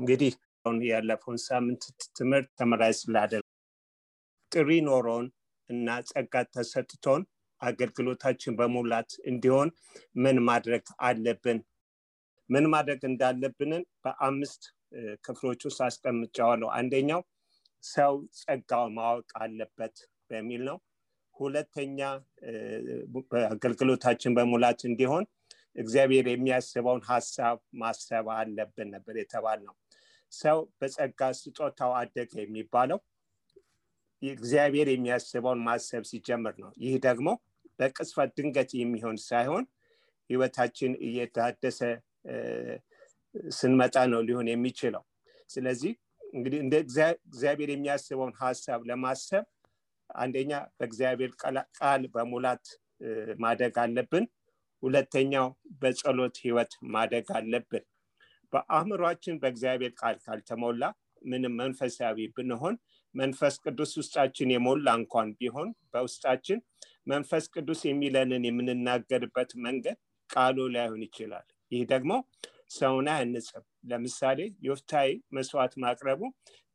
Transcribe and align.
እንግዲህ 0.00 0.32
ያለፈውን 0.88 1.38
ሳምንት 1.46 1.82
ትምህርት 2.18 2.48
ተመራጭ 2.58 2.94
ስላደረግ 2.98 3.46
ጥሪ 4.52 4.70
ኖሮን 4.86 5.26
እና 5.70 5.88
ጸጋ 6.10 6.34
ተሰጥቶን 6.54 7.22
አገልግሎታችን 7.60 8.56
በሙላት 8.58 9.10
እንዲሆን 9.30 9.68
ምን 10.16 10.36
ማድረግ 10.48 10.84
አለብን? 11.00 11.58
ምን 12.50 12.64
ማድረግ 12.72 13.00
እንዳለብንን 13.08 13.82
በአምስት 14.04 14.62
ክፍሎች 15.26 15.60
ውስጥ 15.68 15.80
አስቀምጫዋለሁ 15.88 16.68
አንደኛው 16.78 17.20
ሰው 17.84 18.14
ጸጋው 18.40 18.86
ማወቅ 18.96 19.28
አለበት 19.42 19.96
በሚል 20.30 20.62
ነው። 20.68 20.78
ሁለተኛ 21.36 22.00
አገልግሎታችን 23.50 24.34
በሙላት 24.38 24.80
እንዲሆን 24.84 25.24
እግዚአብሔር 25.76 26.26
የሚያስበውን 26.28 27.02
ሀሳብ 27.08 27.58
ማሰብ 27.80 28.26
አለብን 28.36 28.88
ነበር 28.94 29.14
የተባል 29.18 29.60
ነው 29.68 29.74
ሰው 30.32 30.58
በጸጋ 30.78 31.20
ስጦታው 31.38 31.92
አደገ 32.00 32.32
የሚባለው 32.42 32.98
እግዚአብሔር 34.22 34.88
የሚያስበውን 34.90 35.60
ማሰብ 35.66 36.02
ሲጀምር 36.10 36.54
ነው። 36.62 36.70
ይህ 36.82 36.94
ደግሞ 37.06 37.28
በቅጽበት 37.78 38.30
ድንገት 38.38 38.70
የሚሆን 38.80 39.16
ሳይሆን 39.26 39.64
ህይወታችን 40.30 40.92
እየታደሰ 41.06 41.80
ስንመጣ 43.54 43.96
ነው 44.12 44.20
ሊሆን 44.28 44.48
የሚችለው። 44.52 45.02
ስለዚህ 45.50 45.92
እንግዲህ 46.32 46.58
እንደ 46.64 46.74
እግዚአብሔር 47.26 47.70
የሚያስበውን 47.72 48.34
ሀሳብ 48.40 48.80
ለማሰብ 48.90 49.44
አንደኛ 50.10 50.52
በእግዚአብሔር 50.76 51.32
ቃል 51.78 52.02
በሙላት 52.14 52.64
ማደግ 53.42 53.76
አለብን። 53.84 54.24
ሁለተኛው 54.82 55.46
በጸሎት 55.80 56.36
ህይወት 56.44 56.72
ማደግ 56.94 57.26
አለብን 57.38 57.84
በአእምሯችን 58.52 59.38
በእግዚአብሔር 59.42 59.92
ቃል 60.00 60.16
ካልተሞላ 60.24 60.82
ምንም 61.22 61.54
መንፈሳዊ 61.60 62.26
ብንሆን 62.36 62.76
መንፈስ 63.14 63.54
ቅዱስ 63.64 63.92
ውስጣችን 64.00 64.52
የሞላ 64.54 64.88
እንኳን 65.00 65.28
ቢሆን 65.38 65.70
በውስጣችን 65.92 66.58
መንፈስ 67.06 67.44
ቅዱስ 67.54 67.80
የሚለንን 67.88 68.44
የምንናገርበት 68.48 69.50
መንገድ 69.64 69.98
ቃሉ 70.30 70.66
ላይሆን 70.74 71.02
ይችላል። 71.06 71.46
ይህ 71.72 71.82
ደግሞ 71.92 72.12
ሰውን 72.70 73.06
አያንጽም። 73.12 73.62
ለምሳሌ 73.90 74.38
ዮፍታይ 74.66 75.08
መስዋዕት 75.36 75.74
ማቅረቡ 75.84 76.20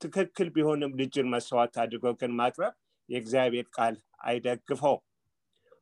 ትክክል 0.01 0.47
ቢሆንም 0.55 0.95
ልጅን 0.99 1.27
መስዋዕት 1.33 1.75
አድርጎ 1.83 2.05
ግን 2.21 2.31
ማቅረብ 2.39 2.73
የእግዚአብሔር 3.09 3.67
ቃል 3.77 3.95
አይደግፈው 4.25 4.97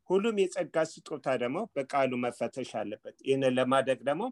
ሁሉም 0.09 0.37
የጸጋ 0.41 0.77
ስጦታ 0.91 1.27
ደግሞ 1.43 1.59
በቃሉ 1.75 2.13
መፈተሽ 2.23 2.71
አለበት። 2.79 3.15
ይህንን 3.27 3.53
ለማድረግ 3.59 3.99
ደግሞ 4.09 4.23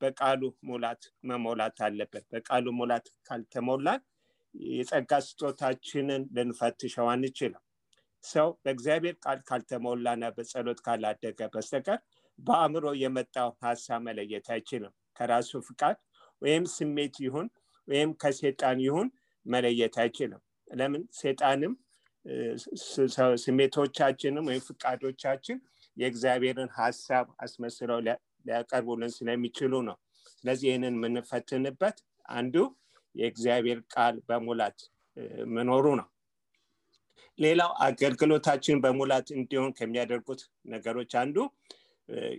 በቃሉ 0.00 0.40
ሙላት 0.68 1.00
መሞላት 1.28 1.78
አለበት። 1.86 2.24
በቃሉ 2.32 2.66
ሙላት 2.78 3.06
ካልተሞላን 3.28 4.00
የጸጋ 4.72 5.12
ስጦታችንን 5.26 6.22
ልንፈትሸው 6.36 7.06
አንችልም። 7.12 7.62
ሰው 8.24 8.48
በእግዚአብሔር 8.62 9.16
ቃል 9.24 9.38
ካልተሞላና 9.48 10.24
በጸሎት 10.36 10.78
ካላደገ 10.86 11.40
በስተቀር 11.52 11.98
በአእምሮ 12.38 12.86
የመጣው 13.02 13.50
ሀሳብ 13.62 14.00
መለየት 14.08 14.46
አይችልም። 14.54 14.92
ከራሱ 15.16 15.60
ፍቃድ 15.68 15.96
ወይም 16.42 16.64
ስሜት 16.74 17.16
ይሁን 17.24 17.46
ወይም 17.88 18.10
ከሴጣን 18.22 18.78
ይሁን 18.86 19.08
መለየት 19.46 19.94
አይችልም። 20.02 20.40
ለምን? 20.70 21.02
ሴጣንም 21.18 21.72
ስሜቶቻችንም 23.44 24.46
ወይም 24.48 24.62
ፍቃዶቻችን 24.68 25.58
የእግዚአብሔርን 25.96 26.70
ሀሳብ 26.78 27.26
አስመስለው 27.38 27.98
ሊያቀርቡልን 28.48 29.12
ስለሚችሉ 29.16 29.72
ነው። 29.88 29.96
ስለዚህ 30.34 30.66
ይህንን 30.70 30.94
የምንፈትንበት 30.98 31.96
አንዱ 32.28 32.56
የእግዚአብሔር 33.14 33.78
ቃል 33.92 34.16
በሙላት 34.28 34.78
መኖሩ 35.52 35.86
ነው። 36.00 36.08
ሌላው 37.38 37.70
አገልግሎታችን 37.86 38.76
በሙላት 38.84 39.28
እንዲሆን 39.36 39.72
ከሚያደርጉት 39.78 40.40
ነገሮች 40.72 41.12
አንዱ 41.22 41.36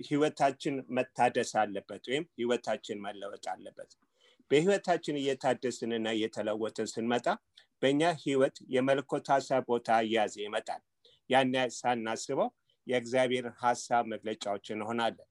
ህይወታችን 0.08 0.76
መታደስ 0.98 1.52
አለበት 1.62 2.04
ወይም 2.10 2.24
ህይወታችን 2.38 3.02
መለወጥ 3.06 3.46
አለበት። 3.54 3.92
በህይወታችን 4.52 5.20
እየታደስንና 5.20 6.08
እየተለወጥን 6.16 6.88
ስንመጣ 6.94 7.28
በእኛ 7.82 8.04
ህይወት 8.24 8.56
የመልኮት 8.76 9.28
ሀሳብ 9.36 9.64
ቦታ 9.70 10.00
እያዘ 10.06 10.36
ይመጣል። 10.46 10.82
ያን 11.30 11.52
ሳናስበው 11.78 12.50
የእግዚአብሔርን 12.88 13.56
ሀሳብ 13.62 14.04
መግለጫዎች 14.14 14.66
እንሆናለን 14.76 15.29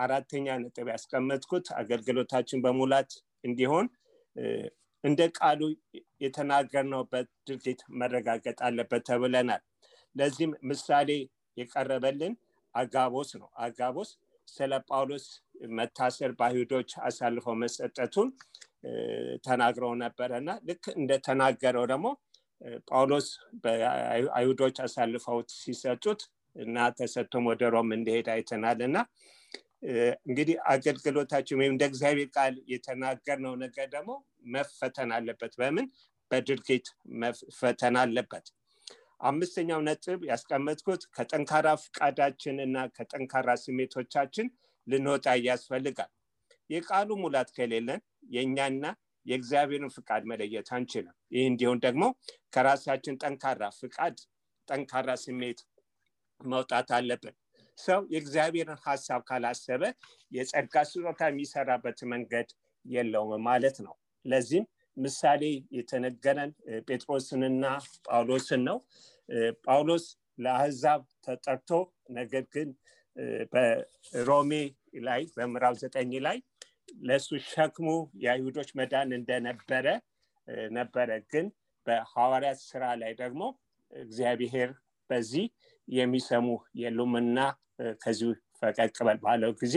አራተኛ 0.00 0.56
ነጥብ 0.62 0.88
ያስቀመጥኩት 0.92 1.66
አገልግሎታችን 1.80 2.62
በሙላት 2.64 3.10
እንዲሆን 3.44 3.86
እንደ 5.04 5.20
ቃሉ 5.38 5.60
የተናገርነውበት 6.24 7.28
ድርጊት 7.48 7.80
መረጋገጥ 8.00 8.58
አለበት 8.66 9.02
ተብለናል። 9.08 9.62
ለዚህም 10.16 10.52
ምሳሌ 10.70 11.10
የቀረበልን 11.56 12.34
አጋቦስ 12.74 13.30
ነው። 13.40 13.48
አጋቦስ 13.64 14.10
ስለ 14.48 14.72
ጳውሎስ 14.88 15.24
መታሰር 15.78 16.30
በአይሁዶች 16.38 16.90
አሳልፈው 17.06 17.54
መሰጠቱን 17.62 18.28
ተናግረው 19.46 19.92
ነበረ 20.02 20.30
እና 20.42 20.50
ልክ 20.68 20.84
እንደተናገረው 20.96 21.84
ደግሞ 21.92 22.06
ጳውሎስ 22.88 23.26
በአይሁዶች 23.62 24.76
አሳልፈው 24.86 25.38
ሲሰጡት 25.56 26.20
እና 26.56 26.86
ተሰጥቶም 26.98 27.44
ወደ 27.50 27.62
ሮም 27.74 27.90
እንደሄድ 27.96 28.28
አይተናል 28.34 28.80
እና 28.88 28.96
እንግዲህ 30.26 30.56
አገልግሎታችን 30.70 31.58
ወይም 31.60 31.72
እንደ 31.74 31.84
እግዚአብሔር 31.90 32.28
ቃል 32.34 32.54
የተናገርነው 32.72 33.54
ነገር 33.62 33.86
ደግሞ 33.94 34.10
መፈተን 34.54 35.10
አለበት። 35.16 35.52
በምን? 35.60 35.86
በድርጊት 36.30 36.86
መፈተን 37.20 37.96
አለበት። 38.02 38.46
አምስተኛው 39.22 39.80
ነጥብ 39.86 40.20
ያስቀመጥኩት 40.28 41.02
ከጠንካራ 41.16 41.68
ፍቃዳችን 41.82 42.56
እና 42.66 42.76
ከጠንካራ 42.96 43.48
ስሜቶቻችን 43.64 44.46
ልንወጣ 44.86 45.26
ያስፈልጋል። 45.46 46.10
የቃሉ 46.70 47.10
ሙላት 47.22 47.48
ከሌለን 47.56 48.00
የእኛና 48.34 48.84
የእግዚአብሔርን 49.26 49.92
ፍቃድ 49.96 50.22
መለየት 50.30 50.68
አንችልም። 50.76 51.16
ይህ 51.34 51.44
እንዲሆን 51.50 51.78
ደግሞ 51.84 52.04
ከራሳችን 52.54 53.18
ጠንካራ 53.22 53.62
ፍቃድ 53.80 54.16
ጠንካራ 54.68 55.10
ስሜት 55.24 55.60
መውጣት 56.40 56.88
አለብን 56.98 57.34
ሰው 57.80 58.00
የእግዚአብሔርን 58.10 58.80
ሀሳብ 58.86 59.20
ካላሰበ 59.28 59.82
የጸጋ 60.32 60.74
ስጦታ 60.90 61.20
የሚሰራበት 61.30 61.98
መንገድ 62.12 62.48
የለውም 62.84 63.42
ማለት 63.48 63.76
ነው። 63.86 63.94
ለዚህም 64.24 64.66
ምሳሌ 64.96 65.42
የተነገረን 65.76 66.50
ጴጥሮስንና 66.88 67.64
ጳውሎስን 68.06 68.62
ነው። 68.68 68.78
ጳውሎስ 69.64 70.04
ለአህዛብ 70.38 71.02
ተጠርቶ 71.26 71.70
ነገር 72.16 72.44
ግን 72.54 72.68
በሮሜ 73.52 74.52
ላይ 75.04 75.22
በምዕራብ 75.36 75.74
ዘጠኝ 75.82 76.12
ላይ 76.26 76.38
ለእሱ 77.02 77.28
ሸክሙ 77.50 77.88
የአይሁዶች 78.22 78.70
መዳን 78.78 79.10
እንደነበረ 79.18 79.86
ነበረ። 80.72 81.10
ግን 81.32 81.46
በሐዋርያት 81.86 82.58
ስራ 82.68 82.84
ላይ 83.02 83.12
ደግሞ 83.20 83.42
እግዚአብሔር 83.92 84.70
በዚህ 85.10 85.46
የሚሰሙ 85.88 86.48
የሉምና 86.80 87.38
ከዚሁ 88.02 88.30
ፈቀቅ 88.60 88.96
በል 89.06 89.18
ባለው 89.24 89.52
ጊዜ 89.62 89.76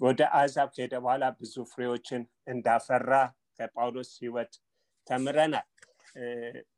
ወደ 0.00 0.20
አዛብ 0.38 0.68
ከሄደ 0.74 0.94
በኋላ 1.04 1.24
ብዙ 1.38 1.54
ፍሬዎችን 1.72 2.22
እንዳፈራ 2.46 3.10
ከጳውሎስ 3.58 4.10
ህይወት 4.22 4.52
ተምረናል። 5.06 5.66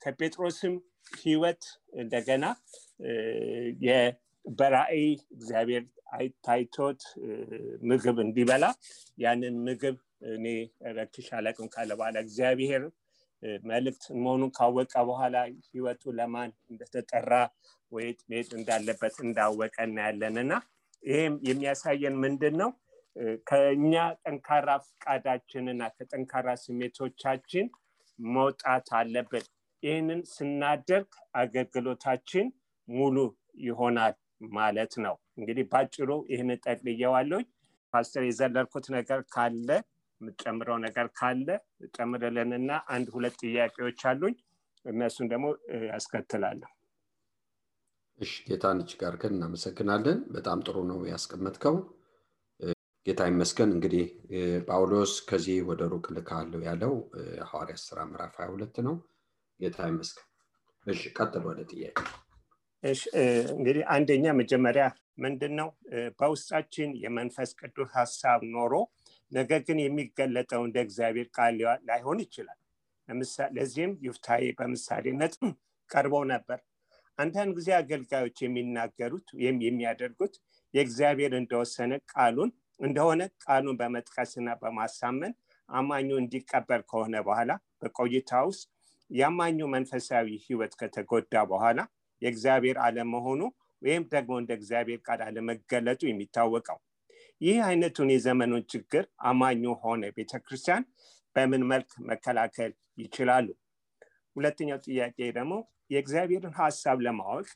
ከጴጥሮስም 0.03 0.75
ህይወት 1.17 1.63
እንደገና 2.01 2.45
በራእይ 4.45 5.07
እግዚአብሔር 5.37 5.85
ታይቶት 6.47 7.01
ምግብ 7.83 8.17
እንዲበላ 8.25 8.65
ያንን 9.19 9.55
ምግብ 9.67 9.97
እኔ 10.35 10.47
ረክሽ 10.99 11.29
አለቅም 11.39 11.69
ካለ 11.75 11.91
በኋላ 11.99 12.17
እግዚአብሔር 12.27 12.83
መልእክት 13.65 14.05
መሆኑን 14.23 14.51
ካወቀ 14.57 14.95
በኋላ 15.09 15.37
ህይወቱ 15.69 16.13
ለማን 16.19 16.51
እንደተጠራ 16.71 17.33
ወይት 17.95 18.21
መሄድ 18.31 18.51
እንዳለበት 18.59 19.17
እንዳወቀ 19.25 19.77
እናያለን። 19.89 20.37
እና 20.43 20.53
ይህም 21.03 21.35
የሚያሳየን 21.49 22.17
ምንድን 22.23 22.55
ነው 22.63 22.71
ከእኛ 23.49 23.93
ጠንካራ 24.23 24.69
ፍቃዳችንና 24.87 25.83
ከጠንካራ 25.97 26.49
ስሜቶቻችን 26.63 27.67
መውጣት 28.19 28.89
አለብን። 28.99 29.45
ይህንን 29.83 30.21
ስናደርግ 30.33 31.11
አገልግሎታችን 31.41 32.47
ሙሉ 32.89 33.17
ይሆናል 33.65 34.15
ማለት 34.55 34.95
ነው። 35.05 35.15
እንግዲህ 35.39 35.65
ባጭሩ 35.73 36.11
ይህን 36.33 36.51
ጠቅልየዋለኝ 36.65 37.45
ፓስተር 37.93 38.23
የዘለርኩት 38.27 38.87
ነገር 38.97 39.21
ካለ 39.33 39.69
የምጨምረው 40.21 40.79
ነገር 40.85 41.07
ካለ 41.19 41.49
ጨምርልንና 41.97 42.71
አንድ 42.95 43.09
ሁለት 43.15 43.37
ጥያቄዎች 43.43 44.01
አሉኝ። 44.11 44.35
እነሱን 44.85 45.29
ደግሞ 45.33 45.47
ያስከትላለሁ 45.91 46.71
እሺ 48.19 48.33
ጌታን 48.49 48.81
ጋር 49.01 49.15
ግን 49.23 49.33
እናመሰግናለን 49.37 50.19
በጣም 50.35 50.59
ጥሩ 50.67 50.77
ነው 50.91 50.99
ያስቀመጥከው 51.11 51.77
ጌታ 53.07 53.23
ይመስገን። 53.31 53.71
እንግዲህ 53.75 54.05
ጳውሎስ 54.69 55.15
ከዚህ 55.29 55.57
ወደ 55.71 55.83
ሩቅ 55.93 56.07
ልካለሁ 56.17 56.61
ያለው 56.69 56.93
ሐዋርያ 57.51 57.77
ስራ 57.83 57.99
ምዕራፍ 58.11 58.37
22 58.41 58.79
ነው። 58.87 58.95
ጌታ 59.61 59.79
ይመስገን። 59.91 60.29
እሺ 60.87 61.03
ቀጥል 61.17 61.45
ወደ 61.51 61.61
ጥያቄ። 61.73 61.99
እንግዲህ 63.55 63.83
አንደኛ 63.95 64.25
መጀመሪያ 64.41 64.85
ምንድን 65.19 65.53
ነው 65.61 65.69
በውስጣችን 66.21 66.91
የመንፈስ 67.03 67.51
ቅዱስ 67.61 67.91
ሀሳብ 67.97 68.41
ኖሮ 68.55 68.73
ነገር 69.33 69.61
ግን 69.69 69.79
የሚገለጠው 69.83 70.63
እንደ 70.67 70.79
እግዚአብሔር 70.87 71.29
ቃል 71.37 71.57
ላይሆን 71.89 72.19
ይችላል። 72.25 72.59
ለዚህም 73.57 73.93
ዩፍታዬ 74.07 74.45
በምሳሌነት 74.59 75.35
ቀርበው 75.91 76.25
ነበር። 76.33 76.59
አንዳንድ 77.19 77.53
ጊዜ 77.59 77.69
አገልጋዮች 77.79 78.37
የሚናገሩት 78.43 79.29
ወይም 79.37 79.57
የሚያደርጉት 79.65 80.35
የእግዚአብሔር 80.75 81.33
እንደወሰነ 81.39 81.93
ቃሉን 82.13 82.51
እንደሆነ 82.81 83.23
ቃሉን 83.45 83.77
በመጥቀስና 83.81 84.49
በማሳመን 84.63 85.35
አማኙ 85.69 86.09
እንዲቀበል 86.23 86.83
ከሆነ 86.89 87.17
በኋላ 87.27 87.51
በቆይታ 87.83 88.41
ውስጥ 88.49 88.65
የአማኙ 89.11 89.59
መንፈሳዊ 89.75 90.29
ህይወት 90.45 90.73
ከተጎዳ 90.81 91.45
በኋላ 91.51 91.81
የእግዚአብሔር 92.23 92.79
አለመሆኑ 92.87 93.41
ወይም 93.83 94.05
ደግሞ 94.13 94.35
እንደ 94.43 94.51
እግዚአብሔር 94.59 95.01
ቃል 95.07 95.21
አለመገለጡ 95.27 96.01
የሚታወቀው 96.09 96.79
ይህ 97.41 97.59
አይነቱን 97.67 98.11
የዘመኑን 98.15 98.63
ችግር 98.73 99.05
አማኙ 99.31 99.73
ሆነ 99.83 100.03
ቤተክርስቲያን 100.19 100.85
በምን 101.37 101.63
መልክ 101.71 101.91
መከላከል 102.11 102.73
ይችላሉ? 102.99 103.47
ሁለተኛው 104.37 104.79
ጥያቄ 104.87 105.17
ደግሞ 105.39 105.55
የእግዚአብሔርን 105.91 106.55
ሀሳብ 106.59 106.99
ለማወቅ 107.07 107.49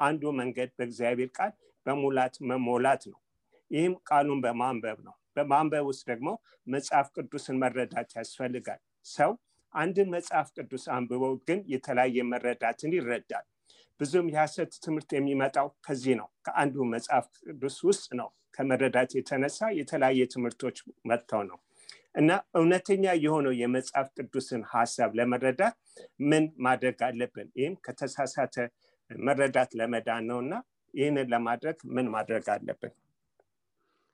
አንዱ 0.00 0.32
መንገድ 0.38 0.70
በእግዚአብሔር 0.78 1.30
ቃል 1.38 1.52
በሙላት 1.86 2.34
መሞላት 2.50 3.02
ነው። 3.12 3.18
ይህም 3.70 3.94
ቃሉን 4.08 4.40
በማንበብ 4.44 4.98
ነው። 5.06 5.14
በማንበብ 5.36 5.84
ውስጥ 5.90 6.02
ደግሞ 6.10 6.28
መጽሐፍ 6.66 7.06
ቅዱስን 7.16 7.56
መረዳት 7.62 8.10
ያስፈልጋል። 8.18 8.80
ሰው 9.06 9.32
አንድን 9.74 10.08
መጽሐፍ 10.14 10.48
ቅዱስ 10.56 10.84
አንብበው 10.94 11.34
ግን 11.48 11.60
የተለያየ 11.72 12.24
መረዳትን 12.30 12.94
ይረዳል። 12.96 13.46
ብዙም 14.00 14.26
የሐሰት 14.32 14.72
ትምህርት 14.84 15.10
የሚመጣው 15.16 15.68
ከዚህ 15.86 16.14
ነው። 16.20 16.28
ከአንዱ 16.46 16.76
መጽሐፍ 16.94 17.26
ቅዱስ 17.46 17.76
ውስጥ 17.88 18.06
ነው። 18.20 18.28
ከመረዳት 18.56 19.10
የተነሳ 19.16 19.68
የተለያየ 19.78 20.20
ትምህርቶች 20.34 20.76
መጥተው 21.08 21.42
ነው 21.48 21.58
እና 22.16 22.30
እውነተኛ 22.54 23.04
የሆነው 23.22 23.52
የመጽሐፍ 23.58 24.06
ቅዱስን 24.18 24.62
ሀሳብ 24.72 25.10
ለመረዳት 25.18 25.74
ምን 26.30 26.44
ማድረግ 26.66 26.98
አለብን? 27.08 27.48
ይህም 27.58 27.74
ከተሳሳተ 27.84 28.56
መረዳት 29.10 29.70
ለመዳን 29.80 30.24
ነው 30.30 30.38
እና 30.44 30.54
ይህንን 30.94 31.26
ለማድረግ 31.34 31.76
ምን 31.94 32.06
ማድረግ 32.14 32.46
አለብን? 32.54 32.92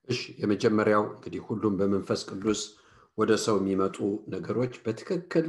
እሺ 0.09 0.21
የመጀመሪያው 0.41 1.05
እንግዲህ 1.13 1.43
ሁሉም 1.49 1.75
በመንፈስ 1.81 2.23
ቅዱስ 2.31 2.63
ወደ 3.19 3.33
ሰው 3.45 3.57
የሚመጡ 3.61 3.97
ነገሮች 4.35 4.75
በትክክል 4.85 5.47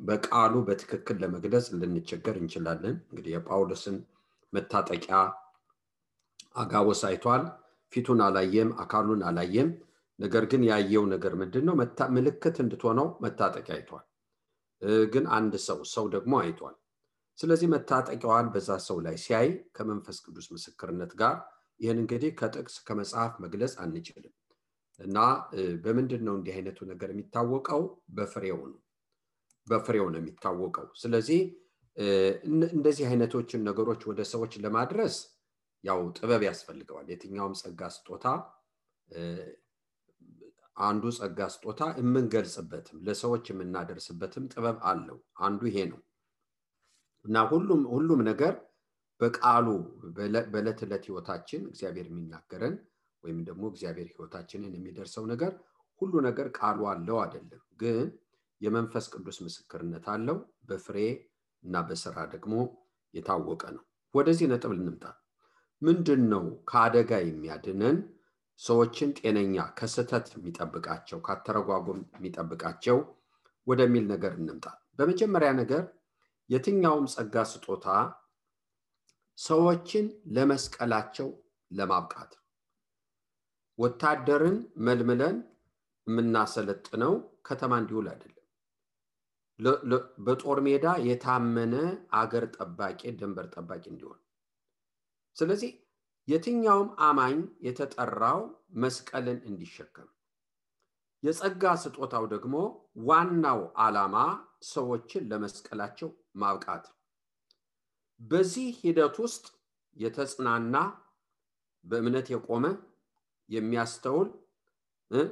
በቃሉ 0.00 0.54
በትክክል 0.68 1.16
ለመግለጽ 1.22 1.66
ልንቸገር 1.80 2.36
እንችላለን። 2.40 2.96
እንግዲህ 3.08 3.32
የጳውሎስን 3.34 3.96
መታጠቂያ 4.52 5.16
አጋቦስ 6.56 7.00
አይቷል። 7.08 7.42
ፊቱን 7.92 8.20
አላየም፣ 8.24 8.70
አካሉን 8.82 9.20
አላየም። 9.28 9.68
ነገር 10.18 10.44
ግን 10.50 10.62
ያየው 10.68 11.04
ነገር 11.12 11.32
ምንድን 11.40 11.64
ነው? 11.68 11.74
ምልክት 12.16 12.56
እንድትሆነው 12.64 13.08
መታጠቂያ 13.24 13.74
አይቷል። 13.76 14.04
ግን 15.12 15.24
አንድ 15.36 15.54
ሰው 15.64 15.78
ሰው 15.92 16.04
ደግሞ 16.14 16.32
አይቷል። 16.42 16.76
ስለዚህ 17.38 17.68
መታጠቂያዋን 17.74 18.46
በዛ 18.54 18.70
ሰው 18.86 18.98
ላይ 19.06 19.16
ሲያይ 19.24 19.48
ከመንፈስ 19.76 20.18
ቅዱስ 20.24 20.46
ምስክርነት 20.54 21.12
ጋር 21.20 21.34
ይህን 21.80 21.98
እንግዲህ 22.02 22.30
ከጥቅስ 22.40 22.76
ከመጽሐፍ 22.86 23.32
መግለጽ 23.44 23.74
አንችልም 23.84 24.34
እና 25.00 25.18
በምንድን 25.82 26.22
ነው 26.26 26.34
እንዲህ 26.38 26.54
አይነቱ 26.56 26.78
ነገር 26.92 27.08
የሚታወቀው? 27.12 27.82
በፍሬው 28.10 28.60
ነው። 28.66 28.78
በፍሬው 29.66 30.06
ነው 30.12 30.18
የሚታወቀው። 30.20 30.86
ስለዚህ 30.96 31.40
እንደዚህ 32.72 33.04
አይነቶችን 33.10 33.60
ነገሮች 33.68 34.02
ወደ 34.10 34.20
ሰዎች 34.32 34.52
ለማድረስ 34.64 35.14
ያው 35.84 36.00
ጥበብ 36.18 36.42
ያስፈልገዋል። 36.48 37.06
የትኛውም 37.12 37.54
ጸጋ 37.60 37.80
ስጦታ 37.96 38.26
አንዱ 40.78 41.04
ጸጋ 41.16 41.40
ስጦታ 41.52 41.82
የምንገልጽበትም 41.98 42.98
ለሰዎች 43.06 43.44
የምናደርስበትም 43.50 44.44
ጥበብ 44.52 44.76
አለው። 44.90 45.18
አንዱ 45.42 45.60
ይሄ 45.70 45.78
ነው 45.90 46.00
እና 47.24 47.38
ሁሉም 47.50 47.82
ሁሉም 47.92 48.20
ነገር 48.28 48.54
በቃሉ 49.20 49.66
በዕለት 50.16 50.80
ዕለት 50.84 51.04
ህይወታችን 51.08 51.62
እግዚአብሔር 51.70 52.06
የሚናገረን 52.10 52.74
ወይም 53.24 53.38
ደግሞ 53.48 53.64
እግዚአብሔር 53.72 54.08
ህይወታችንን 54.12 54.74
የሚደርሰው 54.76 55.24
ነገር 55.32 55.52
ሁሉ 56.00 56.14
ነገር 56.26 56.48
ቃሉ 56.58 56.80
አለው 56.90 57.16
አይደለም፣ 57.22 57.62
ግን 57.80 58.06
የመንፈስ 58.60 59.06
ቅዱስ 59.14 59.38
ምስክርነት 59.44 60.06
አለው። 60.14 60.36
በፍሬ 60.68 60.98
እና 61.62 61.80
በስራ 61.88 62.18
ደግሞ 62.32 62.54
የታወቀ 63.14 63.62
ነው። 63.76 63.84
ወደዚህ 64.14 64.46
ነጥብ 64.52 64.72
ልንምጣ። 64.76 65.04
ምንድን 65.82 66.22
ነው 66.32 66.44
ከአደጋ 66.70 67.10
የሚያድነን 67.22 67.98
ሰዎችን 68.58 69.10
ጤነኛ 69.18 69.56
ከስህተት 69.78 70.26
የሚጠብቃቸው 70.34 71.18
ካተረጓጎም 71.26 72.00
የሚጠብቃቸው 72.14 72.98
ወደሚል 73.66 74.04
ነገር 74.12 74.32
እንምጣ። 74.38 74.64
በመጀመሪያ 74.98 75.50
ነገር 75.60 75.82
የትኛውም 76.50 77.06
ጸጋ 77.14 77.36
ስጦታ 77.50 77.86
ሰዎችን 79.38 80.06
ለመስቀላቸው 80.36 81.28
ለማብቃት 81.70 82.32
ወታደርን 83.78 84.56
መልምለን 84.86 85.36
የምናሰለጥነው 86.06 87.12
ከተማ 87.48 87.72
እንዲውል 87.80 88.06
አይደለም። 88.12 88.34
በጦር 90.26 90.58
ሜዳ 90.66 90.86
የታመነ 91.06 91.74
አገር 92.18 92.44
ጠባቂ 92.56 93.00
ድንበር 93.18 93.46
ጠባቂ 93.54 93.84
እንዲሆን 93.92 94.18
ስለዚህ 95.36 95.70
የትኛውም 96.28 96.88
አማኝ 97.00 97.36
የተጠራው 97.66 98.40
መስቀልን 98.76 99.38
እንዲሸከም። 99.48 100.08
የጸጋ 101.22 101.62
ስጦታው 101.82 102.24
ደግሞ 102.32 102.56
ዋናው 103.06 103.60
ዓላማ 103.80 104.16
ሰዎችን 104.68 105.22
ለመስቀላቸው 105.30 106.10
ማብቃት። 106.34 106.84
በዚህ 108.20 108.68
ሂደት 108.80 109.16
ውስጥ 109.24 109.44
የተጽናና 109.96 110.76
በእምነት 111.84 112.26
የቆመ 112.32 112.66
የሚያስተውል 113.48 114.28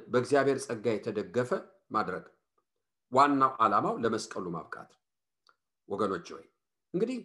በእግዚአብሔር 0.08 0.58
ጸጋ 0.64 0.86
የተደገፈ 0.94 1.50
ማድረግ 1.90 2.24
ዋናው 3.12 3.52
ዓላማው 3.62 3.96
ለመስቀሉ 4.04 4.46
ማብቃት። 4.54 4.90
ወገኖች 5.88 6.28
ወይ 6.36 6.44
እንግዲህ 6.94 7.18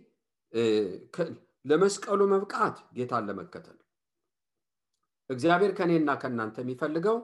ለመስቀሉ 1.66 2.22
መብቃት 2.32 2.78
ጌታን 2.96 3.26
ለመከተል። 3.30 3.78
እግዚአብሔር 5.30 5.72
ከእኔና 5.78 6.10
ከእናንተ 6.22 6.58
የሚፈልገው 6.64 7.18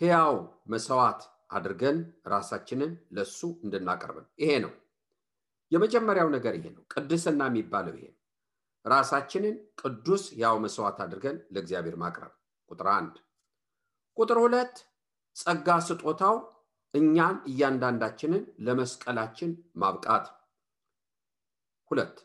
ሕያው 0.00 0.34
መስዋዕት 0.72 1.20
አድርገን 1.50 1.98
ራሳችንን 2.26 2.92
ለሱ 3.16 3.40
እንድናቀርብ 3.64 4.16
ይሄ 4.42 4.50
ነው። 4.64 4.72
የመጀመሪያው 5.72 6.28
ነገር 6.34 6.54
ይሄ 6.58 6.66
ነው። 6.74 6.82
ቅድስና 6.92 7.42
የሚባለው 7.50 7.94
ይሄ 7.98 8.06
ነው። 8.08 8.20
ራሳችንን 8.84 9.54
ቅዱስ 9.80 10.24
ያው 10.42 10.56
መስዋዕት 10.64 10.98
አድርገን 11.04 11.38
ለእግዚአብሔር 11.54 11.96
ማቅረብ። 12.02 12.32
ቁጥር 12.70 12.88
አንድ። 12.96 13.14
ቁጥር 14.16 14.38
ሁለት። 14.44 14.76
ጸጋ 15.36 15.68
ስጦታው 15.86 16.36
እኛን 16.94 17.36
እያንዳንዳችንን 17.48 18.44
ለመስቀላችን 18.66 19.50
ማብቃት። 19.76 20.26
ሁለት 21.90 22.16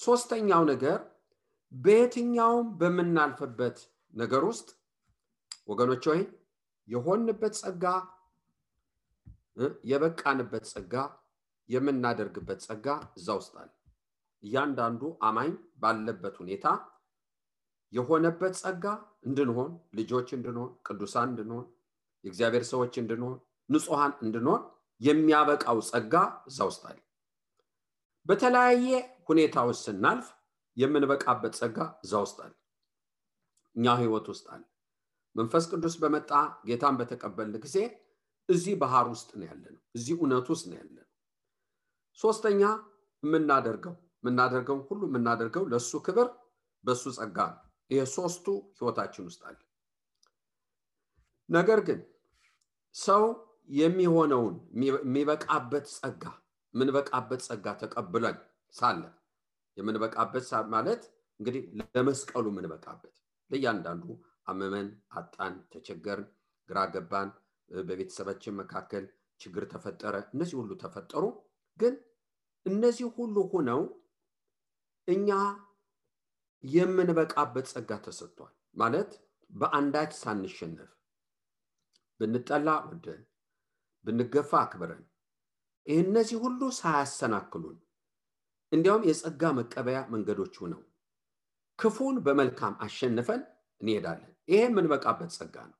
ሶስተኛው 0.00 0.62
ነገር 0.70 0.98
በየትኛውም 1.72 2.68
በምናልፍበት 2.80 3.78
ነገር 4.14 4.42
ውስጥ 4.50 4.68
ወገኖች 5.68 6.04
ወይ 6.10 6.20
የሆንበት 6.88 7.54
ጸጋ 7.60 7.84
የበቃንበት 9.90 10.64
ጸጋ 10.72 10.94
የምናደርግበት 11.68 12.60
ጸጋ 12.66 12.86
እዛ 13.18 13.28
ውስጥ 13.38 13.52
አለ። 13.60 13.68
እያንዳንዱ 14.42 15.02
አማኝ 15.28 15.50
ባለበት 15.82 16.34
ሁኔታ 16.42 16.66
የሆነበት 17.92 18.54
ጸጋ 18.62 18.84
እንድንሆን 19.28 19.70
ልጆች 19.98 20.28
እንድንሆን 20.36 20.70
ቅዱሳን 20.86 21.28
እንድንሆን 21.32 21.66
የእግዚአብሔር 22.24 22.64
ሰዎች 22.72 22.94
እንድንሆን 23.02 23.36
ንጹሐን 23.68 24.12
እንድንሆን 24.24 24.62
የሚያበቃው 25.00 25.78
ጸጋ 25.90 26.14
እዛ 26.50 26.58
ውስጥ 26.70 26.82
አለ 26.90 26.98
በተለያየ 28.26 28.88
ሁኔታዎች 29.28 29.78
ስናልፍ 29.84 30.26
የምንበቃበት 30.76 31.54
ጸጋ 31.58 31.76
እዛ 32.04 32.12
ውስጥ 32.24 32.38
አለ። 32.44 32.52
እኛ 33.76 33.94
ህይወት 34.00 34.26
ውስጥ 34.32 34.46
አለ። 34.54 34.62
መንፈስ 35.36 35.64
ቅዱስ 35.72 35.94
በመጣ 36.02 36.30
ጌታን 36.68 36.96
በተቀበል 37.00 37.52
ጊዜ 37.64 37.76
እዚህ 38.48 38.74
ባህር 38.80 39.06
ውስጥ 39.12 39.30
ነው 39.38 39.46
ያለ 39.48 39.64
ነው 39.74 39.82
እዚህ 39.96 40.14
እውነት 40.16 40.46
ውስጥ 40.52 40.64
ነው 40.70 40.76
ያለ 40.78 40.96
ነው 40.98 41.06
ሶስተኛ 42.18 42.62
የምናደርገው 43.22 43.94
የምናደርገው 44.18 44.78
ሁሉ 44.88 45.02
የምናደርገው 45.08 45.64
ለእሱ 45.72 45.92
ክብር 46.06 46.28
በእሱ 46.84 47.04
ጸጋ 47.16 47.38
ነው። 47.54 47.60
ይሄ 47.90 48.00
ሶስቱ 48.14 48.46
ህይወታችን 48.78 49.24
ውስጥ 49.28 49.40
አለ። 49.48 49.58
ነገር 51.48 51.80
ግን 51.88 52.00
ሰው 52.94 53.24
የሚሆነውን 53.76 54.54
የሚበቃበት 54.80 55.86
ጸጋ 55.96 56.24
የምንበቃበት 56.74 57.40
ጸጋ 57.46 57.66
ተቀብለን 57.80 58.36
ሳለ 58.74 59.02
የምንበቃበት 59.76 60.44
ማለት 60.74 61.02
እንግዲህ 61.40 61.62
ለመስቀሉ 61.94 62.44
የምንበቃበት 62.52 63.14
ለእያንዳንዱ 63.50 64.04
አመመን፣ 64.46 64.88
አጣን፣ 65.12 65.54
ተቸገርን፣ 65.72 66.28
ግራ 66.68 66.78
ገባን፣ 66.94 67.28
በቤተሰባችን 67.70 68.58
መካከል 68.60 69.04
ችግር 69.40 69.64
ተፈጠረ። 69.72 70.14
እነዚህ 70.32 70.56
ሁሉ 70.60 70.70
ተፈጠሩ። 70.82 71.24
ግን 71.80 71.94
እነዚህ 72.66 73.06
ሁሉ 73.16 73.36
ሆነው 73.52 73.82
እኛ 75.08 75.28
የምንበቃበት 76.64 77.66
ጸጋ 77.72 77.90
ተሰጥቷል። 78.06 78.52
ማለት 78.76 79.10
በአንዳች 79.50 80.12
ሳንሸነፍ 80.20 80.90
ብንጠላ 82.20 82.68
ወደን 82.88 83.22
ብንገፋ 84.04 84.50
አክብረን 84.60 85.04
እነዚህ 85.86 86.38
ሁሉ 86.44 86.60
ሳያሰናክሉን 86.78 87.78
እንዲያውም 88.72 89.06
የጸጋ 89.08 89.42
መቀበያ 89.58 89.98
መንገዶች 90.12 90.54
ሆነው 90.60 90.80
ክፉን 91.78 92.16
በመልካም 92.24 92.74
አሸንፈን 92.84 93.42
እንሄዳለን። 93.80 94.32
ይሄ 94.48 94.60
የምንበቃበት 94.64 95.30
ጸጋ 95.36 95.56
ነው። 95.70 95.76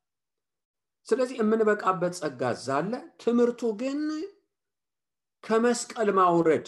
ስለዚህ 1.09 1.37
የምንበቃበት 1.41 2.15
ጸጋ 2.21 2.43
ዛለ፣ 2.65 2.93
ትምህርቱ 3.23 3.63
ግን 3.81 4.01
ከመስቀል 5.45 6.09
ማውረድ 6.19 6.67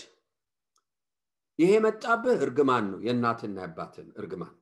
ይሄ 1.59 1.71
የመጣብህ 1.77 2.39
እርግማን 2.39 2.85
ነው፣ 2.93 3.01
የእናትና 3.07 3.57
የአባትን 3.63 4.07
እርግማን። 4.19 4.55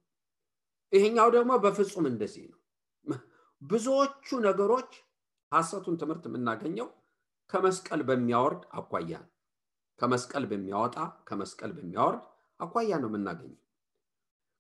ይሄኛው 0.93 1.29
ደግሞ 1.37 1.53
በፍጹም 1.65 2.07
እንደዚህ 2.11 2.45
ነው። 2.49 2.59
ብዙዎቹ 3.63 4.27
ነገሮች 4.45 4.91
ሐሰቱን 5.53 5.97
ትምህርት 6.01 6.25
የምናገኘው 6.29 6.89
ከመስቀል 7.51 8.01
በሚያወርድ 8.09 8.63
አኳያ 8.73 9.13
ነው። 9.21 9.31
ከመስቀል 10.01 10.45
በሚያወጣ 10.51 10.97
ከመስቀል 11.29 11.73
በሚያወርድ 11.77 12.23
አኳያ 12.61 12.93
ነው 13.03 13.09
የምናገኘው። 13.11 13.61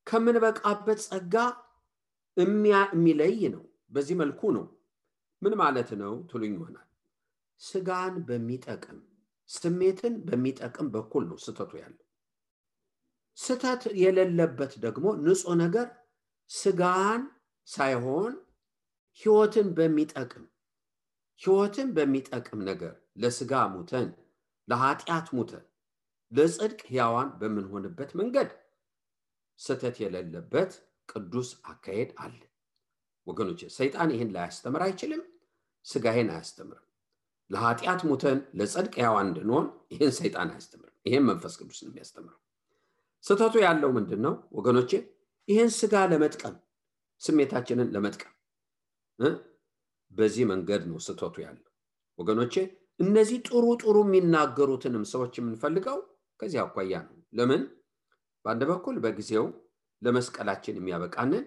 ከምንበቃበት 0.06 1.00
ጸጋ 1.06 1.34
የሚለይ 2.36 3.42
ነው። 3.54 3.62
በዚህ 3.92 4.16
መልኩ 4.20 4.40
ነው። 4.56 4.66
ምን 5.42 5.54
ማለት 5.60 5.90
ነው 6.00 6.12
ትሉኝ 6.30 6.52
ይሆናል። 6.56 6.86
ስጋን 7.60 8.14
በሚጠቅም 8.28 8.98
ስሜትን 9.48 10.14
በሚጠቅም 10.26 10.88
በኩል 10.94 11.22
ነው 11.30 11.38
ስተቱ 11.44 11.72
ያለው። 11.80 12.04
ስተት 13.38 13.82
የሌለበት 14.02 14.72
ደግሞ 14.84 15.06
ንጹህ 15.20 15.54
ነገር 15.62 15.86
ስጋን 16.50 17.22
ሳይሆን 17.68 18.32
ህይወትን 19.20 19.68
በሚጠቅም 19.76 20.44
ህይወትን 21.42 21.88
በሚጠቅም 21.96 22.60
ነገር 22.68 22.92
ለስጋ 23.22 23.52
ሙተን 23.72 24.08
ለኃጢአት 24.68 25.28
ሙተን 25.36 25.64
ለጽድቅ 26.32 26.80
ሕያዋን 26.90 27.28
በምንሆንበት 27.40 28.10
መንገድ 28.20 28.50
ስተት 29.60 29.96
የሌለበት 30.02 30.72
ቅዱስ 31.08 31.48
አካሄድ 31.70 32.10
አለ። 32.24 32.40
ወገኖች 33.26 33.60
ሰይጣን 33.76 34.10
ይህን 34.14 34.30
ላያስተምር 34.34 34.82
አይችልም። 34.86 35.22
ስጋ 35.86 36.06
ይህን 36.14 36.30
አያስተምርም። 36.34 36.86
ለኃጢአት 37.50 38.00
ሙተን 38.08 38.38
ለጽድቅ 38.58 38.94
ሕያዋን 39.00 39.28
እንድንሆን 39.30 39.66
ይህን 39.92 40.12
ሰይጣን 40.18 40.48
አያስተምርም። 40.52 40.96
ይህን 41.06 41.24
መንፈስ 41.28 41.54
ቅዱስ 41.60 41.78
የሚያስተምረው። 41.84 42.38
ስተቱ 43.24 43.54
ያለው 43.64 43.90
ምንድን 43.96 44.20
ነው 44.26 44.34
ወገኖቼ? 44.58 44.90
ይህን 45.48 45.70
ስጋ 45.78 45.94
ለመጥቀም 46.10 46.54
ስሜታችንን 47.22 47.88
ለመጥቀም 47.94 48.34
በዚህ 50.10 50.44
መንገድ 50.50 50.82
ነው 50.90 50.98
ስተቱ 51.04 51.34
ያለው። 51.44 51.66
ወገኖቼ 52.18 52.54
እነዚህ 53.00 53.38
ጥሩ 53.46 53.64
ጥሩ 53.82 53.96
የሚናገሩትንም 54.04 55.04
ሰዎች 55.12 55.34
የምንፈልገው 55.38 55.98
ከዚህ 56.40 56.58
አኳያ 56.64 56.94
ነው። 57.06 57.16
ለምን 57.38 57.62
በአንድ 58.44 58.62
በኩል 58.70 58.96
በጊዜው 59.04 59.46
ለመስቀላችን 60.02 60.78
የሚያበቃንን 60.78 61.44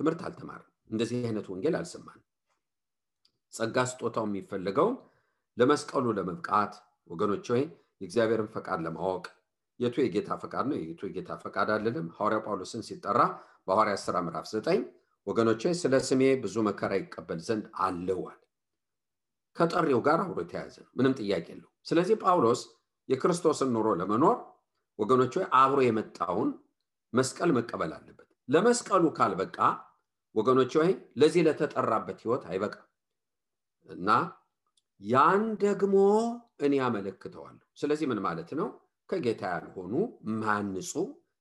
ትምህርት 0.00 0.20
አልተማርም። 0.26 0.70
እንደዚህ 0.90 1.18
አይነት 1.22 1.46
ወንጌል 1.52 1.74
አልሰማን። 1.78 2.20
ጸጋ 3.52 3.76
ስጦታው 3.90 4.24
የሚፈልገው 4.28 4.88
ለመስቀሉ 5.56 6.06
ለመብቃት 6.16 6.72
ወገኖች 7.10 7.46
ወይ 7.54 7.62
የእግዚአብሔርን 8.00 8.50
ፈቃድ 8.54 8.80
ለማወቅ 8.86 9.24
የቱ 9.80 9.96
የጌታ 10.02 10.30
ፈቃድ 10.42 10.64
ነው 10.70 10.76
የቱ 10.82 11.00
የጌታ 11.08 11.30
ፈቃድ 11.42 11.68
አይደለም። 11.74 12.06
ሐዋርያ 12.16 12.38
ጳውሎስን 12.44 12.82
ሲጠራ 12.88 13.20
በሐዋርያ 13.66 13.96
ሥራ 14.04 14.16
ምዕራፍ 14.26 14.46
ዘጠኝ። 14.52 14.80
ወገኖቼ 15.26 15.62
ስለ 15.80 15.94
ስሜ 16.08 16.22
ብዙ 16.42 16.56
መከራ 16.66 16.92
ይቀበል 16.98 17.40
ዘንድ 17.46 17.64
አለዋል። 17.84 18.40
ከጠሪው 19.56 20.00
ጋር 20.06 20.18
አብሮ 20.24 20.38
የተያያዘ 20.44 20.76
ነው። 20.82 20.90
ምንም 20.98 21.12
ጥያቄ 21.20 21.46
የለው። 21.52 21.70
ስለዚህ 21.86 22.16
ጳውሎስ 22.22 22.60
የክርስቶስን 23.08 23.70
ኑሮ 23.74 23.88
ለመኖር 24.00 24.36
ወገኖች 24.98 25.34
አብሮ 25.60 25.80
የመጣውን 25.86 26.50
መስቀል 27.12 27.50
መቀበል 27.56 27.92
አለበት። 27.96 28.22
ለመስቀሉ 28.48 29.04
ካልበቃ 29.16 29.58
ወገኖች 30.34 30.72
ወይ 30.80 30.90
ለዚህ 31.20 31.42
ለተጠራበት 31.46 32.18
ህይወት 32.24 32.42
አይበቃም 32.50 32.86
እና 33.86 34.08
ያን 35.00 35.42
ደግሞ 35.62 35.94
እኔ 36.60 36.74
አመለክተዋለሁ 36.84 37.64
ስለዚህ 37.76 38.06
ምን 38.10 38.20
ማለት 38.26 38.50
ነው? 38.58 38.68
ከጌታ 39.10 39.42
ያልሆኑ 39.52 39.92
ማንጹ 40.40 40.92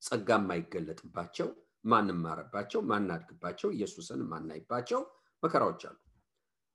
ጸጋ 0.04 0.30
የማይገለጥባቸው 0.38 1.48
ማንማረባቸው 1.86 2.82
ማናድግባቸው 2.90 3.70
ኢየሱስን 3.76 4.22
ማናይባቸው 4.32 5.02
መከራዎች 5.44 5.82
አሉ። 5.90 5.98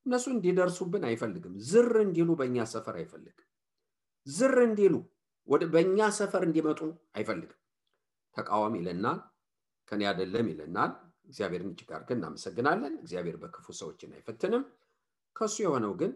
እነሱ 0.06 0.26
እንዲደርሱብን 0.34 1.04
አይፈልግም። 1.08 1.54
ዝር 1.70 1.94
እንዲሉ 2.04 2.30
በእኛ 2.40 2.66
ሰፈር 2.72 2.96
አይፈልግም። 3.00 3.46
ዝር 4.26 4.56
እንዲሉ 4.66 4.94
ወደ 5.48 5.64
በእኛ 5.72 5.98
ሰፈር 6.18 6.42
እንዲመጡ 6.48 6.80
አይፈልግም። 7.16 7.58
ተቃዋሚ 8.36 8.74
ይለናል፣ 8.80 9.18
ከኔ 9.88 10.02
አይደለም 10.10 10.48
ይለናል። 10.52 10.92
እግዚአብሔርን 11.28 11.70
እጅግ 11.72 11.90
አድርገን 11.96 12.18
እናመሰግናለን። 12.20 12.94
እግዚአብሔር 13.02 13.36
በክፉ 13.42 13.66
ሰዎችን 13.80 14.14
አይፈትንም። 14.16 14.62
ከሱ 15.36 15.56
የሆነው 15.64 15.92
ግን 16.00 16.12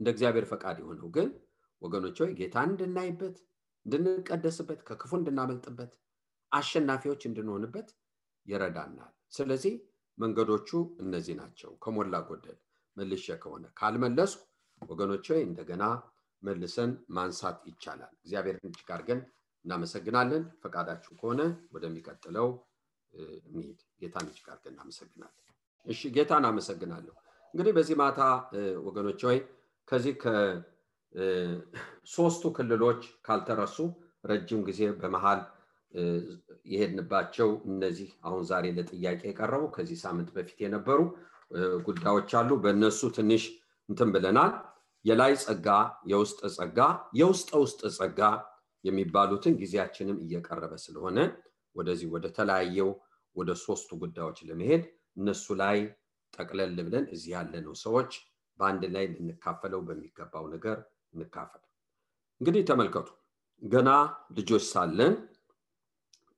እንደ 0.00 0.08
እግዚአብሔር 0.14 0.46
ፈቃድ 0.50 0.76
የሆነው 0.82 1.08
ግን 1.16 1.28
ወገኖች 1.82 2.18
ጌታን 2.38 2.70
እንድናይበት፣ 2.72 3.36
እንድንቀደስበት፣ 3.86 4.80
ከክፉ 4.88 5.12
እንድናመልጥበት፣ 5.18 5.90
አሸናፊዎች 6.52 7.22
እንድንሆንበት 7.28 7.88
ይረዳናል። 8.46 9.12
ስለዚህ 9.32 9.74
መንገዶቹ 10.18 10.68
እነዚህ 11.04 11.34
ናቸው። 11.40 11.70
ከሞላ 11.82 12.16
ጎደል 12.28 12.58
መልሼ 12.96 13.26
ከሆነ 13.42 13.64
ካልመለስኩ 13.78 14.42
ወገኖች 14.82 15.26
እንደገና 15.42 15.84
መልሰን 16.42 16.90
ማንሳት 17.16 17.58
ይቻላል። 17.70 18.12
እግዚአብሔርን 18.18 18.68
እጅግ 18.70 18.90
አድርገን 18.94 19.20
እናመሰግናለን። 19.64 20.42
ፈቃዳችሁ 20.62 21.12
ከሆነ 21.20 21.40
ወደሚቀጥለው 21.74 22.48
እንሂድ። 23.48 23.78
ጌታን 24.00 24.26
እጅግ 24.30 24.46
አድርገን 24.52 24.74
እናመሰግናለን። 24.74 25.42
እሺ፣ 25.86 26.00
ጌታን 26.16 26.44
አመሰግናለሁ። 26.48 27.14
እንግዲህ 27.54 27.72
በዚህ 27.76 27.96
ማታ 28.00 28.20
ወገኖች 28.86 29.20
ሆይ 29.28 29.38
ከዚህ 29.88 30.14
ከሶስቱ 31.12 32.42
ክልሎች 32.56 33.02
ካልተረሱ 33.26 33.76
ረጅም 34.24 34.60
ጊዜ 34.68 34.80
በመሃል 35.00 35.40
የሄድንባቸው 36.66 37.48
እነዚህ 37.68 38.08
አሁን 38.26 38.42
ዛሬ 38.50 38.66
ለጥያቄ 38.76 39.20
የቀረቡ 39.28 39.64
ከዚህ 39.76 39.98
ሳምንት 40.04 40.30
በፊት 40.36 40.58
የነበሩ 40.64 41.00
ጉዳዮች 41.86 42.30
አሉ። 42.38 42.50
በእነሱ 42.62 43.00
ትንሽ 43.16 43.44
እንትን 43.88 44.10
ብለናል። 44.14 44.52
የላይ 45.04 45.32
ጸጋ፣ 45.42 45.68
የውስጥ 46.10 46.40
ጸጋ፣ 46.56 46.78
የውስጠ 47.18 47.50
ውስጥ 47.64 47.80
ጸጋ 47.98 48.20
የሚባሉትን 48.84 49.54
ጊዜያችንም 49.60 50.18
እየቀረበ 50.24 50.72
ስለሆነ 50.84 51.18
ወደዚህ 51.76 52.08
ወደ 52.14 52.26
ተለያየው 52.36 52.90
ወደ 53.36 53.50
ሶስቱ 53.62 53.90
ጉዳዮች 54.02 54.38
ለመሄድ 54.48 54.82
እነሱ 55.16 55.46
ላይ 55.60 55.78
ጠቅለል 56.32 56.74
ብለን 56.86 57.04
እዚህ 57.14 57.30
ያለነው 57.36 57.74
ሰዎች 57.84 58.12
በአንድ 58.58 58.82
ላይ 58.94 59.04
ልንካፈለው 59.14 59.80
በሚገባው 59.86 60.44
ነገር 60.54 60.76
እንካፈል። 61.14 61.62
እንግዲህ 62.40 62.62
ተመልከቱ፣ 62.70 63.08
ገና 63.62 63.90
ልጆች 64.38 64.64
ሳለን 64.72 65.14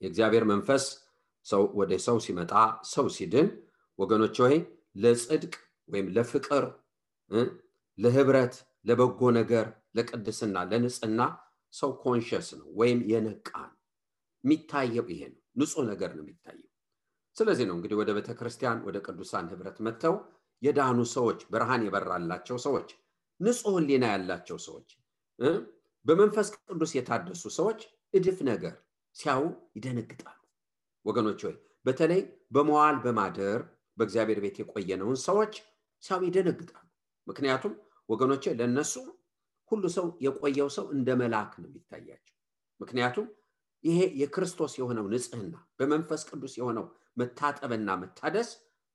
የእግዚአብሔር 0.02 0.44
መንፈስ 0.50 0.84
ወደ 1.76 1.92
ሰው 2.06 2.16
ሲመጣ 2.24 2.52
ሰው 2.90 3.06
ሲድን 3.14 3.48
ወገኖች 3.98 4.36
ሆይ 4.44 4.56
ለጽድቅ 4.96 5.54
ወይም 5.88 6.06
ለፍቅር 6.16 6.64
ለህብረት 7.98 8.54
ለበጎ 8.88 9.20
ነገር 9.38 9.66
ለቅድስና 9.96 10.56
ለንጽህና 10.70 11.20
ሰው 11.72 11.90
ኮንሽስ 12.02 12.48
ነው 12.58 12.68
ወይም 12.80 13.00
የነቃ 13.10 13.48
ነው። 13.64 13.76
የሚታየው 14.44 15.06
ይሄ 15.12 15.20
ነው። 15.32 15.40
ንጹህ 15.60 15.84
ነገር 15.90 16.10
ነው 16.16 16.22
የሚታየው። 16.24 16.64
ስለዚህ 17.36 17.64
ነው 17.68 17.74
እንግዲህ 17.76 17.96
ወደ 18.00 18.10
ቤተ 18.16 18.30
ክርስቲያን 18.38 18.78
ወደ 18.86 18.96
ቅዱሳን 19.06 19.46
ህብረት 19.52 19.78
መጥተው 19.86 20.14
የዳኑ 20.62 20.98
ሰዎች 21.14 21.40
ብርሃን 21.52 21.82
የበራላቸው 21.86 22.56
ሰዎች 22.64 22.88
ንጹህ 23.40 23.74
ህሊና 23.76 24.04
ያላቸው 24.12 24.58
ሰዎች 24.66 24.88
በመንፈስ 26.06 26.48
ቅዱስ 26.66 26.92
የታደሱ 26.96 27.42
ሰዎች 27.58 27.80
እድፍ 28.14 28.38
ነገር 28.48 28.74
ሲያዩ 29.18 29.42
ይደነግጣሉ 29.76 30.36
ወገኖች 31.04 31.40
ሆይ 31.46 31.56
በተለይ 31.86 32.20
በመዋል 32.54 32.96
በማደር 33.04 33.60
በእግዚአብሔር 33.98 34.38
ቤት 34.44 34.56
የቆየነውን 34.60 35.18
ሰዎች 35.26 35.54
ሲያዩ 36.02 36.22
ይደነግጣሉ። 36.28 36.84
ምክንያቱም 37.26 37.72
ወገኖቼ 38.08 38.44
ለእነሱ 38.58 38.92
ሁሉ 39.70 39.84
ሰው 39.96 40.06
የቆየው 40.24 40.68
ሰው 40.76 40.86
እንደ 40.94 41.08
መልአክ 41.20 41.52
ነው 41.62 41.68
የሚታያቸው። 41.70 42.34
ምክንያቱም 42.80 43.26
ይሄ 43.84 43.98
የክርስቶስ 44.20 44.72
የሆነው 44.78 45.06
ንጽህና 45.12 45.56
በመንፈስ 45.78 46.22
ቅዱስ 46.30 46.54
የሆነው 46.58 46.86
መታጠብና 47.16 47.90
መታደስ 48.02 48.48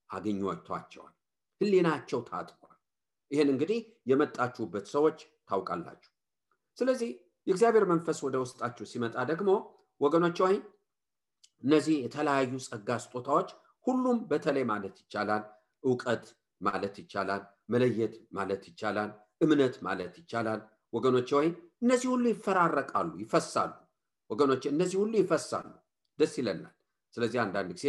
አግኟቸዋል። 0.09 1.13
ህሊናቸው 1.61 2.19
ታጥቋል። 2.29 2.79
ይህን 3.31 3.49
እንግዲህ 3.53 3.79
የመጣችሁበት 4.11 4.85
ሰዎች 4.93 5.19
ታውቃላችሁ። 5.49 6.11
ስለዚህ 6.77 7.11
የእግዚአብሔር 7.47 7.85
መንፈስ 7.91 8.17
ወደ 8.25 8.35
ውስጣችሁ 8.43 8.85
ሲመጣ 8.91 9.15
ደግሞ 9.31 9.49
ወገኖች 10.03 10.37
ሆይ 10.43 10.55
እነዚህ 11.63 11.95
የተለያዩ 12.03 12.53
ጸጋ 12.65 12.89
ስጦታዎች 13.03 13.49
ሁሉም 13.85 14.17
በተለይ 14.29 14.65
ማለት 14.71 14.95
ይቻላል 15.03 15.43
እውቀት 15.83 16.25
ማለት 16.61 16.95
ይቻላል 17.01 17.41
መለየት 17.69 18.13
ማለት 18.37 18.63
ይቻላል 18.69 19.09
እምነት 19.43 19.75
ማለት 19.87 20.13
ይቻላል። 20.21 20.61
ወገኖች 20.93 21.29
ሆይ 21.35 21.47
እነዚህ 21.83 22.07
ሁሉ 22.13 22.25
ይፈራረቃሉ 22.31 23.11
ይፈሳሉ። 23.23 23.71
ወገኖች 24.29 24.63
እነዚህ 24.71 24.97
ሁሉ 25.01 25.13
ይፈሳሉ። 25.21 25.69
ደስ 26.19 26.33
ይለናል። 26.39 26.75
ስለዚህ 27.15 27.39
አንዳንድ 27.45 27.71
ጊዜ 27.77 27.87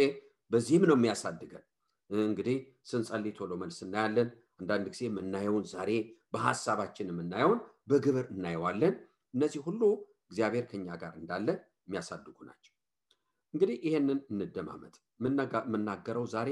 በዚህም 0.51 0.83
ነው 0.89 0.97
የሚያሳድገን። 0.97 1.63
እንግዲህ 2.09 2.57
ስንጸልይ 2.89 3.33
ቶሎ 3.37 3.51
መልስ 3.61 3.77
እናያለን። 3.85 4.27
አንዳንድ 4.59 4.85
ጊዜ 4.93 5.01
የምናየውን 5.07 5.63
ዛሬ 5.71 5.91
በሀሳባችን 6.33 7.09
የምናየውን 7.11 7.59
በግብር 7.89 8.25
እናየዋለን። 8.33 8.93
እነዚህ 9.33 9.61
ሁሉ 9.67 9.81
እግዚአብሔር 10.25 10.65
ከኛ 10.71 10.87
ጋር 11.01 11.13
እንዳለ 11.19 11.47
የሚያሳድጉ 11.87 12.37
ናቸው። 12.49 12.73
እንግዲህ 13.53 13.77
ይሄንን 13.85 14.19
እንደማመጥ 14.35 14.95
የምናገረው 15.19 16.25
ዛሬ 16.33 16.49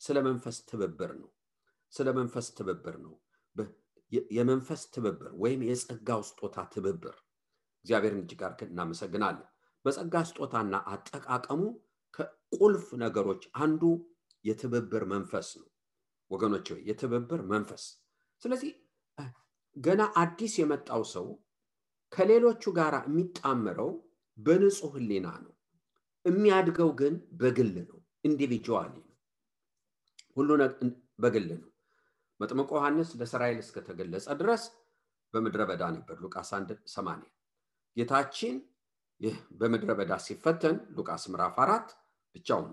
ስለ 0.00 0.16
መንፈስ 0.26 0.56
ትብብር 0.68 1.12
ነው። 1.20 1.30
ስለ 1.92 2.08
መንፈስ 2.18 2.46
ትብብር 2.58 2.96
ነው። 3.04 3.14
የመንፈስ 4.32 4.82
ትብብር 4.94 5.30
ወይም 5.40 5.60
የጸጋው 5.66 6.20
ስጦታ 6.28 6.58
ትብብር። 6.74 7.16
እግዚአብሔርን 7.84 8.20
እጅግ 8.22 8.42
አድርገን 8.46 8.70
እናመሰግናለን። 8.72 9.48
በጸጋ 9.84 10.14
ስጦታና 10.28 10.76
አጠቃቀሙ 10.92 11.62
ከቁልፍ 12.14 12.86
ነገሮች 13.02 13.42
አንዱ 13.62 13.82
የትብብር 14.44 15.04
መንፈስ 15.12 15.48
ነው። 15.60 15.68
ወገኖች 16.30 16.68
የትብብር 16.88 17.42
መንፈስ። 17.52 17.84
ስለዚህ 18.42 18.72
ገና 19.76 20.02
አዲስ 20.20 20.54
የመጣው 20.60 21.02
ሰው 21.12 21.26
ከሌሎቹ 22.12 22.62
ጋር 22.78 22.94
የሚጣመረው 23.02 23.90
በንጹህ 24.38 24.92
ህሊና 24.96 25.28
ነው። 25.44 25.52
የሚያድገው 26.24 26.90
ግን 27.00 27.14
በግል 27.40 27.74
ነው 27.82 27.98
individually 28.24 28.94
ነው። 29.00 29.14
ሁሉ 30.36 30.48
በግል 31.22 31.48
ነው። 31.54 31.70
መጥምቆ 32.40 32.70
ዮሐንስ 32.78 33.08
ለእስራኤል 33.20 33.58
እስከተገለጸ 33.62 34.26
ድረስ 34.40 34.64
በምድረ 35.34 35.62
በዳ 35.70 35.84
ነበር። 35.96 36.16
ሉቃስ 36.24 36.50
1 36.54 36.74
8 36.92 37.24
ጌታችን 37.96 38.56
በምድረ 39.60 39.90
በዳ 39.98 40.12
ሲፈተን 40.26 40.76
ሉቃስ 40.96 41.24
ምዕራፍ 41.32 41.56
አራት 41.64 41.88
ብቻውን 42.34 42.70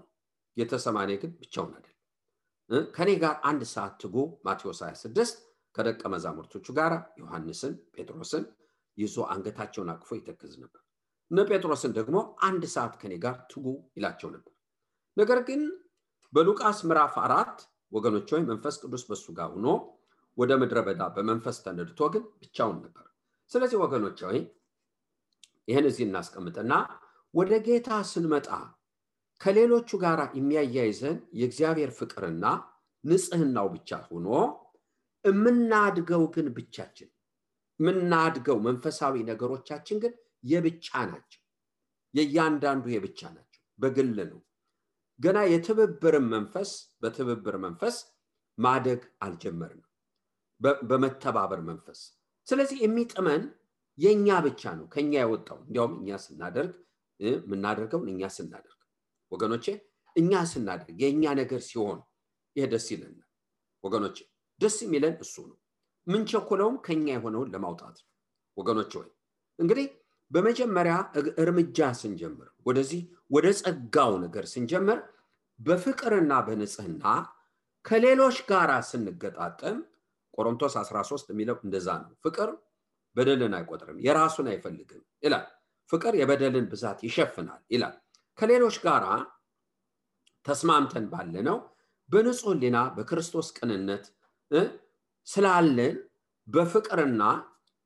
ጌተሰማኔ 0.58 1.12
ግን 1.22 1.32
ብቻውን 1.42 1.72
አይደል 1.78 1.92
ከኔ 2.96 3.10
ጋር 3.24 3.36
አንድ 3.50 3.62
ሰዓት 3.74 3.94
ትጉ 4.02 4.16
ማቴዎስ 4.46 4.80
26 4.86 5.42
ከደቀ 5.76 6.02
መዛሙርቶቹ 6.14 6.68
ጋር 6.78 6.94
ዮሐንስን 7.22 7.74
ጴጥሮስን 7.96 8.44
ይዞ 8.98 9.18
አንገታቸውን 9.34 9.90
አቅፎ 9.94 10.10
ይተክዝ 10.20 10.54
ነበር 10.64 10.82
እነ 11.32 11.40
ጴጥሮስን 11.50 11.92
ደግሞ 11.98 12.18
አንድ 12.48 12.64
ሰዓት 12.74 12.94
ከኔ 13.02 13.14
ጋር 13.24 13.36
ትጉ 13.52 13.66
ይላቸው 13.98 14.30
ነበር። 14.36 14.54
ነገር 15.18 15.40
ግን 15.48 15.62
በሉቃስ 16.34 16.80
ምዕራፍ 16.88 17.16
አራት 17.26 17.58
ወገኖች 17.92 18.30
ሆይ 18.34 18.44
መንፈስ 18.50 18.76
ቅዱስ 18.84 19.04
በሱ 19.10 19.26
ጋር 19.38 19.50
ሆኖ 19.56 19.68
ወደ 20.38 20.52
ምድረ 20.62 20.80
በዳ 20.88 21.02
በመንፈስ 21.16 21.58
ተነድቶ 21.66 22.08
ግን 22.14 22.24
ብቻውን 22.42 22.78
ነበር። 22.86 23.06
ስለዚህ 23.52 23.78
ወገኖች 23.84 24.20
ሆይ 24.28 24.40
ይህን 25.68 25.86
እዚህ 25.90 26.06
እናስቀምጥና 26.08 26.74
ወደ 27.34 27.54
ጌታ 27.68 27.90
ስንመጣ 28.10 28.50
ከሌሎቹ 29.42 29.90
ጋር 30.04 30.20
የሚያያይዘን 30.38 31.18
የእግዚአብሔር 31.40 31.92
ፍቅርና 31.98 32.46
ንጽህናው 33.04 33.68
ብቻ 33.74 33.98
ሆኖ 34.06 34.28
የምናድገው 35.26 36.24
ግን 36.36 36.48
ብቻችን 36.58 37.10
የምናድገው 37.80 38.58
መንፈሳዊ 38.68 39.16
ነገሮቻችን 39.30 39.98
ግን 40.04 40.14
የብቻ 40.46 40.88
ናቸው። 41.10 41.42
የእያንዳንዱ 42.14 42.86
የብቻ 42.94 43.20
ናቸው። 43.36 43.62
በግል 43.80 44.18
ነው። 44.32 44.42
ገና 45.20 45.38
የትብብርን 45.52 46.26
መንፈስ 46.34 46.72
በትብብር 47.02 47.56
መንፈስ 47.66 47.96
ማደግ 48.58 49.02
አልጀመርንም። 49.22 49.90
በመተባበር 50.90 51.62
መንፈስ። 51.70 52.00
ስለዚህ 52.48 52.78
የሚጥመን 52.84 53.44
የእኛ 53.98 54.28
ብቻ 54.46 54.62
ነው። 54.80 54.86
ከኛ 54.94 55.14
የወጣው 55.18 55.60
እንዲያውም 55.64 55.94
እኛ 56.00 56.18
ስናደርግ 56.26 56.74
የምናደርገውን 57.20 58.08
እኛ 58.14 58.30
ስናደርግ። 58.38 58.80
ወገኖቼ 59.32 59.66
እኛ 60.16 60.42
ስናደርግ 60.52 60.98
የእኛ 61.04 61.24
ነገር 61.40 61.62
ሲሆን 61.68 62.00
ይሄ 62.56 62.66
ደስ 62.74 62.88
ይለናል። 62.94 63.30
ወገኖቼ 63.84 64.18
ደስ 64.62 64.78
የሚለን 64.84 65.16
እሱ 65.24 65.36
ነው። 65.50 65.58
ምንቸኩለውም 66.08 66.76
ከኛ 66.86 67.06
የሆነውን 67.16 67.52
ለማውጣት 67.54 67.96
ነው። 68.02 68.10
ወገኖች 68.58 68.92
ወይ 69.00 69.10
እንግዲህ 69.60 69.88
በመጀመሪያ 70.32 70.96
እርምጃ 71.42 71.80
ስንጀምር 72.00 72.48
ወደዚህ 72.66 73.02
ወደ 73.36 73.48
ጸጋው 73.60 74.14
ነገር 74.24 74.46
ስንጀምር 74.54 75.00
በፍቅርና 75.60 76.34
በንጽህና 76.48 77.04
ከሌሎች 77.86 78.38
ጋር 78.50 78.70
ስንገጣጠም 78.90 79.78
ቆሮንቶስ 80.34 80.74
13 80.82 81.30
የሚለው 81.34 81.58
እንደዛ 81.66 81.88
ነው። 82.02 82.12
ፍቅር 82.26 82.50
በደልን 83.16 83.54
አይቆጥርም 83.58 84.00
የራሱን 84.06 84.48
አይፈልግም 84.54 85.04
ይላል። 85.24 85.46
ፍቅር 85.90 86.14
የበደልን 86.20 86.66
ብዛት 86.72 87.00
ይሸፍናል 87.08 87.62
ይላል። 87.74 87.96
ከሌሎች 88.38 88.78
ጋር 88.86 89.04
ተስማምተን 90.46 91.06
ባለነው 91.14 91.58
በንጹህ 92.10 92.56
ህሊና 92.62 92.78
በክርስቶስ 92.96 93.48
ቅንነት 93.58 94.04
ስላለን 95.28 95.96
በፍቅርና 96.48 97.24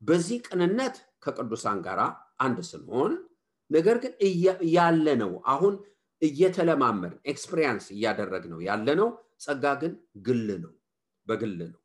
በዚህ 0.01 0.39
ቅንነት 0.47 0.95
ከቅዱሳን 1.23 1.79
ጋር 1.85 1.99
አንድ 2.39 2.59
ስንሆን 2.69 3.13
ነገር 3.69 3.97
ግን 4.03 4.13
ያለ 4.73 5.07
ነው 5.21 5.31
አሁን 5.53 5.73
እየተለማመድ 6.21 7.13
experience 7.31 7.85
እያደረግ 7.95 8.43
ነው 8.53 8.59
ያለ 8.67 8.87
ነው 9.01 9.09
ጸጋ 9.43 9.65
ግን 9.81 9.93
ግል 10.25 10.47
ነው 10.63 10.73
በግል 11.27 11.59
ነው። 11.65 11.79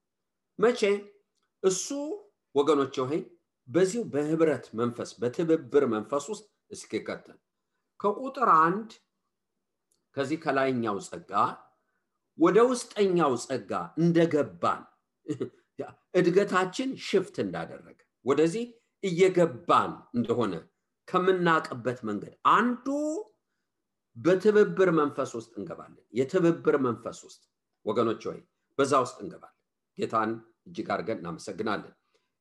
መቼ? 0.59 0.81
እሱ 1.63 1.87
ወገኖች 2.55 2.97
ሆይ 3.03 3.21
በዚሁ 3.69 4.03
በህብረት 4.13 4.67
መንፈስ 4.81 5.11
በትብብር 5.21 5.85
መንፈስ 5.95 6.25
ውስጥ 6.33 6.45
እስኪከተል 6.71 7.39
ከቁጥር 8.01 8.49
አንድ 8.61 8.91
ከዚህ 10.17 10.39
ከላይኛው 10.45 10.97
ጸጋ 11.07 11.33
ወደ 12.39 12.59
ውስጠኛው 12.71 13.33
ጸጋ 13.45 13.71
እንደገባን 14.01 14.83
እድገታችን 16.15 16.91
ሽፍት 17.07 17.37
እንዳደረገ 17.45 17.99
ወደዚህ 18.25 18.65
እየገባን 19.05 19.93
እንደሆነ 20.17 20.55
ከምናቅበት 21.09 21.99
መንገድ 22.09 22.35
አንዱ 22.53 22.87
በትብብር 24.17 24.91
መንፈስ 24.99 25.31
ውስጥ 25.39 25.53
እንገባለን። 25.59 26.05
የትብብር 26.19 26.77
መንፈስ 26.87 27.19
ውስጥ 27.27 27.43
ወገኖች 27.87 28.23
ወይ 28.31 28.39
በዛ 28.79 28.93
ውስጥ 29.05 29.17
እንገባለን። 29.25 29.59
ጌታን 29.99 30.31
እጅግ 30.69 30.89
አድርገን 30.95 31.21
እናመሰግናለን። 31.21 31.95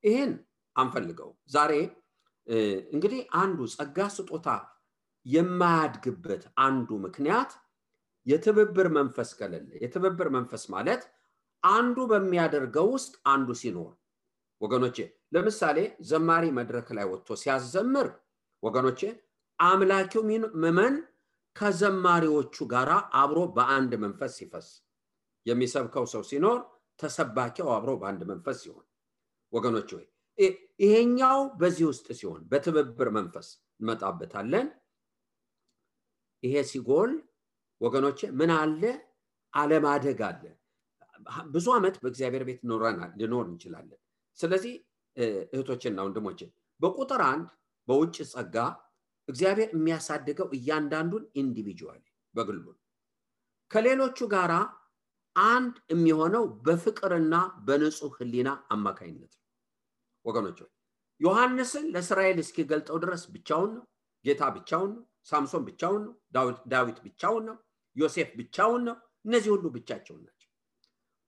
ይህን 0.04 0.32
አንፈልገው 0.76 1.32
ዛሬ 1.52 1.74
እንግዲህ 2.94 3.20
አንዱ 3.42 3.60
ጸጋ 3.74 3.98
ስጦታ 4.16 4.48
የማያድግበት 5.26 6.44
አንዱ 6.66 6.90
ምክንያት 7.06 7.52
የትብብር 8.28 8.88
መንፈስ 8.98 9.30
ከሌለ 9.40 9.70
የትብብር 9.84 10.28
መንፈስ 10.36 10.64
ማለት 10.74 11.02
አንዱ 11.64 11.98
በሚያደርገው 12.12 12.88
ውስጥ 12.96 13.14
አንዱ 13.34 13.50
ሲኖር። 13.62 13.92
ወገኖቼ 14.62 14.98
ለምሳሌ 15.34 15.78
ዘማሪ 16.10 16.46
መድረክ 16.58 16.88
ላይ 16.98 17.06
ወጥቶ 17.12 17.30
ሲያዘምር 17.42 18.08
ወገኖቼ 18.64 19.02
አምላኪው 19.60 20.24
ምመን 20.64 20.96
ከዘማሪዎቹ 21.56 22.56
ጋር 22.72 22.90
አብሮ 23.22 23.40
በአንድ 23.56 23.92
መንፈስ 24.04 24.32
ሲፈስ። 24.40 24.68
የሚሰብከው 25.46 26.06
ሰው 26.14 26.22
ሲኖር 26.30 26.60
ተሰባኪው 27.00 27.68
አብሮ 27.76 27.92
በአንድ 28.02 28.22
መንፈስ 28.32 28.58
ሲሆን። 28.64 28.86
ወገኖች 29.54 29.90
ወይ 29.96 30.06
ይሄኛው 30.80 31.40
በዚህ 31.60 31.86
ውስጥ 31.92 32.08
ሲሆን 32.20 32.42
በትብብር 32.52 33.10
መንፈስ 33.18 33.48
እንመጣበታለን። 33.80 34.68
ይሄ 36.44 36.56
ሲጎል 36.72 37.12
ወገኖቼ 37.82 38.20
ምን 38.40 38.52
አለ? 38.58 38.82
አለማደግ 39.54 40.20
አለ። 40.28 40.44
ብዙ 41.54 41.66
ዓመት 41.76 41.96
በእግዚአብሔር 42.04 42.44
ቤት 42.48 42.62
ኖረናል 42.70 43.12
ልኖር 43.20 43.46
እንችላለን። 43.50 44.00
ስለዚህ 44.40 44.74
እህቶችና 45.18 46.06
ወንድሞች 46.08 46.40
በቁጥር 46.80 47.22
አንድ 47.26 47.48
በውጭ 47.88 48.18
ጸጋ 48.32 48.56
እግዚአብሔር 49.28 49.70
የሚያሳድገው 49.76 50.48
እያንዳንዱን 50.58 51.26
ኢንዲቪጁዋል 51.42 52.02
በግሉ 52.36 52.66
ከሌሎቹ 53.72 54.18
ጋር 54.34 54.52
አንድ 55.36 55.76
የሚሆነው 55.92 56.44
በፍቅርና 56.66 57.36
በንጹህ 57.68 58.12
ህሊና 58.18 58.50
አማካኝነት 58.70 59.32
ነው። 59.34 59.44
ወገኖች 60.26 60.60
ዮሐንስን 61.22 61.86
ለእስራኤል 61.94 62.38
እስኪገልጠው 62.44 62.98
ድረስ 63.04 63.24
ብቻውን 63.34 63.72
ነው። 63.78 63.84
ጌታ 64.26 64.44
ብቻውን 64.58 64.92
ነው። 64.96 65.02
ሳምሶን 65.26 65.64
ብቻውን 65.70 66.02
ነው። 66.06 66.14
ዳዊት 66.74 66.98
ብቻውን 67.06 67.44
ነው። 67.50 67.58
ዮሴፍ 67.96 68.30
ብቻውን 68.40 68.82
ነው። 68.88 68.96
እነዚህ 69.26 69.50
ሁሉ 69.56 69.66
ብቻቸውን 69.76 70.22
ናቸው። 70.28 70.50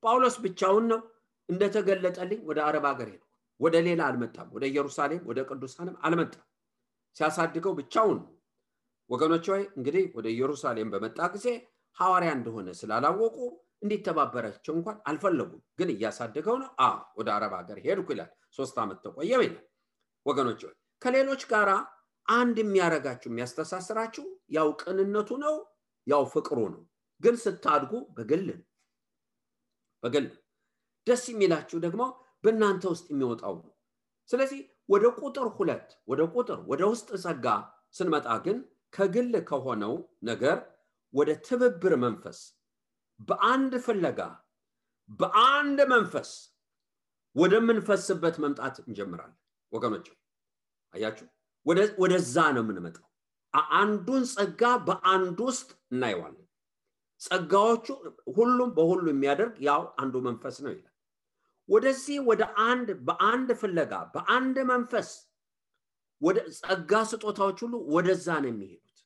ጳውሎስ 0.03 0.37
ብቻውን 0.45 0.85
ነው። 0.91 1.01
እንደተገለጠልኝ 1.49 2.39
ወደ 2.49 2.59
አረብ 2.67 2.85
ሀገር 2.89 3.07
ሄድኩ 3.11 3.24
ወደ 3.59 3.75
ሌላ 3.87 4.01
አልመጣም 4.07 4.47
ወደ 4.55 4.63
ኢየሩሳሌም 4.71 5.21
ወደ 5.29 5.39
ቅዱሳንም 5.49 5.95
አልመጣም። 6.01 6.43
ሲያሳድገው 7.15 7.73
ብቻውን 7.79 8.19
ወገኖች 9.09 9.45
ሆይ 9.51 9.63
እንግዲህ 9.77 10.05
ወደ 10.15 10.27
ኢየሩሳሌም 10.33 10.89
በመጣ 10.93 11.19
ጊዜ 11.35 11.47
ሐዋርያ 11.97 12.31
እንደሆነ 12.37 12.69
ስላላወቁ 12.79 13.37
እንዲተባበራቸው 13.83 14.73
እንኳን 14.77 14.97
አልፈለጉም። 15.09 15.61
ግን 15.79 15.89
እያሳደገው 15.93 16.55
ነው። 16.61 16.69
አ 16.79 16.87
ወደ 17.17 17.27
አረብ 17.35 17.53
ሀገር 17.59 17.77
ሄድኩ 17.85 18.07
ይላል። 18.13 18.29
ሶስት 18.59 18.75
ዓመት 18.83 18.99
ተቆየው 19.05 19.41
ይላል። 19.45 19.65
ወገኖች 20.25 20.61
ሆይ 20.65 20.73
ከሌሎች 21.01 21.41
ጋር 21.51 21.69
አንድ 22.27 22.57
የሚያረጋችሁ 22.61 23.29
የሚያስተሳስራችሁ 23.31 24.25
ያው 24.55 24.67
ቅንነቱ 24.81 25.29
ነው 25.43 25.55
ያው 26.07 26.23
ፍቅሩ 26.33 26.59
ነው። 26.73 26.83
ግን 27.21 27.35
ስታድጉ 27.43 27.93
በግል 28.15 28.47
በግል 30.03 30.25
ደስ 31.07 31.23
የሚላችሁ 31.31 31.77
ደግሞ 31.85 32.01
በእናንተ 32.45 32.83
ውስጥ 32.93 33.05
የሚወጣው 33.11 33.55
ነው። 33.59 33.71
ስለዚህ 34.29 34.59
ወደ 34.89 35.05
ቁጥር 35.19 35.47
ሁለት 35.57 35.87
ወደ 36.09 36.21
ቁጥር 36.33 36.59
ወደ 36.71 36.81
ውስጥ 36.91 37.09
ጸጋ 37.23 37.45
ስንመጣ 37.95 38.27
ግን 38.45 38.57
ከግል 38.93 39.33
ከሆነው 39.49 39.93
ነገር 40.29 40.57
ወደ 41.13 41.29
ትብብር 41.47 41.93
መንፈስ 42.03 42.39
በአንድ 43.29 43.73
ፍለጋ 43.85 44.19
በአንድ 45.19 45.79
መንፈስ 45.93 46.29
ወደምንፈስበት 47.35 48.35
መምጣት 48.43 48.75
እንጀምራለን። 48.83 49.39
ወገኖች 49.71 50.05
አያችሁ? 50.93 51.25
ወደዛ 52.01 52.35
ነው 52.55 52.61
የምንመጣው። 52.63 53.05
አንዱን 53.73 54.23
ጸጋ 54.33 54.61
በአንድ 54.87 55.37
ውስጥ 55.47 55.69
እናየዋለን። 55.93 56.41
ጸጋዎቹ 57.21 57.85
ሁሉም 58.35 58.69
በሁሉ 58.77 59.05
የሚያደርግ 59.11 59.55
ያው 59.67 59.81
አንዱ 60.01 60.15
መንፈስ 60.27 60.55
ነው 60.63 60.71
ይላል 60.73 60.94
ወደዚህ 61.69 62.17
ወደ 62.29 62.41
አንድ 62.65 62.87
በአንድ 63.07 63.49
ፍለጋ 63.61 63.93
በአንድ 64.13 64.57
መንፈስ 64.71 65.09
ወደ 66.21 66.37
ጸጋ 66.59 66.91
ስጦታዎች 67.09 67.57
ሁሉ 67.65 67.75
ወደዛ 67.95 68.27
ነው 68.43 68.49
የሚሄዱት። 68.51 68.97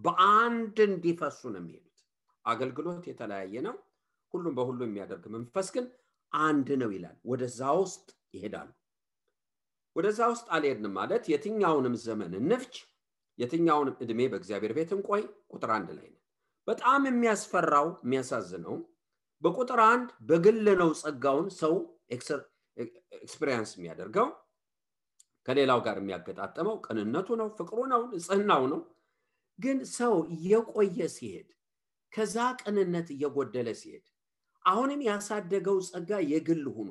በአንድ 0.00 0.76
እንዲፈሱ 0.86 1.40
ነው 1.52 1.60
የሚሄዱት። 1.62 1.98
አገልግሎት 2.44 3.04
የተለያየ 3.10 3.54
ነው። 3.66 3.76
ሁሉም 4.34 4.54
በሁሉ 4.58 4.80
የሚያደርግ 4.86 5.24
መንፈስ 5.34 5.68
ግን 5.74 5.84
አንድ 6.32 6.68
ነው 6.80 6.90
ይላል። 6.94 7.16
ወደዛ 7.30 7.60
ውስጥ 7.82 8.06
ይሄዳሉ። 8.34 8.70
ወደዛ 9.96 10.20
ውስጥ 10.32 10.46
አልሄድንም 10.54 10.94
ማለት 10.98 11.24
የትኛውንም 11.32 11.94
ዘመን 12.04 12.32
እንፍጅ 12.40 12.74
የትኛውንም 13.38 13.96
እድሜ 14.04 14.20
በእግዚአብሔር 14.32 14.72
ቤት 14.76 14.90
እንቆይ 14.96 15.22
ቁጥር 15.52 15.70
አንድ 15.76 15.88
ላይ 15.98 16.06
ነው 16.08 16.20
በጣም 16.68 17.02
የሚያስፈራው 17.08 17.88
የሚያሳዝነው 18.04 18.76
በቁጥር 19.42 19.80
አንድ 19.86 20.08
በግል 20.28 20.66
ነው 20.80 20.90
ጸጋውን 21.00 21.48
ሰው 21.60 21.74
experience 22.14 23.70
የሚያደርገው 23.76 24.28
ከሌላው 25.48 25.80
ጋር 25.86 25.96
የሚያገጣጠመው 26.00 26.76
ቅንነቱ 26.86 27.28
ነው 27.40 27.48
ፍቅሩ 27.58 27.78
ነው 27.92 28.02
ንጽህናው 28.12 28.62
ነው። 28.72 28.80
ግን 29.58 29.78
ሰው 29.96 30.14
እየቆየ 30.34 30.98
ሲሄድ 31.16 31.48
ከዛ 32.12 32.36
ቅንነት 32.60 33.08
እየጎደለ 33.14 33.68
ሲሄድ 33.80 34.04
አሁንም 34.64 35.00
ያሳደገው 35.08 35.78
ጸጋ 35.88 36.20
የግል 36.30 36.64
ሆኖ 36.76 36.90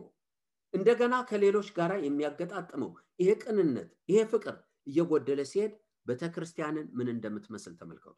እንደገና 0.74 1.16
ከሌሎች 1.30 1.68
ጋር 1.78 1.92
የሚያገጣጥመው 2.06 2.92
ይሄ 3.20 3.32
ቅንነት 3.44 3.90
ይሄ 4.10 4.20
ፍቅር 4.32 4.56
እየጎደለ 4.88 5.42
ሲሄድ 5.52 5.74
ቤተክርስቲያንን 6.06 6.88
ምን 6.98 7.08
እንደምትመስል 7.14 7.74
ተመልከቱ። 7.82 8.16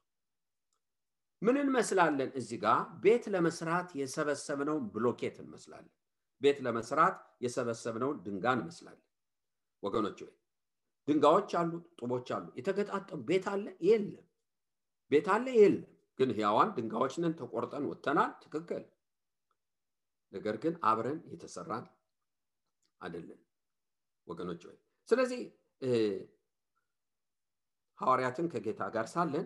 ምን 1.42 1.56
እንመስላለን 1.62 2.30
እዚህ 2.40 2.58
ጋር? 2.64 2.78
ቤት 3.04 3.24
ለመስራት 3.34 3.90
የሰበሰብነውን 4.00 4.86
ብሎኬት 4.94 5.36
እንመስላለን 5.44 5.94
ቤት 6.42 6.58
ለመስራት 6.66 7.16
የሰበሰብነውን 7.44 8.18
ድንጋ 8.26 8.46
እንመስላለን 8.58 9.04
ወገኖች 9.84 10.20
ወይ 10.24 10.34
ድንጋዮች 11.08 11.52
አሉ 11.60 11.72
ጡቦች 12.00 12.28
አሉ። 12.36 12.46
የተገጣጠሙ 12.60 13.20
ቤት 13.28 13.46
አለ? 13.52 13.66
የለም። 13.88 14.26
ቤት 15.12 15.28
አለ? 15.34 15.46
የለም። 15.60 15.90
ግን 16.20 16.30
ህያዋን 16.38 16.70
ድንጋዮች 16.78 17.16
ነን 17.22 17.34
ተቆርጠን 17.40 17.84
ወጥተናል። 17.90 18.32
ትክክል። 18.44 18.84
ነገር 20.34 20.56
ግን 20.64 20.74
አብረን 20.84 21.20
የተሰራን 21.32 21.86
አይደለም። 23.02 23.40
ወገኖች 24.28 24.62
ወይ 24.68 24.78
ስለዚህ 25.10 25.42
ሐዋርያትን 28.00 28.48
ከጌታ 28.54 28.82
ጋር 28.96 29.06
ሳለን 29.12 29.46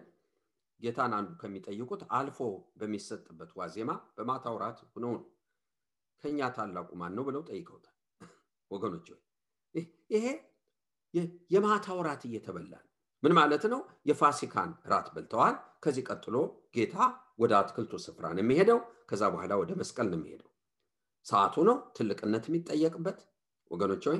ጌታን 0.79 1.13
አንዱ 1.17 1.29
ከሚጠይቁት 1.41 2.01
አልፎ 2.17 2.37
በሚሰጥበት 2.79 3.51
ዋዜማ 3.59 3.91
በማታ 4.17 4.45
ውራት 4.55 4.79
ሆነው 4.87 5.11
ነው 5.15 5.23
ከኛ 6.23 6.49
ታላቁ 6.55 6.89
ማን 7.01 7.13
ነው 7.17 7.23
ብለው 7.27 7.41
ጠይቀውታል። 7.49 7.95
ወገኖች 8.71 9.07
ወይ 9.75 9.83
ይሄ 10.13 10.25
የማታ 11.53 11.87
ውራት 11.97 12.23
እየተበላ 12.27 12.73
ነው። 12.77 12.89
ምን 13.23 13.33
ማለት 13.37 13.63
ነው? 13.71 13.79
የፋሲካን 14.09 14.71
ራት 14.91 15.07
በልተዋል። 15.15 15.55
ከዚህ 15.83 16.03
ቀጥሎ 16.09 16.35
ጌታ 16.75 16.95
ወደ 17.39 17.51
አትክልቱ 17.59 17.93
ስፍራ 18.05 18.25
ነው 18.35 18.43
የሚሄደው። 18.43 18.79
ከዛ 19.09 19.23
በኋላ 19.33 19.53
ወደ 19.61 19.71
መስቀል 19.79 20.07
ነው 20.11 20.17
የሚሄደው። 20.19 20.49
ሰዓቱ 21.25 21.55
ነው 21.69 21.77
ትልቅነት 21.95 22.43
የሚጠየቅበት። 22.49 23.19
ወገኖች 23.71 24.03
ወይ 24.11 24.19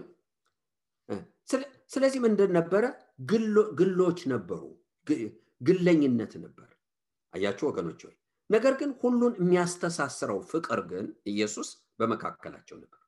ስለዚህ 1.90 2.20
ምንድን 2.26 2.52
ነበረ? 2.58 2.84
ግሎች 3.80 4.20
ነበሩ 4.34 4.62
ግለኝነት 5.62 6.34
ነበር። 6.44 6.70
አያችሁ 7.34 7.66
ወገኖች 7.70 8.02
ወይ 8.08 8.16
ነገር 8.50 8.74
ግን 8.80 8.92
ሁሉን 9.02 9.34
የሚያስተሳስረው 9.40 10.40
ፍቅር 10.52 10.80
ግን 10.92 11.08
ኢየሱስ 11.26 11.70
በመካከላቸው 12.00 12.78
ነበር። 12.84 13.02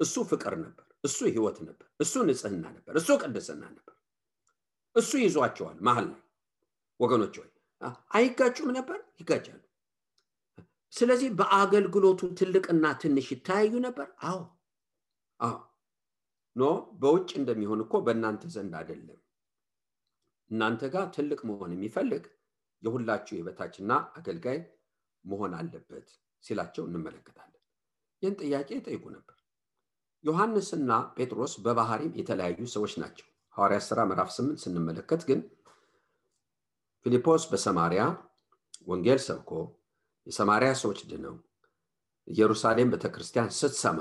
እሱ 0.00 0.16
ፍቅር 0.30 0.54
ነበር 0.64 0.86
እሱ 1.04 1.18
ህይወት 1.28 1.58
ነበር 1.68 1.88
እሱ 2.02 2.14
ንጽህና 2.28 2.64
ነበር 2.76 2.94
እሱ 3.00 3.10
ቅድስና 3.22 3.62
ነበር። 3.70 3.94
እሱ 4.96 5.10
ይዟቸዋል 5.22 5.78
መሀል 5.86 6.06
ላይ። 6.12 6.22
ወገኖች 7.00 7.34
ወይ 7.40 7.50
አይጋጩም 8.14 8.70
ነበር? 8.76 8.98
ይጋጫሉ። 9.20 9.60
ስለዚህ 10.92 11.28
በአገልግሎቱ 11.38 12.20
ትልቅና 12.38 12.86
ትንሽ 13.02 13.26
ይተያዩ 13.34 13.72
ነበር? 13.86 14.08
አዎ። 14.22 14.40
አዎ። 15.40 15.56
ኖ 16.56 16.62
በውጭ 17.00 17.30
እንደሚሆን 17.40 17.80
እኮ 17.84 17.94
በእናንተ 18.06 18.42
ዘንድ 18.54 18.72
አይደለም። 18.80 19.20
እናንተ 20.50 20.82
ጋር 20.94 21.06
ትልቅ 21.16 21.40
መሆን 21.50 21.72
የሚፈልግ 21.74 22.24
የሁላችሁ 22.82 23.34
የበታችና 23.38 23.90
አገልጋይ 24.18 24.58
መሆን 25.24 25.52
አለበት 25.58 26.08
ሲላቸው 26.44 26.84
እንመለከታለን 26.88 27.59
ይህን 28.22 28.34
ጥያቄ 28.40 28.68
ይጠይቁ 28.78 29.04
ነበር። 29.14 29.36
ዮሐንስና 30.24 30.90
ጴጥሮስ 31.16 31.52
በባህሪም 31.64 32.16
የተለያዩ 32.20 32.66
ሰዎች 32.74 32.94
ናቸው። 33.02 33.26
ሐዋርያ 33.56 33.78
ሥራ 33.86 34.00
ምዕራፍ 34.08 34.28
8 34.34 34.64
ስንመለከት 34.64 35.22
ግን 35.28 35.40
ፊልጶስ 37.06 37.44
በሰማሪያ 37.50 38.02
ወንጌል 38.86 39.20
ሰብኮ 39.26 39.52
የሰማሪያ 40.26 40.70
ሰዎች 40.82 40.98
ድነው 41.10 41.36
ኢየሩሳሌም 42.28 42.92
ቤተክርስቲያን 42.94 43.48
ስትሰማ 43.58 44.00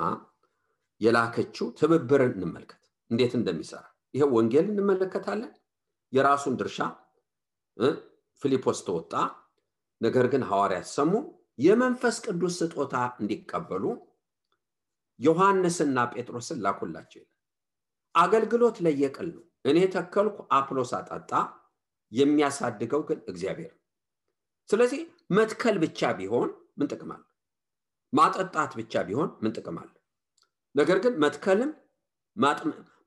የላከችው 1.02 1.68
ትብብርን 1.80 2.34
እንመልከት 2.38 2.82
እንዴት 3.12 3.34
እንደሚሰራ። 3.40 3.84
ይሄ 4.14 4.24
ወንጌል 4.36 4.66
እንመለከታለን። 4.72 5.52
የራሱን 6.14 6.56
ድርሻ 6.60 6.78
ፊልጶስ 8.42 8.80
ተወጣ። 8.88 9.14
ነገር 10.02 10.26
ግን 10.34 10.44
ሐዋርያት 10.50 10.88
ሰሙ። 10.96 11.12
የመንፈስ 11.60 12.18
ቅዱስ 12.26 12.54
ስጦታ 12.62 12.96
እንዲቀበሉ 13.22 13.86
ዮሐንስና 15.20 15.98
ጴጥሮስን 16.14 16.60
ላኩላቸው 16.66 17.20
ይላል። 17.22 17.36
አገልግሎት 18.16 18.78
ለየቅል 18.86 19.28
ነው። 19.36 19.44
እኔ 19.66 19.78
ተከልኩ 19.94 20.38
አፕሎስ 20.58 20.92
አጠጣ 21.00 21.32
የሚያሳድገው 22.12 23.02
ግን 23.10 23.20
እግዚአብሔር 23.28 23.74
ስለዚህ 24.70 25.02
መትከል 25.32 25.76
ብቻ 25.84 26.10
ቢሆን 26.20 26.50
ምን 26.78 26.88
ጥቅም 26.92 27.12
ማጠጣት 28.14 28.72
ብቻ 28.80 29.02
ቢሆን 29.08 29.30
ምን 29.44 29.52
ጥቅም 29.58 29.78
አለ 29.82 29.92
ነገር 30.76 30.98
ግን 31.04 31.14
መትከልም 31.24 31.72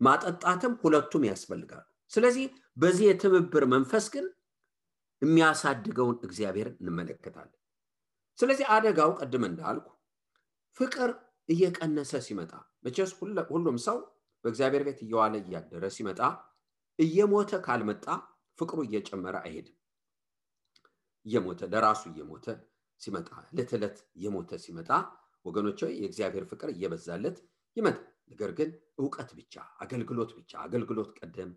ማጠጣትም 0.01 0.73
ሁለቱም 0.83 1.25
ያስፈልጋሉ። 1.29 1.85
ስለዚህ 2.13 2.47
በዚህ 2.77 3.05
የትብብር 3.09 3.65
መንፈስ 3.75 4.07
ግን 4.15 4.27
የሚያሳድገውን 5.23 6.17
እግዚአብሔርን 6.27 6.77
እንመለከታለን። 6.83 7.59
ስለዚህ 8.39 8.67
አደጋው 8.75 9.11
ቅድም 9.19 9.45
እንዳልኩ 9.49 9.87
ፍቅር 10.77 11.11
እየቀነሰ 11.53 12.13
ሲመጣ 12.27 12.53
መቼስ 12.85 13.11
ሁሉም 13.53 13.77
ሰው 13.87 13.99
በእግዚአብሔር 14.45 14.83
ቤት 14.87 15.01
እየዋለ 15.05 15.35
እያደረ 15.43 15.85
ሲመጣ 15.97 16.21
እየሞተ 16.99 17.53
ካልመጣ 17.67 18.07
ፍቅሩ 18.59 18.79
እየጨመረ 18.87 19.37
አይሄድም 19.45 19.77
እየሞተ 21.27 21.61
ለራሱ 21.73 22.03
እየሞተ 22.11 22.47
ሲመጣ 23.01 23.29
ዕለት 23.73 23.99
እየሞተ 24.17 24.59
ሲመጣ 24.65 24.91
ወገኖች 25.45 25.81
የእግዚአብሔር 25.95 26.45
ፍቅር 26.51 26.69
እየበዛለት 26.75 27.39
ይመጣል። 27.77 28.01
ነገር 28.33 28.51
ግን 28.59 28.69
እውቀት 28.99 29.31
ብቻ 29.39 29.55
አገልግሎት 29.83 30.31
ብቻ 30.37 30.53
አገልግሎት 30.65 31.11
ቀደም 31.19 31.51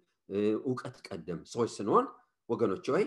እውቀት 0.63 0.97
ቀደም 1.07 1.39
ሰዎች 1.51 1.71
ስንሆን 1.75 2.05
ወገኖች 2.49 2.85
ሆይ 2.93 3.05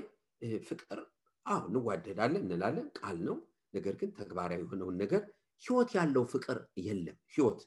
ፍቅር 0.69 0.99
አዎ 1.47 1.61
እንዋደዳለን 1.71 2.43
እንላለን 2.47 2.87
ቃል 2.99 3.19
ነው። 3.29 3.37
ነገር 3.75 3.95
ግን 4.01 4.11
ተግባራዊ 4.19 4.61
የሆነውን 4.63 4.97
ነገር 5.03 5.23
ህይወት 5.63 5.91
ያለው 5.97 6.25
ፍቅር 6.33 6.59
የለም። 6.81 7.17
ህይወት 7.35 7.61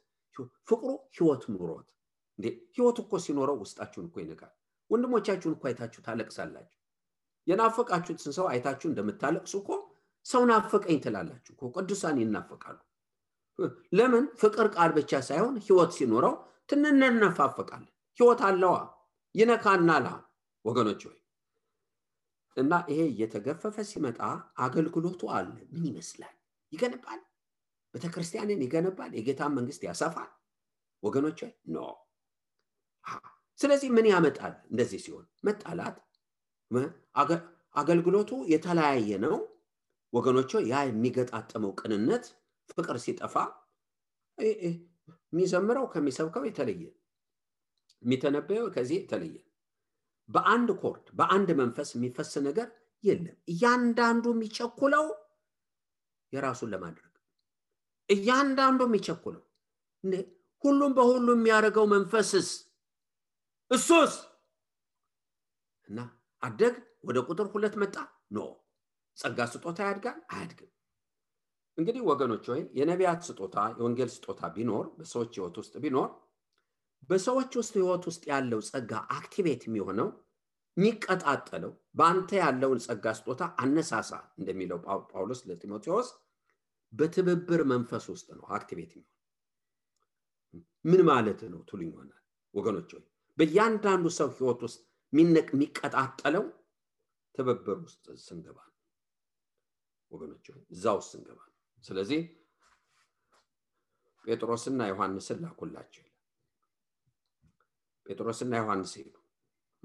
ፍቅሩ 0.69 0.83
ህይወት 1.15 1.43
ኑሮት 1.53 1.87
እንዴ 2.39 2.45
ህይወት 2.75 2.97
እኮ 3.03 3.13
ሲኖረው 3.23 3.57
ውስጣችሁን 3.63 4.05
እኮ 4.09 4.17
ይነካል። 4.19 4.53
ወንድሞቻችሁን 4.89 5.55
እኮ 5.57 5.63
አይታችሁ 5.69 6.01
ታለቅሳላችሁ። 6.07 6.77
የናፈቃችሁትን 7.47 8.33
ሰው 8.37 8.45
አይታችሁ 8.51 8.87
እንደምታለቅሱ 8.89 9.53
እኮ 9.61 9.69
ሰው 10.25 10.41
ናፈቀኝ 10.49 10.97
ትላላችሁ 11.05 11.51
እኮ። 11.55 11.63
ቅዱሳን 11.75 12.17
ይናፈቃሉ። 12.21 12.79
ለምን? 13.93 14.25
ፍቅር 14.41 14.67
ቃል 14.75 14.91
ብቻ 14.97 15.11
ሳይሆን 15.27 15.55
ህይወት 15.65 15.91
ሲኖረው 15.97 16.33
ትንነፋፈቃለን። 16.69 17.89
ህይወት 18.19 18.41
አለዋ 18.47 18.75
ይነካናላ 19.35 20.07
ወገኖች 20.65 21.01
ሆይ 21.07 21.17
እና 22.57 22.71
ይሄ 22.91 23.01
እየተገፈፈ 23.11 23.75
ሲመጣ 23.89 24.19
አገልግሎቱ 24.57 25.21
አለ። 25.35 25.55
ምን 25.73 25.83
ይመስላል? 25.89 26.35
ይገነባል፣ 26.73 27.19
ቤተክርስቲያንን 27.93 28.61
ይገነባል፣ 28.65 29.11
የጌታን 29.17 29.55
መንግስት 29.57 29.81
ያሰፋል። 29.87 30.29
ወገኖች 31.03 31.39
ኖ። 31.69 31.77
ስለዚህ 33.59 33.89
ምን 33.95 34.05
ያመጣል? 34.11 34.53
እንደዚህ 34.71 34.99
ሲሆን 35.05 35.25
መጣላት፣ 35.45 35.97
አገልግሎቱ 37.75 38.31
የተለያየ 38.51 39.11
ነው። 39.25 39.35
ወገኖች 40.13 40.51
ያ 40.69 40.77
የሚገጣጠመው 40.87 41.71
ቅንነት 41.79 42.25
ፍቅር 42.69 42.97
ሲጠፋ 43.03 43.35
የሚዘምረው 44.37 45.85
ከሚሰብከው 45.93 46.43
የተለየ 46.47 46.83
የሚተነበየው 48.03 48.67
ከዚህ 48.75 48.97
የተለየ 48.99 49.35
በአንድ 50.29 50.69
ኮርድ 50.81 51.05
በአንድ 51.19 51.49
መንፈስ 51.61 51.89
የሚፈስ 51.95 52.31
ነገር 52.47 52.67
የለም። 53.03 53.37
እያንዳንዱ 53.47 54.25
የሚቸኩለው 54.33 55.05
የራሱን 56.33 56.71
ለማድረግ 56.73 57.10
እያንዳንዱ 58.09 58.81
የሚቸኩለው 58.87 59.43
ሁሉም 60.63 60.91
በሁሉ 60.97 61.27
የሚያደርገው 61.35 61.85
መንፈስስ 61.93 62.49
እሱስ? 63.71 64.13
እና 65.89 65.99
አደግ 66.41 66.75
ወደ 67.07 67.17
ቁጥር 67.27 67.47
ሁለት 67.53 67.75
መጣ? 67.81 67.95
No። 68.31 68.39
ጸጋ 69.17 69.39
ስጦታ 69.53 69.79
ያድጋል? 69.87 70.19
አያድግም። 70.31 70.69
እንግዲህ 71.77 72.01
ወገኖች 72.09 72.45
ወይ 72.51 72.61
የነቢያት 72.79 73.21
ስጦታ 73.27 73.57
የወንጌል 73.77 74.09
ስጦታ 74.15 74.41
ቢኖር 74.55 74.85
በሰዎች 74.97 75.31
ህይወት 75.37 75.55
ውስጥ 75.61 75.73
ቢኖር 75.83 76.09
በሰዎች 77.09 77.51
ውስጥ 77.59 77.73
ህይወት 77.79 78.03
ውስጥ 78.09 78.23
ያለው 78.31 78.59
ጸጋ 78.69 78.91
activate 79.15 79.61
የሚሆነው 79.67 80.09
የሚቀጣጠለው 80.77 81.71
በአንተ 81.97 82.29
ያለውን 82.41 82.79
ጸጋ 82.85 83.05
ስጦታ 83.17 83.43
አነሳሳ 83.63 84.11
እንደሚለው 84.39 84.77
ጳውሎስ 85.09 85.41
ለጢሞቴዎስ 85.49 86.09
በትብብር 86.93 87.61
መንፈስ 87.71 88.05
ውስጥ 88.13 88.27
ነው 88.37 88.45
activate 88.55 88.91
የሚሆን 88.93 89.17
ምን 90.85 91.01
ማለት 91.09 91.41
ነው 91.51 91.61
ትሉኝ 91.69 91.89
ይሆናል። 91.91 92.23
ወገኖች 92.55 92.89
ወይ 92.95 93.03
በእያንዳንዱ 93.37 94.05
ሰው 94.17 94.29
ህይወት 94.37 94.61
ውስጥ 94.65 94.79
የሚቀጣጠለው 95.13 96.45
ትብብር 97.35 97.77
ውስጥ 97.83 98.05
ስንገባ 98.23 98.57
ነው። 98.67 98.77
ወገኖች 100.11 100.45
እዛ 100.71 100.85
ውስጥ 100.97 101.09
ስንገባ 101.13 101.39
ስለዚህ 101.83 102.21
ጴጥሮስና 104.25 104.81
ዮሐንስን 104.89 105.37
ላኩላቸው። 105.43 106.05
ጴጥሮስና 108.05 108.53
ዮሐንስ 108.61 108.91
ሄዱ። 108.99 109.15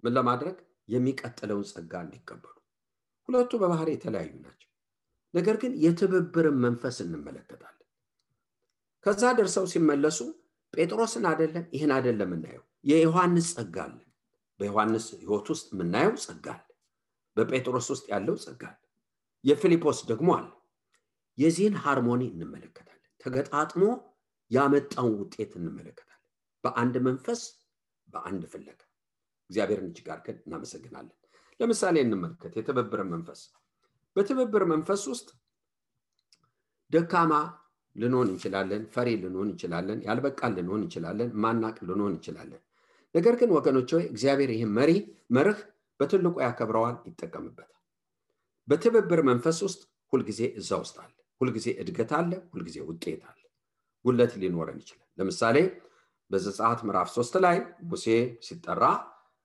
ምን 0.04 0.12
ለማድረግ? 0.16 0.56
የሚቀጥለውን 0.88 1.64
ጸጋ 1.70 1.92
እንዲቀበሉ። 2.04 2.56
ሁለቱ 3.28 3.52
በባህሪ 3.62 3.88
የተለያዩ 3.94 4.32
ናቸው 4.42 4.70
ነገር 5.36 5.56
ግን 5.62 5.72
የትብብርን 5.82 6.56
መንፈስ 6.64 6.96
እንመለከታለን። 7.04 7.72
ከዛ 9.06 9.22
ደርሰው 9.38 9.64
ሲመለሱ 9.72 10.18
ጴጥሮስን 10.74 11.24
አደለም 11.30 11.66
ይህን 11.74 11.92
አደለም 11.96 12.30
የምናየው 12.30 12.64
የዮሐንስ 12.84 13.48
ጸጋ 13.54 13.76
በዮሐንስ 14.60 15.06
ህይወት 15.20 15.46
ውስጥ 15.52 15.66
የምናየው 15.74 16.14
ጸጋ 16.24 16.46
በጴጥሮስ 17.36 17.86
ውስጥ 17.92 18.04
ያለው 18.12 18.36
ጸጋ 18.44 18.62
አለ። 18.70 18.82
ደግሞ 20.10 20.28
አለ። 20.38 20.48
የዚህን 21.38 21.74
ሃርሞኒ 21.82 22.22
እንመለከታለን። 22.32 22.92
ተገጣጥሞ 23.20 23.82
ያመጣውን 24.50 25.14
ውጤት 25.20 25.52
እንመለከታለን። 25.60 26.22
በአንድ 26.64 26.96
መንፈስ 27.06 27.40
በአንድ 28.08 28.42
ፍለጋ። 28.52 28.80
እግዚአብሔርን 29.50 29.88
እጅግ 29.90 30.08
አድርገን 30.14 30.38
እናመሰግናለን። 30.46 31.16
ለምሳሌ 31.60 31.96
እንመልከት። 32.04 32.52
የትብብር 32.58 33.00
መንፈስ 33.12 33.40
በትብብር 34.16 34.62
መንፈስ 34.72 35.02
ውስጥ 35.10 35.28
ደካማ 36.90 37.32
ልንሆን 37.96 38.28
እንችላለን 38.32 38.82
ፈሪ 38.94 39.08
ልንሆን 39.22 39.48
እንችላለን 39.50 39.98
ያልበቃል 40.06 40.52
ልንሆን 40.58 40.82
እንችላለን 40.82 41.30
ማናቅ 41.44 41.76
ልንሆን 41.88 42.12
እንችላለን። 42.14 42.62
ነገር 43.14 43.34
ግን 43.40 43.50
ወገኖች 43.56 43.90
ሆይ 43.96 44.04
እግዚአብሔር 44.12 44.50
ይህን 44.54 44.72
መሪ 44.78 44.90
መርህ 45.36 45.58
በትልቁ 46.00 46.36
ያከብረዋል 46.44 46.96
ይጠቀምበታል። 47.08 47.72
በትብብር 48.68 49.20
መንፈስ 49.30 49.58
ውስጥ 49.66 49.80
ሁልጊዜ 50.12 50.40
እዛ 50.60 50.70
ውስጥ 50.82 50.96
አለ። 51.04 51.12
ሁልጊዜ 51.40 51.66
እድገት 51.82 52.10
አለ 52.18 52.32
ሁልጊዜ 52.52 52.76
ውጤት 52.88 53.22
አለ። 53.30 53.40
ጉለት 54.04 54.32
ሊኖረን 54.42 54.78
ይችላል። 54.82 55.08
ለምሳሌ 55.18 55.56
በዘጸአት 56.30 56.80
ምዕራፍ 56.86 57.08
ሶስት 57.16 57.34
ላይ 57.44 57.56
ሙሴ 57.90 58.06
ሲጠራ 58.46 58.84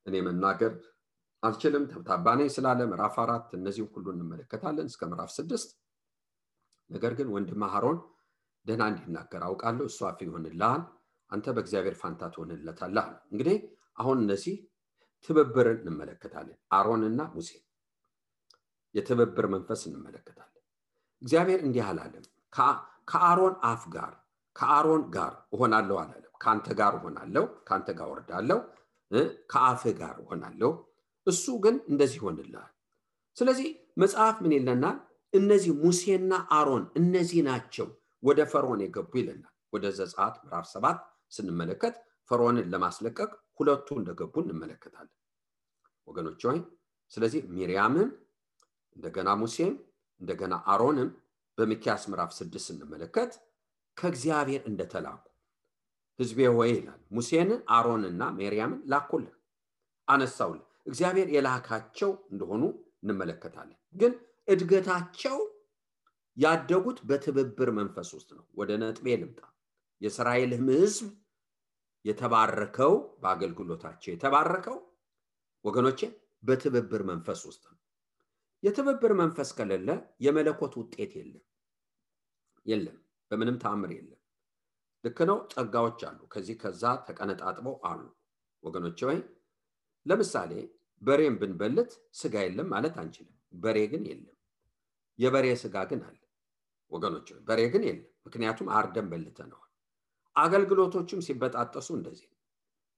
እኔ 0.05 0.15
መናገር 0.27 0.71
አልችልም። 1.43 1.83
ተብታባ 1.91 2.25
ነኝ 2.39 2.49
ስላለ 2.55 2.79
ምዕራፍ 2.89 3.15
አራት 3.23 3.47
እነዚህም 3.57 3.89
ሁሉ 3.93 4.05
እንመለከታለን 4.13 4.89
እስከ 4.91 5.01
ምዕራፍ 5.11 5.31
ስድስት። 5.37 5.69
ነገር 6.89 7.13
ግን 7.19 7.27
ወንድም 7.35 7.63
አሮን 7.69 7.97
ደህና 8.65 8.83
እንዲናገር 8.91 9.41
አውቃለሁ 9.47 9.85
እሱ 9.89 9.99
አፍ 10.09 10.19
ይሆንልሃል 10.25 10.81
አንተ 11.29 11.45
በእግዚአብሔር 11.55 11.95
ፋንታ 12.01 12.21
ትሆንለታለህ 12.33 13.05
እንግዲህ 13.31 13.57
አሁን 13.97 14.17
እነዚህ 14.23 14.55
ትብብርን 15.29 15.79
እንመለከታለን 15.83 16.57
አሮንና 16.77 17.21
ሙሴ 17.35 17.49
የትብብር 18.95 19.45
መንፈስ 19.53 19.81
እንመለከታለን። 19.89 20.63
እግዚአብሔር 21.21 21.59
እንዲህ 21.67 21.83
አላለም 21.89 22.25
ከአሮን 23.07 23.55
አፍ 23.69 23.83
ጋር 23.95 24.13
ከአሮን 24.55 25.03
ጋር 25.15 25.33
እሆናለሁ 25.55 25.97
አላለም። 26.03 26.33
ከአንተ 26.43 26.67
ጋር 26.79 26.93
እሆናለሁ 26.99 27.43
ከአንተ 27.67 27.89
ጋር 27.99 28.07
ወርዳለሁ 28.13 28.59
ከአፍህ 29.51 29.93
ጋር 29.99 30.15
እሆናለሁ 30.23 30.71
እሱ 31.27 31.45
ግን 31.63 31.75
እንደዚህ 31.91 32.17
ይሆንልሃል። 32.19 32.71
ስለዚህ 33.37 33.67
መጽሐፍ 33.97 34.35
ምን 34.43 34.53
ይለናል? 34.57 34.97
እነዚህ 35.33 35.71
ሙሴና 35.83 36.31
አሮን 36.55 36.83
እነዚህ 36.99 37.39
ናቸው 37.47 37.87
ወደ 38.23 38.39
ፈርዖን 38.51 38.81
የገቡ 38.83 39.11
ይለናል። 39.19 39.53
ወደ 39.73 39.85
ዘጸአት 39.97 40.35
ምዕራፍ 40.43 40.65
ሰባት 40.73 40.97
ስንመለከት 41.31 41.95
ፈርዖንን 42.31 42.67
ለማስለቀቅ 42.73 43.29
ሁለቱ 43.59 43.87
እንደገቡ 43.99 44.33
እንመለከታለን። 44.43 45.15
ወገኖች 46.07 46.41
ሆይ 46.47 46.59
ስለዚህ 47.11 47.41
ሚሪያምም 47.53 48.09
እንደገና 48.95 49.29
ሙሴም 49.41 49.73
እንደገና 50.21 50.53
አሮንም 50.71 51.09
በሚኪያስ 51.57 52.03
ምዕራፍ 52.11 52.31
ስድስት 52.37 52.65
ስንመለከት 52.69 53.31
ከእግዚአብሔር 53.97 54.61
እንደተላኩ 54.69 55.23
ህዝቤ 56.19 56.39
ሆይ 56.55 56.71
ይላል። 56.73 56.99
ሙሴን 57.15 57.49
አሮንና 57.75 58.23
ሜርያምን 58.37 58.81
ላኩልን 58.91 59.35
አነሳውልን 60.07 60.67
እግዚአብሔር 60.85 61.29
የላካቸው 61.33 62.11
እንደሆኑ 62.31 62.63
እንመለከታለን። 63.03 63.79
ግን 63.95 64.13
እድገታቸው 64.47 65.37
ያደጉት 66.37 66.99
በትብብር 67.09 67.69
መንፈስ 67.79 68.09
ውስጥ 68.17 68.29
ነው። 68.37 68.45
ወደ 68.59 68.71
ነጥቤ 68.81 69.07
ልምጣ። 69.21 69.41
የእስራኤልም 70.01 70.67
ህዝብ 70.75 71.07
የተባረከው 72.05 72.93
በአገልግሎታቸው 73.21 74.11
የተባረከው 74.11 74.77
ወገኖቼ 75.65 75.99
በትብብር 76.43 77.01
መንፈስ 77.09 77.41
ውስጥ 77.49 77.63
ነው። 77.71 77.79
የትብብር 78.63 79.11
መንፈስ 79.19 79.49
ከሌለ 79.57 79.89
የመለኮት 80.25 80.73
ውጤት 80.79 81.11
የለም። 81.19 81.43
የለም 82.65 82.97
በምንም 83.31 83.55
ተአምር 83.57 83.91
የለም። 83.95 84.17
ልክ 85.03 85.19
ነው 85.29 85.37
ጸጋዎች 85.53 85.99
አሉ። 86.07 86.19
ከዚህ 86.33 86.55
ከዛ 86.63 86.83
ተቀነጣጥበው 87.07 87.75
አሉ። 87.89 88.01
ወገኖች 88.63 88.99
ወይ 89.09 89.19
ለምሳሌ 90.05 90.51
በሬን 91.01 91.35
ብንበልት 91.41 91.91
ስጋ 92.13 92.35
የለም 92.45 92.67
ማለት 92.73 92.95
አንችልም። 93.01 93.35
በሬ 93.55 93.77
ግን 93.91 94.03
የለም። 94.09 94.35
የበሬ 95.19 95.47
ስጋ 95.61 95.75
ግን 95.89 96.01
አለ። 96.07 96.17
ወገኖች 96.91 97.29
በሬ 97.47 97.61
ግን 97.73 97.83
የለም። 97.87 98.07
ምክንያቱም 98.25 98.67
አርደን 98.77 99.07
በልተነዋል። 99.11 99.67
አገልግሎቶችም 100.35 101.23
ሲበጣጠሱ 101.27 101.89
እንደዚህ 101.97 102.29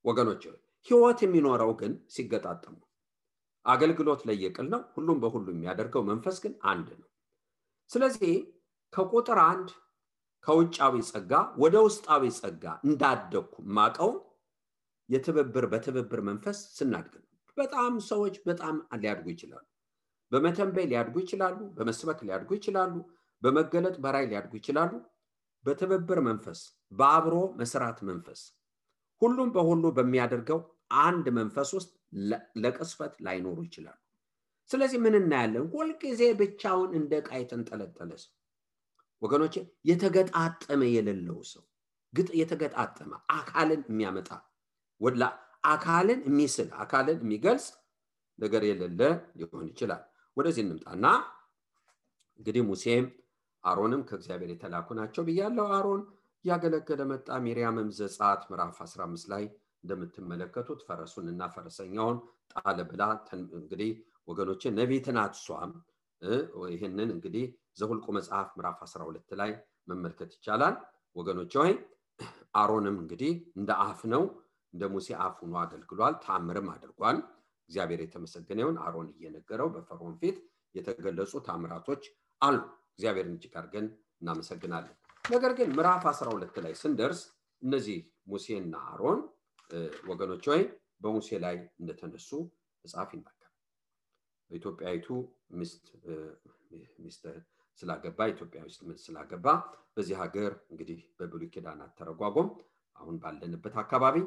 ወገኖች 0.05 0.43
ህይወት 0.87 1.19
የሚኖረው 1.25 1.71
ግን 1.81 1.93
ሲገጣጠሙ 2.15 2.75
አገልግሎት 3.65 4.21
ለየቅል 4.27 4.67
ነው። 4.73 4.81
ሁሉም 4.95 5.17
በሁሉ 5.23 5.45
የሚያደርገው 5.53 6.01
መንፈስ 6.09 6.37
ግን 6.43 6.53
አንድ 6.71 6.87
ነው። 7.01 7.09
ስለዚህ 7.89 8.33
ከቁጥር 8.93 9.39
አንድ 9.43 9.69
ከውጫዊ 10.43 10.95
ጸጋ 11.09 11.31
ወደ 11.57 11.75
ውስጣዊ 11.85 12.23
ጸጋ 12.39 12.63
እንዳደግኩ 12.85 13.55
ማቀው 13.77 14.11
የትብብር 15.13 15.65
በትብብር 15.71 16.21
መንፈስ 16.27 16.59
ስናድግ 16.77 17.13
ነው። 17.19 17.27
በጣም 17.57 17.93
ሰዎች 18.09 18.35
በጣም 18.47 18.75
ሊያድጉ 19.01 19.25
ይችላሉ። 19.33 19.65
በመተንበይ 20.31 20.85
ሊያድጉ 20.91 21.15
ይችላሉ። 21.23 21.57
በመስበክ 21.75 22.19
ሊያድጉ 22.27 22.51
ይችላሉ። 22.59 22.93
በመገለጥ 23.41 23.95
በራይ 24.03 24.25
ሊያድጉ 24.31 24.53
ይችላሉ። 24.59 24.91
በትብብር 25.65 26.19
መንፈስ፣ 26.27 26.59
በአብሮ 26.91 27.35
መስራት 27.59 27.99
መንፈስ፣ 28.09 28.41
ሁሉም 29.21 29.49
በሁሉ 29.55 29.83
በሚያደርገው 29.97 30.59
አንድ 31.03 31.25
መንፈስ 31.37 31.69
ውስጥ 31.77 31.91
ለቅስፈት 32.63 33.13
ላይኖሩ 33.25 33.57
ይችላሉ። 33.67 33.99
ስለዚህ 34.69 34.99
ምን 35.05 35.15
እናያለን? 35.19 35.65
ሁልጊዜ 35.73 36.21
ብቻውን 36.41 36.91
እንደ 36.99 37.13
ዕቃ 37.21 37.31
የተንጠለጠለ 37.39 38.11
ሰው 38.23 38.33
ወገኖቼ፣ 39.21 39.55
የተገጣጠመ 39.89 40.81
የሌለው 40.95 41.39
ሰው 41.51 41.63
የተገጣጠመ 42.37 43.11
አካልን 43.35 43.81
የሚያመጣ 43.89 44.29
አካልን 45.65 46.19
የሚስል 46.27 46.69
አካልን 46.77 47.19
የሚገልጽ 47.23 47.65
ነገር 48.39 48.61
የሌለ 48.67 49.01
ሊሆን 49.39 49.67
ይችላል። 49.69 50.01
ወደዚህ 50.37 50.63
እንምጣና 50.65 51.05
እንግዲህ 52.39 52.63
ሙሴም 52.69 53.05
አሮንም 53.63 54.01
ከእግዚአብሔር 54.07 54.51
የተላኩ 54.53 54.87
ናቸው 54.99 55.23
ብያለው። 55.27 55.67
አሮን 55.75 56.01
እያገለገለ 56.45 57.01
መጣ። 57.11 57.27
ሚሪያምም 57.45 57.89
ዘጸአት 57.99 58.41
ምዕራፍ 58.49 58.77
15 58.81 59.29
ላይ 59.33 59.43
እንደምትመለከቱት 59.83 60.81
ፈረሱን 60.87 61.27
እና 61.31 61.47
ፈረሰኛውን 61.53 62.17
ጣለ 62.53 62.79
ብላ 62.89 63.03
እንግዲህ 63.57 63.91
ወገኖቼ 64.27 64.71
ነቢይት 64.77 65.07
ናት 65.17 65.33
እሷም። 65.39 65.71
ይህንን 66.73 67.09
እንግዲህ 67.15 67.45
ዘሁልቁ 67.79 68.05
መጽሐፍ 68.17 68.49
ምዕራፍ 68.57 68.77
12 68.85 69.33
ላይ 69.39 69.51
መመልከት 69.87 70.31
ይቻላል። 70.37 70.75
ወገኖቼ 71.15 71.53
ሆይ 71.61 71.73
አሮንም 72.55 72.95
እንግዲህ 73.01 73.31
እንደ 73.59 73.69
አፍ 73.85 74.01
ነው 74.13 74.23
እንደ 74.73 74.83
ሙሴ 74.93 75.07
አፍ 75.23 75.35
ሆኖ 75.41 75.53
አገልግሏል። 75.61 76.15
ተአምርም 76.23 76.67
አድርጓል። 76.73 77.17
እግዚአብሔር 77.69 78.01
የተመሰገነ 78.03 78.59
አሮን 78.85 79.07
እየነገረው 79.13 79.69
በፈርዖን 79.75 80.15
ፊት 80.21 80.37
የተገለጹ 80.75 81.33
ታምራቶች 81.47 82.03
አሉ። 82.41 82.57
እግዚአብሔርን 82.93 83.35
እጅግ 83.37 83.53
አድርገን 83.59 83.87
እናመሰግናለን። 84.21 84.95
ነገር 85.25 85.51
ግን 85.59 85.69
ምዕራፍ 85.75 86.03
12 86.11 86.57
ላይ 86.65 86.73
ስንደርስ 86.81 87.21
እነዚህ 87.61 87.99
ሙሴና 88.27 88.75
አሮን 88.89 89.19
ወገኖች 90.09 90.45
ወይ 90.51 90.61
በሙሴ 91.03 91.29
ላይ 91.45 91.55
እንደተነሱ 91.81 92.29
መጽሐፍ 92.85 93.09
ይናገራል። 93.15 93.53
በኢትዮጵያዊቱ 94.51 95.07
ሚስት 96.99 97.23
ስላገባ 97.79 98.19
ኢትዮጵያዊ 98.33 98.67
ስላገባ 99.05 99.45
በዚህ 99.95 100.15
ሀገር 100.21 100.51
እንግዲህ 100.71 100.99
በብሉይ 101.17 101.49
ኪዳን 101.53 101.79
አተረጓጎም 101.85 102.49
አሁን 102.95 103.15
ባለንበት 103.23 103.75
አካባቢ 103.83 104.17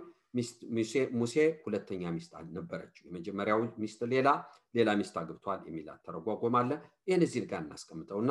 ሙሴ 1.18 1.34
ሁለተኛ 1.64 2.02
ሚስት 2.16 2.32
አልነበረችው። 2.38 3.04
የመጀመሪያው 3.08 3.60
ሚስት 3.82 4.00
ሌላ 4.12 4.28
ሌላ 4.74 4.90
ሚስት 5.00 5.14
አግብቷል 5.20 5.60
የሚል 5.68 5.88
አተረጓጎም 5.94 6.56
አለ። 6.60 6.70
ይህን 7.08 7.24
እዚህ 7.26 7.46
ጋር 7.50 7.62
እናስቀምጠውና 7.64 8.30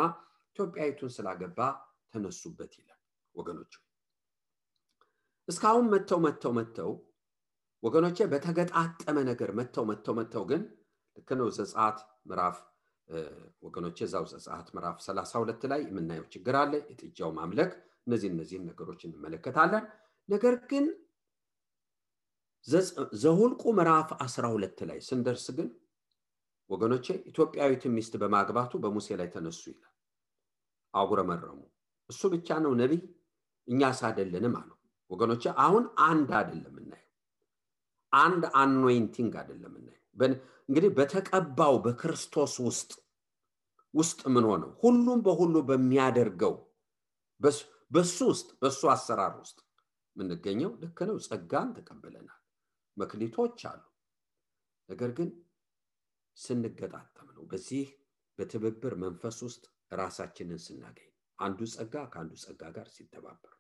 ኢትዮጵያዊቱን 0.56 1.12
ስላገባ 1.16 1.60
ተነሱበት 2.14 2.74
ይላል። 2.80 3.02
ወገኖች 3.36 3.74
እስካሁን 5.48 5.88
መጥተው 5.94 6.20
መጥተው 6.26 6.54
መጥተው 6.58 6.92
ወገኖቼ 7.84 8.18
በተገጣጠመ 8.32 9.18
ነገር 9.28 9.50
መጥተው 9.58 9.84
መጥተው 9.90 10.14
መጥተው 10.20 10.44
ግን 10.52 10.62
ልክ 11.18 11.30
ነው 11.40 11.48
ዘጸአት 11.58 11.98
ምዕራፍ 12.30 12.56
ወገኖቼ 13.64 13.98
እዛው 14.06 14.26
ዘጸአት 14.32 14.68
ምዕራፍ 14.76 14.98
32 15.04 15.68
ላይ 15.72 15.82
የምናየው 15.88 16.26
ችግር 16.34 16.56
አለ። 16.62 16.74
የጥጃው 16.90 17.32
ማምለክ 17.38 17.72
እነዚህ 18.08 18.30
እነዚህን 18.34 18.66
ነገሮች 18.70 19.02
እንመለከታለን። 19.08 19.84
ነገር 20.30 20.56
ግን 20.72 20.86
ዘሁልቁ 23.22 23.64
ምዕራፍ 23.78 24.10
12 24.20 24.80
ላይ 24.90 25.00
ስንደርስ 25.08 25.46
ግን 25.58 25.68
ወገኖቼ 26.70 27.06
ኢትዮጵያዊትን 27.32 27.94
ሚስት 27.98 28.14
በማግባቱ 28.22 28.74
በሙሴ 28.84 29.08
ላይ 29.20 29.28
ተነሱ 29.34 29.62
ይላል። 29.72 29.92
አጉረመረሙ። 30.94 31.60
እሱ 32.10 32.22
ብቻ 32.34 32.58
ነው 32.64 32.72
ነቢይ፣ 32.82 33.02
እኛስ 33.68 34.00
አይደለንም 34.08 34.56
አሉ። 34.60 34.70
ወገኖቼ 35.12 35.44
አሁን 35.66 35.84
አንድ 36.08 36.30
አይደለም 36.40 36.74
የምናየው፣ 36.74 37.12
አንድ 38.12 38.44
anointing 38.62 39.34
አይደለም 39.42 39.72
የምናየው። 39.72 40.02
እንግዲህ 40.70 40.90
በተቀባው 40.98 41.76
በክርስቶስ 41.86 42.54
ውስጥ 42.68 42.92
ውስጥ 43.94 44.22
ምን 44.34 44.46
ሆነው 44.50 44.72
ሁሉም 44.82 45.20
በሁሉ 45.26 45.56
በሚያደርገው 45.68 46.56
በሱ 47.92 48.18
ውስጥ 48.30 48.50
በሱ 48.62 48.82
አሰራር 48.94 49.34
ውስጥ 49.44 49.58
የምንገኘው 50.16 50.72
ልክ 50.82 51.00
ነው። 51.10 51.18
ጸጋን 51.26 51.70
ተቀብለናል። 51.78 52.42
መክሊቶች 52.98 53.60
አሉ። 53.70 53.84
ነገር 54.90 55.12
ግን 55.18 55.30
ስንገጣጠም 56.38 57.28
ነው። 57.36 57.44
በዚህ 57.52 57.86
በትብብር 58.40 58.94
መንፈስ 59.04 59.38
ውስጥ 59.46 59.64
ራሳችንን 59.92 60.60
ስናገኝ 60.66 61.12
አንዱ 61.40 61.60
ጸጋ 61.74 61.96
ከአንዱ 62.12 62.34
ጸጋ 62.44 62.62
ጋር 62.76 62.88
ሲተባበር 62.96 63.54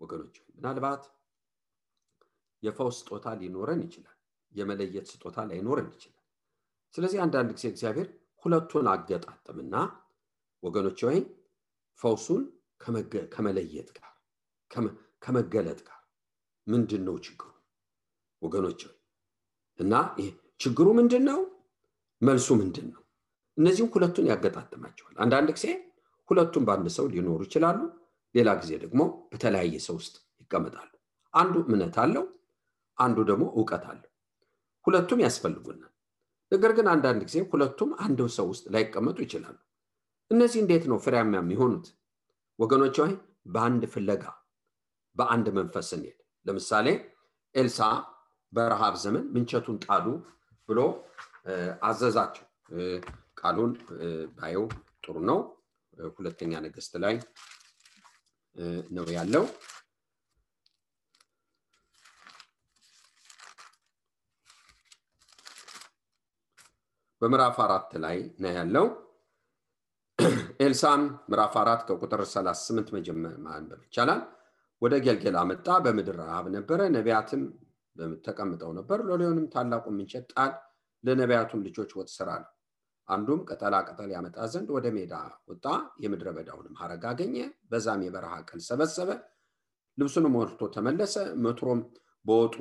ወገኖች 0.00 0.36
ምናልባት 0.50 1.04
የፈውስ 2.62 2.96
ስጦታ 3.00 3.26
ሊኖረን 3.40 3.82
ይችላል። 3.86 4.14
የመለየት 4.52 5.06
ስጦታ 5.10 5.38
ላይኖረን 5.48 5.88
ይችላል። 5.92 6.14
ስለዚህ 6.94 7.18
አንዳንድ 7.24 7.50
ጊዜ 7.56 7.66
እግዚአብሔር 7.72 8.08
ሁለቱን 8.44 8.86
አገጣጥምና 8.92 9.74
ወገኖች 10.62 11.00
ወይ 11.08 11.18
ፈውሱን 12.00 12.42
ከመለየት 13.34 13.88
ጋር 13.98 14.12
ከመገለጥ 15.22 15.80
ጋር 15.88 16.00
ምንድን 16.66 17.02
ነው 17.08 17.16
ችግሩ 17.26 17.48
ወገኖች 18.42 18.80
እና 19.78 19.94
ችግሩ 20.60 20.86
ምንድን 20.98 21.22
ነው 21.28 21.40
መልሱ 22.22 22.48
ምንድን 22.60 22.86
ነው 22.94 23.02
እነዚህም 23.56 23.88
ሁለቱን 23.94 24.26
ያገጣጥማቸዋል። 24.30 25.14
አንዳንድ 25.22 25.48
ጊዜ 25.56 25.66
ሁለቱም 26.28 26.64
በአንድ 26.68 26.88
ሰው 26.96 27.06
ሊኖሩ 27.12 27.40
ይችላሉ 27.46 27.78
ሌላ 28.34 28.48
ጊዜ 28.60 28.72
ደግሞ 28.82 29.00
በተለያየ 29.30 29.76
ሰው 29.86 29.96
ውስጥ 30.00 30.14
ይቀመጣሉ። 30.42 30.90
አንዱ 31.34 31.54
እምነት 31.64 31.96
አለው 32.02 32.24
አንዱ 32.98 33.18
ደግሞ 33.30 33.44
እውቀት 33.56 33.84
አለው። 33.90 34.10
ሁለቱም 34.86 35.20
ያስፈልጉናል። 35.24 35.92
ነገር 36.52 36.72
ግን 36.78 36.86
አንዳንድ 36.92 37.22
ጊዜ 37.28 37.38
ሁለቱም 37.50 37.90
አንድ 38.04 38.20
ሰው 38.36 38.46
ውስጥ 38.52 38.64
ላይቀመጡ 38.74 39.18
ይችላሉ። 39.26 39.56
እነዚህ 40.30 40.58
እንዴት 40.62 40.84
ነው 40.90 40.98
ፍሬያማ 41.04 41.34
የሚሆኑት? 41.38 41.86
ወገኖች 42.58 42.96
ሆይ 43.02 43.12
በአንድ 43.46 43.82
ፍለጋ 43.92 44.24
በአንድ 45.16 45.46
መንፈስ 45.58 45.86
ስንሄድ። 45.92 46.16
ለምሳሌ 46.46 46.86
ኤልሳ 47.54 47.80
በረሃብ 48.52 48.94
ዘመን 49.02 49.24
ምንቸቱን 49.34 49.78
ጣሉ 49.84 50.06
ብሎ 50.68 50.80
አዘዛቸው። 51.82 52.44
ቃሉን 53.40 53.72
ባየው 54.36 54.64
ጥሩ 55.04 55.16
ነው። 55.30 55.38
ሁለተኛ 56.16 56.52
ነገስት 56.64 56.92
ላይ 57.04 57.14
ነው 58.96 59.06
ያለው። 59.16 59.44
በምዕራፍ 67.22 67.56
አራት 67.64 67.92
ላይ 68.04 68.18
ነው 68.42 68.52
ያለው። 68.58 68.86
ኤልሳም 70.60 71.02
ምዕራፍ 71.30 71.54
አራት 71.62 71.80
ከቁጥር 71.88 72.20
38 72.28 72.92
መጀመር 72.96 73.34
ይቻላል። 73.86 74.20
ወደ 74.82 74.94
ጌልጌላ 75.04 75.38
መጣ። 75.50 75.66
በምድር 75.84 76.16
ረሃብ 76.22 76.46
ነበረ። 76.56 76.80
ነቢያትም 76.96 77.42
ተቀምጠው 78.26 78.70
ነበር። 78.78 78.98
ሎሌውንም 79.08 79.46
ታላቁ 79.54 79.84
ምንቸት 79.94 80.26
ጣል። 80.32 80.52
ለነቢያቱም 81.04 81.60
ልጆች 81.66 81.90
ወጥ 81.98 82.08
ስራ 82.14 82.28
ነው። 82.42 82.50
አንዱም 83.08 83.40
ቅጠላ 83.48 83.74
ቅጠል 83.88 84.10
ያመጣ 84.14 84.46
ዘንድ 84.52 84.68
ወደ 84.76 84.86
ሜዳ 84.96 85.14
ወጣ። 85.48 85.64
የምድረ 86.02 86.28
በዳውንም 86.36 86.78
ሀረግ 86.80 87.04
አገኘ። 87.10 87.36
በዛም 87.70 88.02
የበረሃ 88.06 88.34
ቅል 88.48 88.60
ሰበሰበ። 88.66 89.10
ልብሱንም 89.98 90.34
ወርቶ 90.40 90.60
ተመለሰ። 90.74 91.14
መትሮም 91.44 91.80
በወጡ 92.24 92.56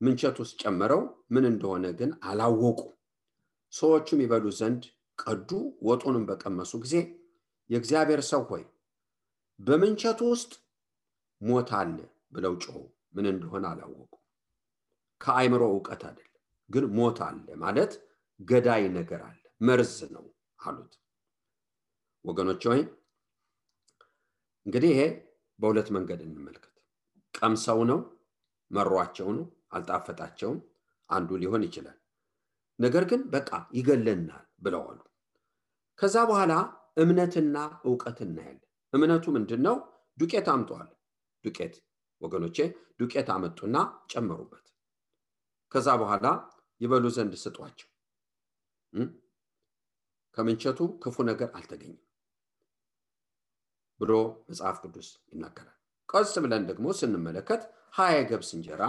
ምንቸት 0.00 0.36
ውስጥ 0.42 0.56
ጨመረው። 0.62 1.02
ምን 1.34 1.44
እንደሆነ 1.50 1.86
ግን 1.98 2.10
አላወቁ። 2.28 2.80
ሰዎቹም 3.72 4.22
ይበሉ 4.24 4.46
ዘንድ 4.58 4.82
ቀዱ። 5.18 5.50
ወጡንም 5.88 6.24
በቀመሱ 6.28 6.72
ጊዜ 6.84 6.94
የእግዚአብሔር 7.70 8.20
ሰው 8.30 8.42
ሆይ 8.48 8.64
በምንቸቱ 9.60 10.20
ውስጥ 10.32 10.52
ሞት 11.40 11.70
አለ 11.78 11.96
ብለው 12.34 12.54
ጮሁ 12.64 12.76
ምን 13.14 13.26
እንደሆነ 13.32 13.64
አላወቁ 13.72 14.12
ከአይምሮ 15.20 15.62
እውቀት 15.72 16.02
አይደለም 16.08 16.30
ግን 16.70 16.84
ሞት 16.96 17.18
አለ 17.26 17.46
ማለት 17.62 17.92
ገዳይ 18.40 18.84
ነገር 18.96 19.20
አለ 19.28 19.40
መርዝ 19.60 19.96
ነው 20.14 20.24
አሉት 20.60 20.94
ወገኖች 22.24 22.62
ሆይ 22.70 22.82
እንግዲህ 24.66 24.90
ይሄ 24.94 25.02
በሁለት 25.58 25.88
መንገድ 25.96 26.20
እንመልከት 26.26 26.74
ቀምሰው 27.34 27.80
ነው 27.90 28.00
መሯቸው 28.70 29.28
ነው 29.36 29.46
አልጣፈጣቸውም 29.76 30.58
አንዱ 31.10 31.30
ሊሆን 31.42 31.64
ይችላል 31.66 31.98
ነገር 32.78 33.04
ግን 33.10 33.20
በቃ 33.34 33.50
ይገለናል 33.78 34.46
ብለዋሉ 34.58 35.00
ከዛ 35.98 36.16
በኋላ 36.30 36.52
እምነትና 36.96 37.56
እውቀት 37.86 38.18
እናያለን። 38.24 38.60
እምነቱ 38.92 39.24
ምንድን 39.36 39.60
ነው? 39.66 39.76
ዱቄት 40.18 40.46
አምጠዋል። 40.52 40.90
ዱቄት 41.44 41.74
ወገኖቼ፣ 42.22 42.58
ዱቄት 43.00 43.28
አመጡና 43.34 43.76
ጨመሩበት። 44.12 44.66
ከዛ 45.74 45.88
በኋላ 46.00 46.26
ይበሉ 46.80 47.04
ዘንድ 47.14 47.32
ስጧቸው። 47.42 47.88
ከምንቸቱ 50.36 50.80
ክፉ 51.02 51.16
ነገር 51.28 51.48
አልተገኘም 51.56 52.00
ብሎ 54.00 54.12
መጽሐፍ 54.48 54.76
ቅዱስ 54.84 55.08
ይናገራል። 55.32 55.76
ቀስ 56.08 56.32
ብለን 56.44 56.64
ደግሞ 56.70 56.86
ስንመለከት 56.98 57.62
ሀያ 57.96 58.14
የገብስ 58.16 58.50
እንጀራ 58.56 58.82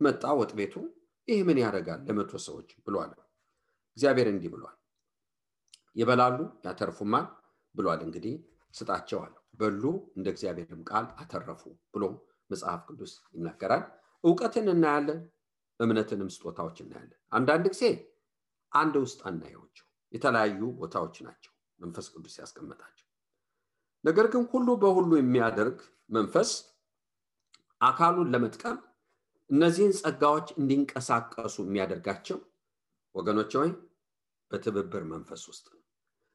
መጣ 0.00 0.24
ወጥ 0.38 0.50
ቤቱ። 0.58 0.74
ይህ 1.28 1.40
ምን 1.48 1.58
ያደርጋል 1.62 2.00
ለመቶ 2.08 2.32
ሰዎች 2.46 2.68
ብሏል። 2.84 3.12
እግዚአብሔር 3.96 4.28
እንዲህ 4.32 4.50
ብሏል፣ 4.54 4.76
ይበላሉ 5.96 6.38
ያተርፉማል 6.66 7.26
ብሏል። 7.74 8.00
እንግዲህ 8.06 8.34
ስጣቸው 8.74 9.18
አለው። 9.24 9.42
በሉ 9.60 9.82
እንደ 10.16 10.26
እግዚአብሔርም 10.34 10.82
ቃል 10.90 11.06
አተረፉ 11.20 11.62
ብሎ 11.94 12.04
መጽሐፍ 12.50 12.80
ቅዱስ 12.88 13.12
ይናገራል። 13.34 13.84
እውቀትን 14.24 14.66
እናያለን፣ 14.74 15.20
እምነትንም 15.80 16.30
ስጦታዎች 16.34 16.78
እናያለን። 16.84 17.20
አንዳንድ 17.32 17.66
ጊዜ 17.72 17.84
አንድ 18.72 18.94
ውስጥ 19.02 19.20
አናየዎቸው 19.28 19.86
የተለያዩ 20.12 20.60
ቦታዎች 20.80 21.16
ናቸው 21.26 21.52
መንፈስ 21.78 22.06
ቅዱስ 22.14 22.34
ያስቀመጣቸው። 22.40 23.06
ነገር 24.04 24.26
ግን 24.32 24.42
ሁሉ 24.52 24.68
በሁሉ 24.82 25.10
የሚያደርግ 25.16 25.78
መንፈስ 26.10 26.50
አካሉን 27.80 28.30
ለመጥቀም 28.34 28.78
እነዚህን 29.50 29.92
ጸጋዎች 30.00 30.48
እንዲንቀሳቀሱ 30.60 31.56
የሚያደርጋቸው 31.64 32.38
ወገኖች 33.14 33.52
ወይ 33.60 33.70
በትብብር 34.50 35.04
መንፈስ 35.12 35.42
ውስጥ 35.50 35.66
ነው። 35.72 35.82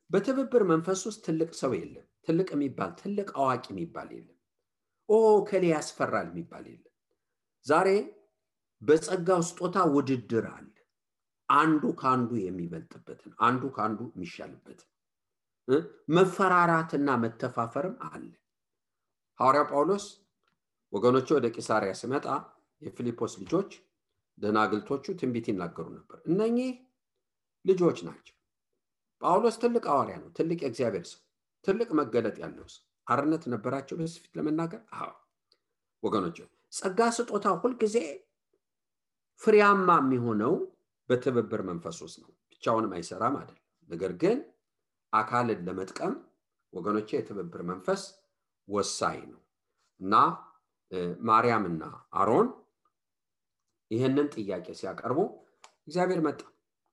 በትብብር 0.09 0.63
መንፈስ 0.71 1.01
ውስጥ 1.07 1.21
ትልቅ 1.27 1.51
ሰው 1.61 1.71
የለም። 1.77 2.07
ትልቅ 2.27 2.47
የሚባል 2.55 2.91
ትልቅ 2.99 3.29
አዋቂ 3.37 3.65
የሚባል 3.71 4.09
የለም። 4.15 4.37
ኦ 5.09 5.17
ከሌ 5.49 5.63
ያስፈራል 5.73 6.27
የሚባል 6.31 6.65
የለም። 6.67 6.93
ዛሬ 7.65 7.89
በጸጋው 8.83 9.41
ስጦታ 9.47 9.77
ውድድር 9.93 10.45
አለ። 10.53 10.69
አንዱ 11.49 11.83
ከአንዱ 11.99 12.31
የሚበልጥበትን፣ 12.43 13.31
አንዱ 13.47 13.63
ከአንዱ 13.75 13.99
የሚሻልበትን 14.09 14.89
መፈራራትና 16.15 17.09
መተፋፈርም 17.23 17.95
አለ። 18.07 18.29
ሐዋርያው 19.39 19.67
ጳውሎስ 19.71 20.05
ወገኖቹ 20.93 21.27
ወደ 21.37 21.47
ቂሳሪያ 21.55 21.91
ሲመጣ 21.99 22.25
የፊልጶስ 22.81 23.33
ልጆች 23.41 23.71
ደናግልቶቹ 24.37 25.05
ትንቢት 25.19 25.45
ይናገሩ 25.51 25.85
ነበር። 25.97 26.17
እነኚህ 26.29 26.71
ልጆች 27.65 27.97
ናቸው። 28.07 28.35
ጳውሎስ 29.21 29.55
ትልቅ 29.61 29.83
ሐዋርያ 29.91 30.15
ነው፣ 30.21 30.29
ትልቅ 30.37 30.59
የእግዚአብሔር 30.63 31.05
ሰው፣ 31.11 31.21
ትልቅ 31.65 31.89
መገለጥ 31.99 32.35
ያለው 32.43 32.67
ሰው። 32.73 32.83
አርነት 33.07 33.43
ነበራቸው 33.53 33.95
በዚህ 33.99 34.19
ፊት 34.23 34.33
ለመናገር 34.37 34.81
ወገኖች፣ 36.03 36.37
ጸጋ 36.73 36.99
ስጦታ 37.17 37.47
ሁልጊዜ 37.61 37.97
ፍሬያማ 39.41 39.89
የሚሆነው 40.01 40.53
በትብብር 41.09 41.61
መንፈስ 41.69 41.97
ውስጥ 42.03 42.17
ነው። 42.23 42.31
ብቻውንም 42.53 42.91
አይሰራም 42.97 43.35
አይደለም። 43.39 43.59
ነገር 43.89 44.11
ግን 44.21 44.37
አካልን 45.13 45.61
ለመጥቀም 45.67 46.13
ወገኖቼ 46.73 47.09
የትብብር 47.15 47.61
መንፈስ 47.71 48.03
ወሳኝ 48.67 49.19
ነው 49.31 49.41
እና 49.99 50.13
ማርያምና 51.27 51.83
አሮን 52.13 52.47
ይህንን 53.91 54.27
ጥያቄ 54.35 54.67
ሲያቀርቡ 54.79 55.19
እግዚአብሔር 55.87 56.21
መጣ 56.27 56.39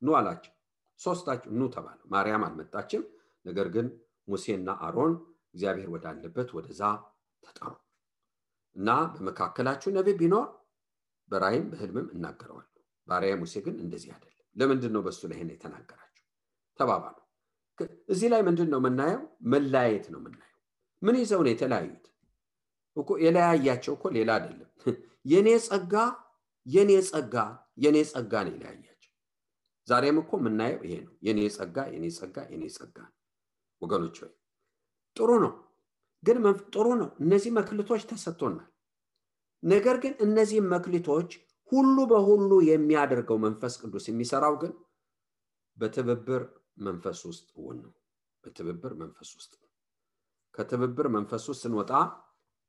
ኑ 0.03 0.15
አላቸው። 0.19 0.53
ሶስታቸው 1.01 1.51
ኑ 1.59 1.69
ተባለ። 1.75 1.99
ማርያም 2.13 2.43
አልመጣችም። 2.47 3.03
ነገር 3.45 3.69
ግን 3.75 3.87
ሙሴና 4.29 4.71
አሮን 4.87 5.13
እግዚአብሔር 5.55 5.89
ወዳለበት 5.95 6.49
ወደዛ 6.57 6.83
ተጠሩ 7.43 7.73
እና 8.77 8.89
በመካከላችሁ 9.15 9.91
ነቢይ 9.97 10.17
ቢኖር 10.21 10.47
በራይም 11.31 11.67
በህልምም 11.71 12.07
እናገረዋለሁ። 12.15 12.67
ባሪያ 13.09 13.33
ሙሴ 13.41 13.55
ግን 13.67 13.77
እንደዚህ 13.85 14.11
አይደለም። 14.15 14.37
ለምንድን 14.57 14.93
ነው 14.95 15.03
በሱ 15.07 15.21
ላይ 15.31 15.37
ይሄን 15.37 15.51
የተናገራቸው 15.55 16.27
ተባባሉ። 16.79 17.17
እዚህ 18.13 18.29
ላይ 18.33 18.41
ምንድን 18.49 18.69
ነው 18.73 18.79
የምናየው? 18.81 19.21
መለያየት 19.53 20.07
ነው 20.13 20.19
የምናየው። 20.23 20.59
ምን 21.03 21.17
ይዘው 21.21 21.41
ነው 21.45 21.51
የተለያዩት? 21.53 22.05
እኮ 22.97 23.11
የለያያቸው 23.25 23.93
እኮ 23.97 24.05
ሌላ 24.17 24.31
አይደለም። 24.39 24.71
የኔ 25.33 25.49
ጸጋ 25.67 25.95
የኔ 26.67 26.93
ጸጋ 27.09 27.35
የኔ 27.85 27.97
ጸጋ 28.11 28.33
ነው 28.47 28.53
የለያያቸው። 28.55 29.13
ዛሬም 29.89 30.19
እኮ 30.23 30.33
የምናየው 30.41 30.81
ይሄ 30.87 30.95
ነው። 31.07 31.15
የኔ 31.27 31.41
ጸጋ 31.57 31.77
የኔ 31.95 32.07
ጸጋ 32.19 32.37
የኔ 32.53 32.65
ጸጋ 32.77 32.99
ወገኖች 33.83 34.17
ወይ 34.23 34.33
ጥሩ 35.17 35.31
ነው 35.45 35.53
ግን 36.23 36.37
ጥሩ 36.75 36.87
ነው። 37.01 37.09
እነዚህ 37.23 37.51
መክሊቶች 37.59 38.03
ተሰጥቶናል። 38.11 38.70
ነገር 39.63 39.97
ግን 40.03 40.15
እነዚህ 40.21 40.61
መክሊቶች 40.73 41.31
ሁሉ 41.73 41.97
በሁሉ 42.13 42.53
የሚያደርገው 42.69 43.39
መንፈስ 43.39 43.75
ቅዱስ 43.83 44.05
የሚሰራው 44.11 44.55
ግን 44.63 44.73
በትብብር 45.77 46.43
መንፈስ 46.87 47.19
ውስጥ 47.29 47.49
እውን 47.57 47.79
ነው። 47.85 47.93
በትብብር 48.45 48.93
መንፈስ 49.03 49.31
ውስጥ 49.39 49.53
ከትብብር 50.55 51.07
መንፈስ 51.17 51.45
ውስጥ 51.51 51.63
ስንወጣ 51.65 51.93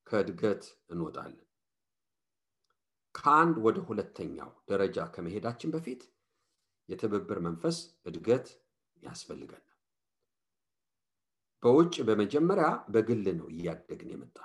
ከእድገት 0.07 0.63
እንወጣለን። 0.89 1.47
ከአንድ 3.15 3.55
ወደ 3.65 3.77
ሁለተኛው 3.87 4.51
ደረጃ 4.69 5.07
ከመሄዳችን 5.15 5.73
በፊት 5.73 6.01
የትብብር 6.89 7.39
መንፈስ 7.47 7.77
እድገት 8.05 8.47
ያስፈልገናል። 8.97 9.67
በውጭ 11.63 11.95
በመጀመሪያ 12.07 12.67
በግል 12.93 13.25
ነው 13.39 13.47
እያደግን 13.53 14.11
የመጣ 14.13 14.37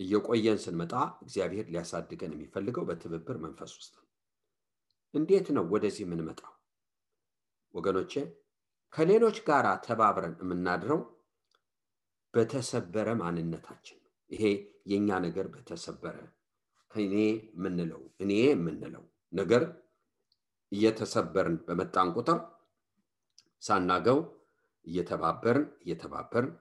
እየቆየን 0.00 0.58
ስንመጣ 0.62 0.92
እግዚአብሔር 1.24 1.66
ሊያሳድገን 1.72 2.34
የሚፈልገው 2.34 2.84
በትብብር 2.88 3.36
መንፈስ 3.44 3.72
ውስጥ 3.78 3.94
ነው። 3.96 4.08
እንዴት 5.14 5.48
ነው 5.56 5.64
ወደዚህ 5.72 6.02
የምንመጣው? 6.04 6.52
ወገኖቼ 7.74 8.12
ከሌሎች 8.92 9.36
ጋር 9.46 9.66
ተባብረን 9.86 10.34
የምናድረው 10.42 11.00
በተሰበረ 12.34 13.08
ማንነታችን 13.20 13.98
ነው። 14.00 14.12
ይሄ 14.30 14.44
የእኛ 14.90 15.18
ነገር 15.26 15.46
በተሰበረ 15.54 16.16
ከእኔ 16.90 17.14
የምንለው 17.52 18.02
እኔ 18.20 18.32
የምንለው 18.44 19.04
ነገር 19.32 19.62
እየተሰበርን 20.72 21.56
በመጣን 21.66 22.08
ቁጥር 22.16 22.38
ሳናገው 23.62 24.18
እየተባበርን 24.86 25.66
እየተባበርን 25.84 26.52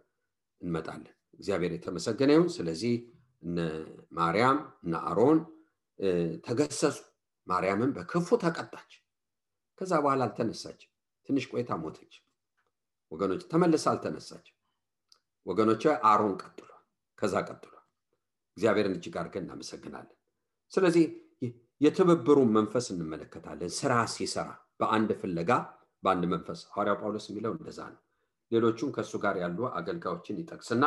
እንመጣለን። 0.62 1.10
እግዚአብሔር 1.34 1.72
የተመሰገነ 1.76 2.32
ይሁን። 2.36 2.50
ስለዚህ 2.56 2.94
እነ 3.44 3.58
ማርያም 4.18 4.58
እነ 4.84 4.94
አሮን 5.10 5.40
ተገሰጹ። 6.46 6.98
ማርያምን 7.48 7.90
በክፉ 7.96 8.28
ተቀጣች። 8.44 8.92
ከዛ 9.82 9.92
በኋላ 10.04 10.22
አልተነሳች። 10.28 10.82
ትንሽ 11.30 11.46
ቆይታ 11.52 11.72
ሞተች። 11.82 12.14
ወገኖች 13.12 13.42
ተመልሳ 13.52 13.86
አልተነሳች። 13.92 14.48
ወገኖች 15.46 15.84
አሮን 16.10 16.34
ቀጥሏል። 16.42 16.82
ከዛ 17.18 17.34
ቀጥሏል። 17.48 17.84
እግዚአብሔርን 18.58 18.96
እጅግ 18.98 19.16
አድርገን 19.22 19.46
እናመሰግናለን። 19.46 20.18
ስለዚህ 20.72 21.06
የትብብሩን 21.82 22.50
መንፈስ 22.58 22.86
እንመለከታለን። 22.94 23.72
ስራ 23.78 23.94
ሲሰራ 24.14 24.50
በአንድ 24.80 25.10
ፍለጋ 25.22 25.52
በአንድ 26.04 26.24
መንፈስ 26.34 26.60
ሐዋርያው 26.72 26.98
ጳውሎስ 27.02 27.26
የሚለው 27.30 27.52
እንደዛ 27.58 27.80
ነው። 27.94 28.02
ሌሎቹም 28.52 28.90
ከእሱ 28.96 29.14
ጋር 29.24 29.36
ያሉ 29.44 29.60
አገልጋዮችን 29.80 30.40
ይጠቅስና 30.42 30.84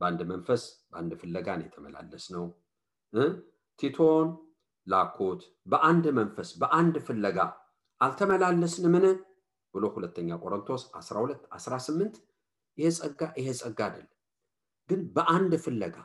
በአንድ 0.00 0.20
መንፈስ 0.30 0.62
በአንድ 0.90 1.12
ፍለጋ 1.20 1.48
ነው 1.58 1.66
የተመላለስ 1.66 2.24
ነው። 2.34 2.44
ቲቶን 3.78 4.28
ላኩት 4.86 5.40
በአንድ 5.72 6.06
መንፈስ 6.18 6.48
በአንድ 6.60 6.96
ፍለጋ 7.06 7.38
አልተመላለስንምን 8.00 9.04
ብሎ 9.74 9.84
ሁለተኛ 9.96 10.38
ቆሮንቶስ 10.42 10.82
12 10.96 11.42
18 11.56 12.16
ይሄ 12.78 12.88
ጸጋ 12.98 13.20
ይሄ 13.38 13.48
ጸጋ 13.60 13.80
አይደለም፣ 13.88 14.08
ግን 14.90 15.00
በአንድ 15.16 15.52
ፍለጋ 15.64 15.96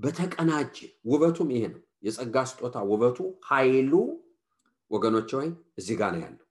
በተቀናጀ 0.00 0.76
ውበቱም 1.08 1.48
ይሄ 1.54 1.64
ነው። 1.74 1.82
የጸጋ 2.04 2.36
ስጦታ 2.50 2.76
ውበቱ 2.90 3.18
ኃይሉ 3.48 3.92
ወገኖች 4.90 5.30
ወይ 5.38 5.48
እዚህ 5.78 5.94
ጋር 6.00 6.10
ነው 6.14 6.20
ያለው። 6.24 6.46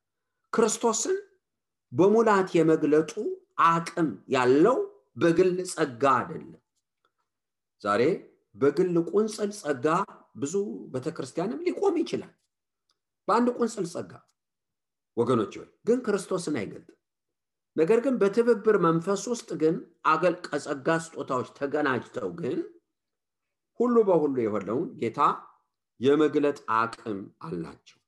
ክርስቶስን 0.53 1.17
በሙላት 1.91 2.49
የመግለጡ 2.57 3.11
አቅም 3.67 4.07
ያለው 4.36 4.77
በግል 5.18 5.51
ጸጋ 5.72 6.03
አይደለም። 6.20 6.61
ዛሬ 7.82 8.01
በግል 8.55 8.95
ቁንጽል 9.09 9.51
ጸጋ 9.59 9.86
ብዙ 10.36 10.53
ቤተክርስቲያንም 10.93 11.64
ሊቆም 11.66 11.95
ይችላል። 12.01 12.34
በአንድ 13.28 13.47
ቁንጽል 13.57 13.86
ጸጋ 13.93 14.11
ወገኖች 15.18 15.53
ወይ 15.59 15.70
ግን 15.88 15.99
ክርስቶስን 16.05 16.55
አይገልጥም። 16.59 16.99
ነገር 17.76 17.99
ግን 18.05 18.16
በትብብር 18.22 18.78
መንፈስ 18.86 19.22
ውስጥ 19.32 19.49
ግን 19.61 19.76
አገል 20.05 20.36
ከጸጋ 20.45 20.88
ስጦታዎች 21.05 21.49
ተገናጅተው 21.57 22.30
ግን 22.41 22.57
ሁሉ 23.80 23.95
በሁሉ 24.07 24.36
የሆነውን 24.41 24.89
ጌታ 24.99 25.20
የመግለጥ 25.99 26.57
አቅም 26.78 27.20
አላቸው። 27.43 27.99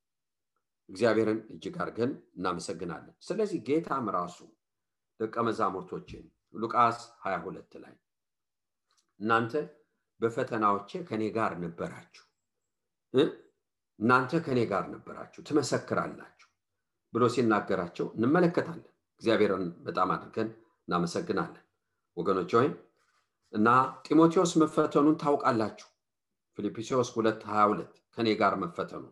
እግዚአብሔርን 0.89 1.39
እጅግ 1.53 1.75
አድርገን 1.81 2.11
እናመሰግናለን። 2.37 3.15
ስለዚህ 3.27 3.59
ጌታም 3.67 4.07
ራሱ 4.17 4.37
ደቀ 5.19 5.35
መዛሙርቶችን 5.47 6.23
ሉቃስ 6.55 6.97
22 7.23 7.77
ላይ 7.83 7.93
እናንተ 9.19 9.53
በፈተናዎቼ 10.19 10.89
ከኔ 11.07 11.23
ጋር 11.37 11.51
ነበራችሁ። 11.63 12.23
እናንተ 13.99 14.31
ከኔ 14.45 14.59
ጋር 14.71 14.83
ነበራችሁ 14.93 15.41
ትመሰክራላችሁ 15.47 16.49
ብሎ 17.13 17.23
ሲናገራቸው 17.35 18.07
እንመለከታለን። 18.15 18.89
እግዚአብሔርን 19.21 19.65
በጣም 19.85 20.09
አድርገን 20.15 20.49
እናመሰግናለን። 20.87 21.63
ወገኖች 22.17 22.51
ወይም 22.57 22.73
እና 23.53 23.67
ጢሞቴዎስ 24.05 24.51
መፈተኑን 24.61 25.15
ታውቃላችሁ? 25.21 25.87
ፊልጵስዎስ 26.57 27.09
2 27.15 27.45
22 27.49 28.01
ከኔ 28.17 28.27
ጋር 28.41 28.53
መፈተኑ። 28.63 29.03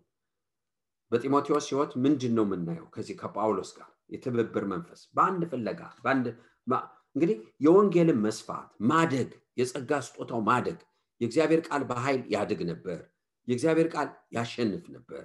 በጢሞቴዎስ 1.11 1.65
ህይወት 1.71 1.91
ምንድን 2.03 2.33
ነው 2.37 2.45
የምናየው? 2.47 2.87
ከዚህ 2.95 3.15
ከጳውሎስ 3.21 3.71
ጋር 3.77 3.89
የትብብር 4.09 4.65
መንፈስ 4.73 5.01
በአንድ 5.15 5.41
ፍለጋ 5.51 5.81
እንግዲህ 7.15 7.35
የወንጌልን 7.65 8.19
መስፋት 8.23 8.69
ማደግ 8.89 9.29
የጸጋ 9.57 9.91
ስጦታው 10.05 10.41
ማደግ 10.47 10.79
የእግዚአብሔር 11.21 11.61
ቃል 11.67 11.83
በኃይል 11.89 12.21
ያድግ 12.33 12.61
ነበር 12.71 12.99
የእግዚአብሔር 13.47 13.87
ቃል 13.93 14.07
ያሸንፍ 14.35 14.85
ነበር 14.95 15.23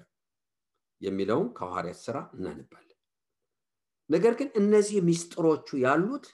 የሚለውን 1.01 1.49
ከሐዋርያት 1.57 1.99
ስራ 2.07 2.18
እናነባለን። 2.36 2.84
ነገር 4.11 4.32
ግን 4.41 4.49
እነዚህ 4.61 4.99
ሚስጥሮቹ 5.09 5.68
ያሉት 5.84 6.26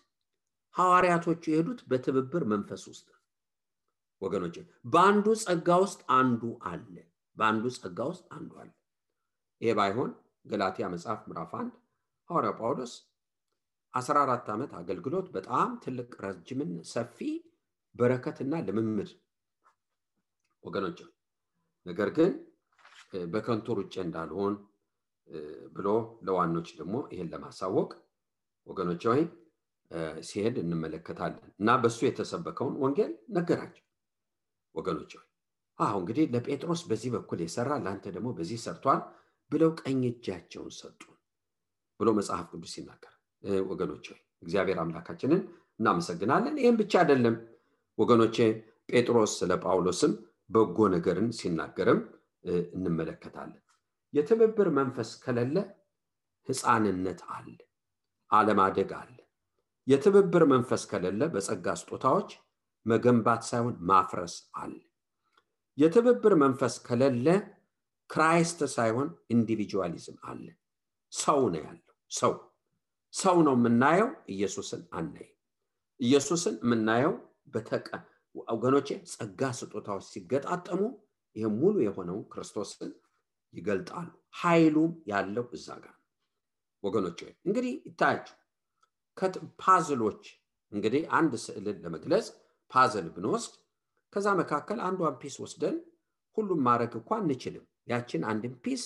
ሐዋርያቶቹ 0.75 1.43
የሄዱት 1.51 1.81
በትብብር 1.91 2.45
መንፈስ 2.53 2.83
ውስጥ 2.91 3.09
ወገኖች 4.23 4.57
በአንዱ 4.93 5.27
ጸጋ 5.43 5.69
ውስጥ 5.83 6.01
አንዱ 6.19 6.43
አለ። 6.71 6.95
በአንዱ 7.37 7.65
ጸጋ 7.77 8.01
ውስጥ 8.11 8.25
አንዱ 8.37 8.53
አለ። 8.63 8.71
ይሄ 9.61 9.73
ባይሆን 9.79 10.11
ገላትያ 10.47 10.87
መጽሐፍ 10.95 11.21
ምዕራፍ 11.29 11.53
አንድ 11.61 11.73
ሐዋርያው 12.31 12.55
ጳውሎስ 12.61 12.93
14 13.95 14.49
ዓመት 14.55 14.71
አገልግሎት 14.81 15.27
በጣም 15.37 15.69
ትልቅ 15.85 16.11
ረጅምን 16.25 16.71
ሰፊ 16.93 17.19
በረከትና 17.95 18.55
ልምምድ 18.69 19.11
ወገኖች 20.65 20.99
ነገር 21.87 22.09
ግን 22.17 22.33
በከንቱ 23.33 23.67
ሩጬ 23.79 23.95
እንዳልሆን 24.07 24.55
ብሎ 25.77 25.89
ለዋኖች 26.27 26.69
ደግሞ 26.79 26.97
ይሄን 27.13 27.31
ለማሳወቅ 27.35 27.91
ወገኖች 28.67 29.03
ወይ 29.11 29.23
ሲሄድ 30.29 30.57
እንመለከታለን 30.63 31.49
እና 31.61 31.71
በሱ 31.83 31.99
የተሰበከውን 32.07 32.77
ወንጌል 32.85 33.13
ነገራቸው 33.37 33.85
ወገኖች 34.75 35.13
ወይ 35.19 35.27
አሁ 35.79 35.95
እንግዲህ 36.03 36.25
ለጴጥሮስ 36.35 36.83
በዚህ 36.91 37.11
በኩል 37.17 37.39
የሰራ 37.45 37.71
ለአንተ 37.85 38.07
ደግሞ 38.17 38.29
በዚህ 38.39 38.59
ሰርቷል 38.67 39.01
ብለው 39.51 39.71
ቀኝ 39.81 40.03
እጃቸውን 40.11 40.73
ሰጡ 40.81 41.01
ብሎ 42.01 42.09
መጽሐፍ 42.19 42.47
ቅዱስ 42.53 42.75
ይናገር 42.79 43.14
ወገኖች 43.69 44.07
እግዚአብሔር 44.43 44.79
አምላካችንን 44.83 45.41
እናመሰግናለን። 45.81 46.57
ይህም 46.61 46.77
ብቻ 46.81 46.93
አይደለም። 47.03 47.37
ወገኖቼ 47.99 48.37
ጴጥሮስ 48.91 49.33
ስለ 49.41 49.53
ጳውሎስም 49.65 50.13
በጎ 50.51 50.79
ነገርን 50.95 51.29
ሲናገርም 51.39 52.01
እንመለከታለን። 52.75 53.61
የትብብር 54.15 54.69
መንፈስ 54.79 55.11
ከሌለ 55.25 55.57
ህፃንነት 56.49 57.21
አለ 57.35 57.57
አለማደግ 58.31 58.91
አለ። 59.01 59.17
የትብብር 59.87 60.43
መንፈስ 60.53 60.83
ከሌለ 60.91 61.23
በጸጋ 61.33 61.67
ስጦታዎች 61.81 62.31
መገንባት 62.87 63.43
ሳይሆን 63.49 63.75
ማፍረስ 63.89 64.35
አለ። 64.55 64.75
የትብብር 65.79 66.35
መንፈስ 66.43 66.75
ከሌለ 66.87 67.27
Christ 68.11 68.61
ሳይሆን 68.75 69.09
individualism 69.35 70.19
አለ። 70.31 70.45
ሰው 71.13 71.41
ነው 71.53 71.61
ያለው 71.61 71.83
ሰው 72.11 72.33
ሰው 73.15 73.37
ነው 73.47 73.55
የምናየው 73.59 74.11
ኢየሱስን 74.35 74.83
አናይ 74.99 75.29
ኢየሱስን 76.01 76.55
የምናየው 76.63 77.13
በተቀ 77.55 77.89
ወገኖቼ 78.53 78.89
ጸጋ 79.11 79.51
ስጦታዎች 79.59 80.07
ሲገጣጠሙ 80.13 80.81
ይህ 81.37 81.47
ሙሉ 81.59 81.77
የሆነው 81.85 82.19
ክርስቶስን 82.33 82.91
ይገልጣሉ። 83.55 84.09
ኃይሉም 84.41 84.93
ያለው 85.11 85.45
እዛ 85.57 85.69
ጋር 85.85 85.95
ወገኖች 86.83 87.19
እንግዲህ 87.47 87.75
ይታያቸው 87.87 88.39
puzzle 89.63 89.99
ኦች 89.99 90.23
እንግዲህ 90.73 91.03
አንድ 91.19 91.33
ስዕልን 91.45 91.79
ለመግለጽ 91.85 92.27
puzzle 92.71 93.07
ብንወስድ 93.15 93.53
ከዛ 94.13 94.29
መካከል 94.41 94.79
አንዷን 94.87 95.17
piece 95.21 95.37
ወስደን 95.45 95.77
ሁሉም 96.37 96.61
ማድረግ 96.67 96.93
እኳ 97.01 97.11
አንችልም። 97.19 97.65
ያችን 97.93 98.23
አንድን 98.31 98.55
piece 98.65 98.83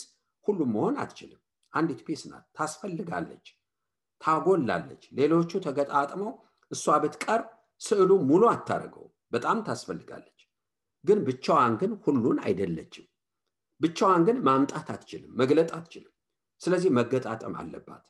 ሁሉም 0.46 0.70
መሆን 0.74 0.96
አትችልም። 1.02 1.40
አንዲት 1.72 2.00
piece 2.06 2.22
ናት 2.30 2.44
ታስፈልጋለች 2.56 3.46
ታጎላለች። 4.20 5.02
ሌሎቹ 5.18 5.50
ተገጣጥመው 5.66 6.32
እሷ 6.70 6.96
ብትቀር 7.02 7.40
ስዕሉ 7.80 8.10
ሙሉ 8.28 8.42
አታደርገው 8.52 9.04
በጣም 9.32 9.58
ታስፈልጋለች። 9.66 10.34
ግን 11.04 11.18
ብቻዋን 11.26 11.74
ግን 11.80 11.92
ሁሉን 12.04 12.38
አይደለችም። 12.44 13.06
ብቻዋን 13.80 14.22
ግን 14.28 14.36
ማምጣት 14.46 14.88
አትችልም 14.94 15.32
መግለጥ 15.40 15.68
አትችልም። 15.76 16.14
ስለዚህ 16.60 16.90
መገጣጠም 16.98 17.54
አለባት። 17.60 18.04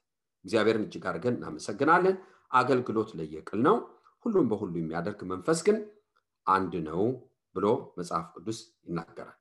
እግዚአብሔርን 0.44 0.84
እጅግ 0.86 1.04
አድርገን 1.10 1.36
እናመሰግናለን። 1.38 2.16
አገልግሎት 2.50 3.10
ለየቅል 3.18 3.60
ነው። 3.66 3.76
ሁሉም 4.26 4.46
በሁሉ 4.50 4.74
የሚያደርግ 4.78 5.20
መንፈስ 5.32 5.58
ግን 5.66 5.76
አንድ 6.46 6.74
ነው 6.86 7.02
ብሎ 7.54 7.66
መጽሐፍ 7.98 8.26
ቅዱስ 8.36 8.58
ይናገራል። 8.86 9.38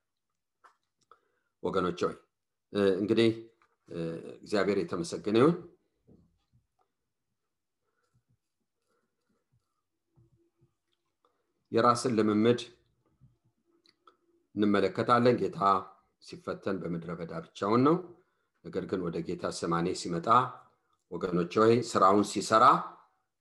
ወገኖች 1.62 2.00
ሆይ 2.06 2.16
እንግዲህ 2.98 3.30
እግዚአብሔር 4.38 4.78
የተመሰገነ 4.80 5.36
ይሁን 5.38 5.54
የራስን 11.72 12.12
ልምምድ 12.18 12.60
እንመለከታለን። 14.54 15.36
ጌታ 15.42 15.60
ሲፈተን 16.22 16.76
በምድረ 16.82 17.10
በዳ 17.18 17.32
ብቻውን 17.44 17.82
ነው። 17.86 17.96
ነገር 18.64 18.84
ግን 18.90 19.00
ወደ 19.06 19.16
ጌታ 19.26 19.44
ሰማኔ 19.58 19.88
ሲመጣ 20.00 20.28
ወገኖች 21.10 21.52
ሆይ 21.60 21.74
ስራውን 21.90 22.24
ሲሰራ 22.30 22.64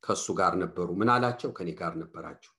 ከእሱ 0.04 0.26
ጋር 0.40 0.54
ነበሩ። 0.62 0.90
ምን 1.00 1.10
አላቸው? 1.14 1.50
ከኔ 1.58 1.70
ጋር 1.80 1.94
ነበራችሁ። 2.02 2.52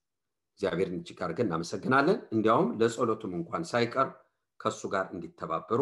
እግዚአብሔርን 0.52 0.96
እጅግ 0.98 1.18
አድርገን 1.24 1.46
እናመሰግናለን። 1.48 2.18
እንዲያውም 2.34 2.68
ለጸሎቱም 2.80 3.32
እንኳን 3.38 3.62
ሳይቀር 3.70 4.08
ከእሱ 4.60 4.80
ጋር 4.94 5.04
እንዲተባበሩ 5.14 5.80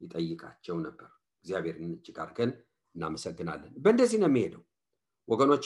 ይጠይቃቸው 0.00 0.76
ነበር። 0.86 1.08
እግዚአብሔርን 1.44 1.90
እጅግ 1.96 2.18
አድርገን 2.24 2.50
እናመሰግናለን። 2.96 3.72
በእንደዚህ 3.84 4.18
ነው 4.22 4.30
የሚሄደው። 4.30 4.62
ወገኖቼ 5.28 5.64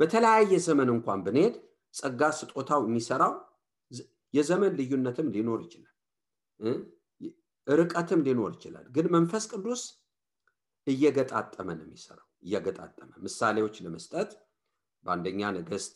በተለያየ 0.00 0.52
ዘመን 0.66 0.88
እንኳን 0.94 1.22
ብንሄድ 1.26 1.54
ጸጋ 1.94 2.30
ስጦታው 2.38 2.82
የሚሰራው 2.86 3.34
የዘመን 4.34 4.72
ልዩነትም 4.78 5.28
ሊኖር 5.34 5.60
ይችላል 5.66 5.90
ርቀትም 7.66 8.20
ሊኖር 8.26 8.50
ይችላል። 8.56 8.86
ግን 8.96 9.06
መንፈስ 9.14 9.44
ቅዱስ 9.52 9.82
እየገጣጠመ 10.86 11.68
ነው 11.78 11.84
የሚሰራው 11.86 12.26
እየገጣጠመ። 12.42 13.10
ምሳሌዎች 13.26 13.76
ለመስጠት 13.84 14.30
በአንደኛ 15.04 15.40
ነገስት 15.56 15.94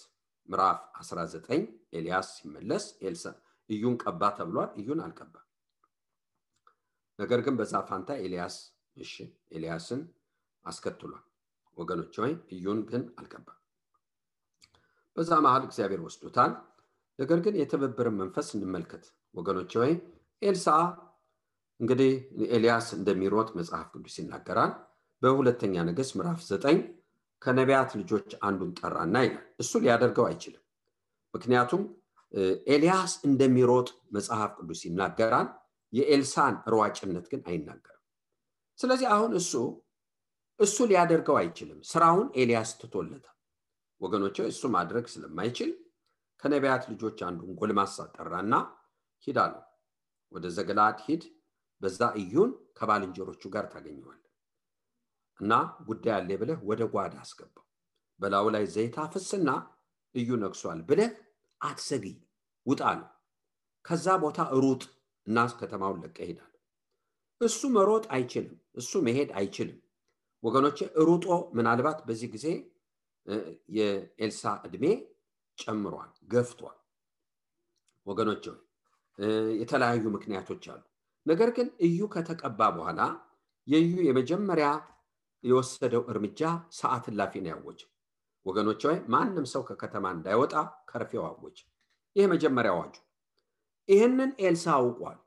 ምዕራፍ 0.48 0.78
19 1.00 1.66
ኤልያስ 1.98 2.28
ሲመለስ 2.36 2.84
ኤልሳ 3.02 3.24
እዩን 3.68 3.94
ቀባ 4.02 4.30
ተብሏል 4.38 4.70
እዩን 4.80 5.00
አልቀባ 5.06 5.34
ነገር 7.18 7.40
ግን 7.46 7.54
በዛ 7.58 7.74
ፋንታ 7.88 8.10
ኤልያስ 8.24 8.56
እሺ 8.96 9.14
ኤልያስን 9.52 10.00
አስከትሏል። 10.64 11.24
ወገኖች 11.76 12.14
ወይ 12.22 12.32
እዩን 12.54 12.78
ግን 12.90 13.02
አልቀባ 13.20 13.48
በዛ 15.18 15.30
መሀል 15.44 15.62
እግዚአብሔር 15.66 16.00
ወስዶታል። 16.04 16.52
ነገር 17.18 17.38
ግን 17.44 17.54
የትብብርን 17.60 18.16
መንፈስ 18.20 18.48
እንመልከት 18.56 19.04
ወገኖች 19.34 19.72
ወይ 19.80 19.92
ኤልሳ 20.42 20.66
እንግዲህ 21.80 22.12
ኤልያስ 22.54 22.86
እንደሚሮጥ 22.96 23.48
መጽሐፍ 23.58 23.86
ቅዱስ 23.94 24.14
ይናገራል። 24.20 24.72
በሁለተኛ 25.22 25.74
ነገስት 25.88 26.12
ምዕራፍ 26.18 26.40
ዘጠኝ 26.48 26.78
ከነቢያት 27.42 27.90
ልጆች 28.00 28.28
አንዱን 28.48 28.70
ጠራና 28.78 29.16
ይላል። 29.24 29.46
እሱ 29.62 29.72
ሊያደርገው 29.82 30.26
አይችልም። 30.28 30.62
ምክንያቱም 31.34 31.82
ኤልያስ 32.68 33.12
እንደሚሮጥ 33.28 33.88
መጽሐፍ 34.16 34.50
ቅዱስ 34.58 34.80
ይናገራል። 34.88 35.48
የኤልሳን 35.92 36.54
ሯጭነት 36.72 37.26
ግን 37.32 37.42
አይናገርም። 37.48 38.02
ስለዚህ 38.78 39.08
አሁን 39.14 39.32
እሱ 39.40 39.52
እሱ 40.60 40.76
ሊያደርገው 40.90 41.36
አይችልም። 41.40 41.80
ስራውን 41.90 42.28
ኤልያስ 42.40 42.70
ትቶለታል 42.80 43.34
ወገኖች 44.00 44.36
እሱ 44.44 44.62
ማድረግ 44.74 45.04
ስለማይችል 45.14 45.70
ከነቢያት 46.42 46.84
ልጆች 46.92 47.18
አንዱን 47.28 47.52
ጎልማሳ 47.60 48.06
ጠራና 48.14 48.54
ሂድ 49.26 49.38
አለው። 49.44 49.64
ወደ 50.32 50.46
ዘገላድ 50.56 50.98
ሂድ 51.06 51.22
በዛ 51.82 52.00
እዩን 52.20 52.50
ከባልንጀሮቹ 52.78 53.42
ጋር 53.54 53.64
ታገኘዋል 53.72 54.20
እና 55.40 55.52
ጉዳይ 55.88 56.14
አለ 56.16 56.30
ብለህ 56.40 56.60
ወደ 56.70 56.82
ጓዳ 56.94 57.14
አስገባው። 57.24 57.64
በላዩ 58.20 58.46
ላይ 58.54 58.64
ዘይት 58.74 58.96
አፍስና 59.02 59.50
እዩ 60.14 60.28
ነግሷል 60.42 60.80
ብለህ 60.88 61.10
አትዘግይ 61.60 62.16
ውጣ 62.66 62.82
ነው 62.98 63.08
ከዛ 63.84 64.06
ቦታ 64.24 64.38
ሩጥ 64.62 64.82
እና 65.26 65.38
ከተማውን 65.60 66.00
ለቀ 66.04 66.16
ይሄዳል 66.24 66.52
እሱ 67.40 67.60
መሮጥ 67.76 68.04
አይችልም 68.16 68.56
እሱ 68.74 69.00
መሄድ 69.06 69.30
አይችልም። 69.38 69.78
ወገኖች 70.42 70.78
ሩጦ 71.06 71.26
ምናልባት 71.56 71.98
በዚህ 72.08 72.28
ጊዜ 72.34 72.46
የኤልሳ 73.76 74.42
እድሜ 74.66 74.84
ጨምሯል፣ 75.58 76.10
ገፍቷል። 76.32 76.76
ወገኖች 78.06 78.44
የተለያዩ 79.60 80.04
ምክንያቶች 80.16 80.64
አሉ። 80.72 80.82
ነገር 81.26 81.50
ግን 81.56 81.68
እዩ 81.86 82.00
ከተቀባ 82.14 82.60
በኋላ 82.76 83.00
የእዩ 83.66 83.94
የመጀመሪያ 84.08 84.68
የወሰደው 85.44 86.02
እርምጃ 86.12 86.40
ሰዓት 86.72 87.04
እላፊ 87.12 87.32
ነው 87.42 87.50
ያወጀው። 87.52 87.90
ወገኖች 88.46 88.82
ሆይ 88.88 88.98
ማንም 89.14 89.46
ሰው 89.52 89.62
ከከተማ 89.68 90.06
እንዳይወጣ 90.16 90.54
ከርፌው 90.90 91.24
አወጀ። 91.28 91.58
ይህ 92.16 92.26
መጀመሪያ 92.32 92.70
አዋጁ። 92.74 92.94
ይህንን 93.88 94.30
ኤልሳ 94.42 94.66
አውቋል። 94.78 95.18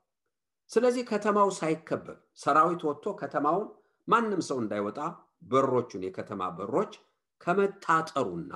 ስለዚህ 0.70 1.04
ከተማው 1.08 1.48
ሳይከበብ 1.58 2.08
ሰራዊት 2.42 2.82
ወጥቶ 2.88 3.06
ከተማውን 3.20 3.68
ማንም 4.08 4.42
ሰው 4.48 4.58
እንዳይወጣ 4.62 4.98
በሮቹን 5.44 6.02
የከተማ 6.06 6.42
በሮች 6.58 6.92
ከመታጠሩና 7.42 8.54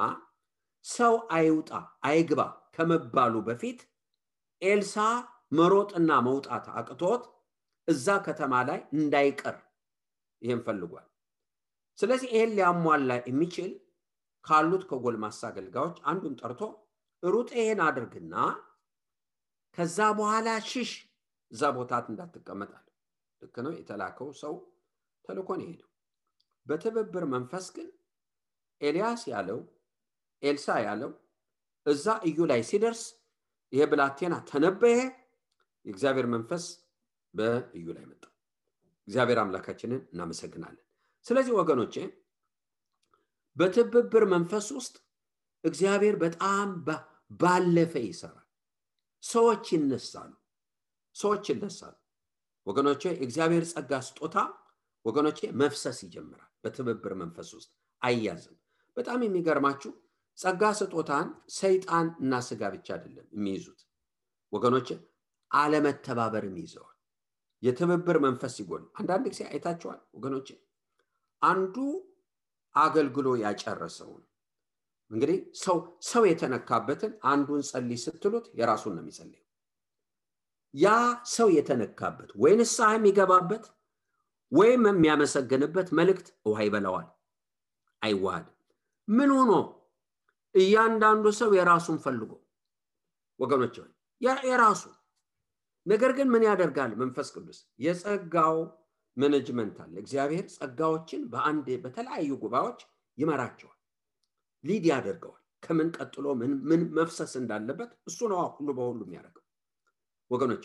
ሰው 0.85 1.15
አይውጣ 1.37 1.71
አይግባ 2.09 2.41
ከመባሉ 2.77 3.35
በፊት 3.47 3.81
ኤልሳ 4.63 4.97
መሮጥና 5.59 6.11
መውጣት 6.27 6.67
አቅቶት 6.79 7.25
እዛ 7.89 8.07
ከተማ 8.27 8.55
ላይ 8.69 8.81
እንዳይቀር 8.97 9.57
ይህን 10.43 10.61
ፈልጓል። 10.67 11.07
ስለዚህ 11.99 12.29
ይህን 12.35 12.53
ሊያሟላ 12.57 13.13
የሚችል 13.23 13.73
ካሉት 14.45 14.83
ከጎልማሳ 14.91 15.41
አገልጋዮች 15.51 15.99
አንዱን 16.11 16.35
ጠርቶ 16.41 16.61
ሩጥ 17.23 17.49
ይሄን 17.59 17.81
አድርግና 17.87 18.35
ከዛ 19.79 19.99
በኋላ 20.19 20.49
ሽሽ፣ 20.69 20.91
እዛ 21.53 21.63
ቦታት 21.77 22.07
እንዳትቀመጣል። 22.13 22.85
ልክ 23.43 23.57
ነው። 23.65 23.73
የተላከው 23.77 24.29
ሰው 24.43 24.55
ተልኮን 25.25 25.61
የሄደው 25.65 25.91
በትብብር 26.67 27.25
መንፈስ 27.35 27.67
ግን 27.77 27.89
ኤልያስ 28.81 29.23
ያለው 29.33 29.61
ኤልሳ 30.43 30.67
ያለው 30.87 31.11
እዛ 31.87 32.07
እዩ 32.29 32.39
ላይ 32.51 32.61
ሲደርስ 32.69 33.03
ይሄ 33.73 33.83
ብላቴና 33.91 34.35
ተነበየ። 34.49 34.99
የእግዚአብሔር 35.85 36.27
መንፈስ 36.35 36.65
በእዩ 37.35 37.87
ላይ 37.97 38.05
መጣ። 38.11 38.23
እግዚአብሔር 39.09 39.39
አምላካችንን 39.43 40.01
እናመሰግናለን። 40.13 40.85
ስለዚህ 41.27 41.53
ወገኖቼ 41.61 41.95
በትብብር 43.57 44.25
መንፈስ 44.33 44.67
ውስጥ 44.79 44.97
እግዚአብሔር 45.65 46.17
በጣም 46.23 46.69
ባለፈ 47.41 47.95
ይሰራል። 48.05 48.43
ሰዎች 49.23 49.65
ይነሳሉ፣ 49.75 50.33
ሰዎች 51.17 51.45
ይነሳሉ። 51.53 51.95
ወገኖቼ 52.67 53.03
እግዚአብሔር 53.25 53.65
ጸጋ 53.73 53.93
ስጦታ 54.07 54.37
ወገኖቼ 55.05 55.41
መፍሰስ 55.61 55.99
ይጀምራል። 56.05 56.51
በትብብር 56.63 57.13
መንፈስ 57.23 57.49
ውስጥ 57.57 57.71
አያዝም። 58.03 58.57
በጣም 58.97 59.21
የሚገርማችሁ 59.25 59.93
ጸጋ 60.39 60.63
ስጦታን 60.79 61.29
ሰይጣን 61.57 62.07
እና 62.23 62.41
ስጋ 62.47 62.63
ብቻ 62.75 62.89
አይደለም 62.97 63.27
የሚይዙት 63.37 63.81
ወገኖቼ፣ 64.53 64.89
አለመተባበርም 65.51 66.57
ይዘዋል። 66.61 66.93
የትብብር 67.63 68.17
መንፈስ 68.25 68.55
ሲጎል 68.59 68.83
አንዳንድ 68.99 69.27
ጊዜ 69.33 69.43
አይታችኋል 69.51 70.01
ወገኖቼ፣ 70.17 70.49
አንዱ 71.43 71.77
አገልግሎ 72.75 73.29
ያጨረሰውን 73.43 74.23
እንግዲህ 75.11 75.39
ሰው 75.63 75.77
ሰው 76.09 76.23
የተነካበትን 76.29 77.13
አንዱን 77.31 77.61
ጸልይ 77.69 77.99
ስትሉት 78.05 78.47
የራሱን 78.59 78.95
ነው 78.97 79.03
የሚጸልየው። 79.05 79.43
ያ 80.75 80.89
ሰው 81.35 81.49
የተነካበት 81.57 82.31
ወይ 82.43 82.55
ንስሐ 82.61 82.89
የሚገባበት 82.97 83.65
ወይም 84.53 84.83
የሚያመሰግንበት 84.91 85.89
መልእክት 85.99 86.29
ውሃ 86.49 86.59
ይበላዋል፣ 86.67 87.09
አይዋሃድም። 88.03 88.56
ምን 89.09 89.31
ሆኖ? 89.37 89.53
እያንዳንዱ 90.55 91.27
ሰው 91.39 91.51
የራሱን 91.59 91.99
ፈልጎ። 92.05 92.31
ወገኖች 93.41 93.75
የራሱ። 94.49 94.83
ነገር 95.87 96.13
ግን 96.19 96.29
ምን 96.35 96.43
ያደርጋል? 96.49 96.93
መንፈስ 97.03 97.29
ቅዱስ 97.35 97.59
የጸጋው 97.85 98.57
መነጅመንት 99.17 99.77
አለ። 99.83 99.95
እግዚአብሔር 100.03 100.47
ጸጋዎችን 100.57 101.23
በአንድ 101.33 101.67
በተለያዩ 101.85 102.31
ጉባኤዎች 102.43 102.81
ይመራቸዋል 103.19 103.79
ሊድ 104.65 104.85
ያደርገዋል። 104.91 105.43
ከምን 105.63 105.89
ቀጥሎ 105.97 106.27
ምን 106.71 106.83
መፍሰስ 106.97 107.33
እንዳለበት 107.41 107.91
እሱ 108.09 108.19
ነው 108.33 108.41
ሁሉ 108.57 108.69
በሁሉ 108.79 109.01
የሚያደርገው። 109.07 109.45
ወገኖች 110.31 110.65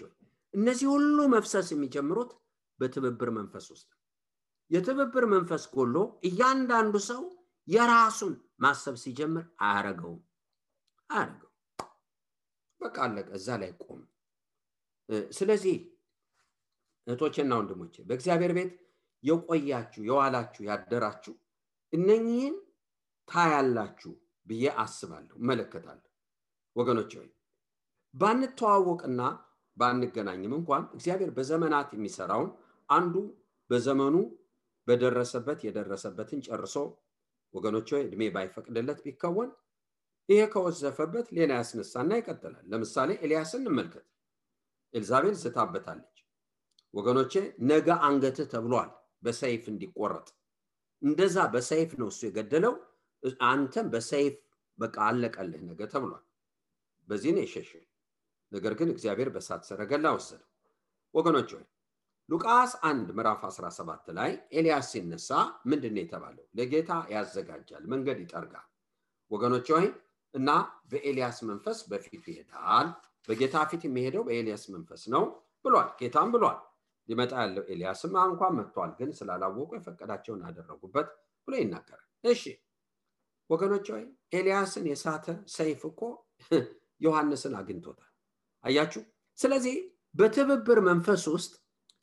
እነዚህ 0.53 0.87
ሁሉ 0.93 1.17
መፍሰስ 1.33 1.67
የሚጀምሩት 1.73 2.31
በትብብር 2.79 3.29
መንፈስ 3.37 3.65
ውስጥ 3.73 3.89
የትብብር 4.71 5.25
መንፈስ 5.33 5.63
ጎሎ 5.73 5.95
እያንዳንዱ 6.27 6.95
ሰው 7.07 7.21
የራሱን 7.67 8.33
ማሰብ 8.59 8.95
ሲጀምር 9.01 9.45
አያረገውም። 9.63 10.21
አያረገው 11.09 11.49
በቃ 12.81 12.97
አለቀ። 13.05 13.29
እዛ 13.39 13.47
ላይ 13.61 13.71
ቆም። 13.83 14.01
ስለዚህ 15.31 15.75
እህቶቼና 17.07 17.51
ወንድሞቼ 17.59 17.95
በእግዚአብሔር 18.07 18.51
ቤት 18.57 18.71
የቆያችሁ 19.23 20.01
የዋላችሁ 20.07 20.61
ያደራችሁ 20.69 21.33
እነኚህን 21.93 22.55
ታያላችሁ 23.27 24.11
ብዬ 24.47 24.65
አስባለሁ 24.83 25.35
እመለከታለሁ። 25.41 26.07
ወገኖች 26.75 27.11
ሆይ 27.19 27.29
ባንተዋወቅና 28.13 29.21
ባንገናኝም 29.77 30.53
እንኳን 30.57 30.83
እግዚአብሔር 30.95 31.29
በዘመናት 31.37 31.89
የሚሰራውን 31.95 32.49
አንዱ 32.89 33.15
በዘመኑ 33.69 34.15
በደረሰበት 34.87 35.59
የደረሰበትን 35.65 36.39
ጨርሶ 36.47 36.75
ወገኖች 37.53 37.89
እድሜ 37.99 38.21
ባይፈቅድለት 38.35 38.99
ቢከወን 39.05 39.49
ይሄ 40.29 40.41
ከወዘፈበት 40.53 41.27
ሌላ 41.37 41.51
ያስነሳና 41.59 42.11
ይቀጥላል። 42.19 42.65
ለምሳሌ 42.71 43.09
ኤልያስን 43.23 43.61
እንመልከት። 43.63 44.05
ኤልዛቤል 44.93 45.35
ስታበታለች 45.41 46.17
ወገኖቼ 46.93 47.33
ነገ 47.69 47.87
አንገትህ 48.07 48.47
ተብሏል 48.53 48.89
በሰይፍ 49.23 49.63
እንዲቆረጥ። 49.71 50.27
እንደዛ 51.01 51.37
በሰይፍ 51.53 51.91
ነው 51.99 52.07
እሱ 52.11 52.21
የገደለው። 52.27 52.73
አንተም 53.47 53.87
በሰይፍ 53.93 54.35
በቃ 54.79 54.97
አለቀልህ 55.09 55.61
ነገ 55.69 55.81
ተብሏል። 55.93 56.23
በዚህ 57.07 57.31
ነው 57.35 57.43
የሸሸ 57.45 57.71
ነገር 58.51 58.73
ግን 58.79 58.89
እግዚአብሔር 58.93 59.29
በሳት 59.35 59.61
ሰረገላ 59.69 60.07
ወሰደው። 60.15 60.47
ወገኖች 61.13 61.49
ሆይ 61.55 61.65
ሉቃስ 62.31 62.71
አንድ 62.81 63.07
ምዕራፍ 63.11 63.41
17 63.47 64.11
ላይ 64.17 64.29
ኤልያስ 64.53 64.89
ሲነሳ 64.91 65.29
ምንድን 65.65 65.93
ነው 65.95 66.01
የተባለው? 66.03 66.45
ለጌታ 66.57 66.91
ያዘጋጃል 67.13 67.83
መንገድ 67.93 68.17
ይጠርጋል። 68.23 68.67
ወገኖች 69.31 69.67
ሆይ 69.73 69.87
እና 70.33 70.49
በኤልያስ 70.91 71.37
መንፈስ 71.49 71.79
በፊቱ 71.91 72.23
ይሄዳል 72.31 72.87
በጌታ 73.27 73.55
ፊት 73.71 73.83
የሚሄደው 73.87 74.23
በኤልያስ 74.27 74.63
መንፈስ 74.75 75.01
ነው 75.13 75.23
ብሏል። 75.65 75.89
ጌታም 75.99 76.29
ብሏል 76.35 76.57
ሊመጣ 77.09 77.33
ያለው 77.43 77.63
ኤልያስም 77.73 78.13
እንኳን 78.23 78.53
መጥቷል 78.59 78.91
ግን 78.99 79.09
ስላላወቁ 79.19 79.69
የፈቀዳቸውን 79.77 80.41
አደረጉበት 80.47 81.07
ብሎ 81.47 81.53
ይናገራል። 81.61 82.07
እሺ 82.23 82.43
ወገኖች 83.49 83.87
ሆይ 83.93 84.03
ኤልያስን 84.33 84.85
የሳተ 84.91 85.25
ሰይፍ 85.55 85.81
እኮ 85.89 86.01
ዮሐንስን 87.01 87.55
አግኝቶታል። 87.59 88.11
አያችሁ? 88.63 89.01
ስለዚህ 89.39 89.75
በትብብር 90.15 90.79
መንፈስ 90.87 91.23
ውስጥ 91.33 91.51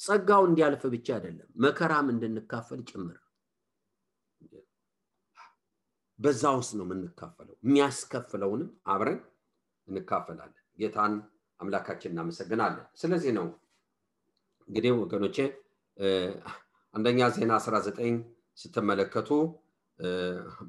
ጸጋው 0.01 0.42
እንዲያልፍ 0.49 0.82
ብቻ 0.92 1.09
አይደለም 1.16 1.49
መከራም 1.64 2.07
እንድንካፈል 2.12 2.80
ጭምር። 2.90 3.16
በዛ 6.18 6.42
ውስጥ 6.59 6.72
ነው 6.78 6.84
የምንካፈለው። 6.86 7.57
የሚያስከፍለውንም 7.61 8.70
አብረን 8.92 9.20
እንካፈላለን። 9.88 10.64
ጌታን 10.78 11.12
አምላካችን 11.61 12.12
እናመሰግናለን። 12.12 12.86
ስለዚህ 13.01 13.32
ነው 13.38 13.46
እንግዲህ 14.68 14.92
ወገኖቼ 15.01 15.36
አንደኛ 16.94 17.20
ዜና 17.36 17.53
19 17.61 18.18
ስትመለከቱ 18.57 19.30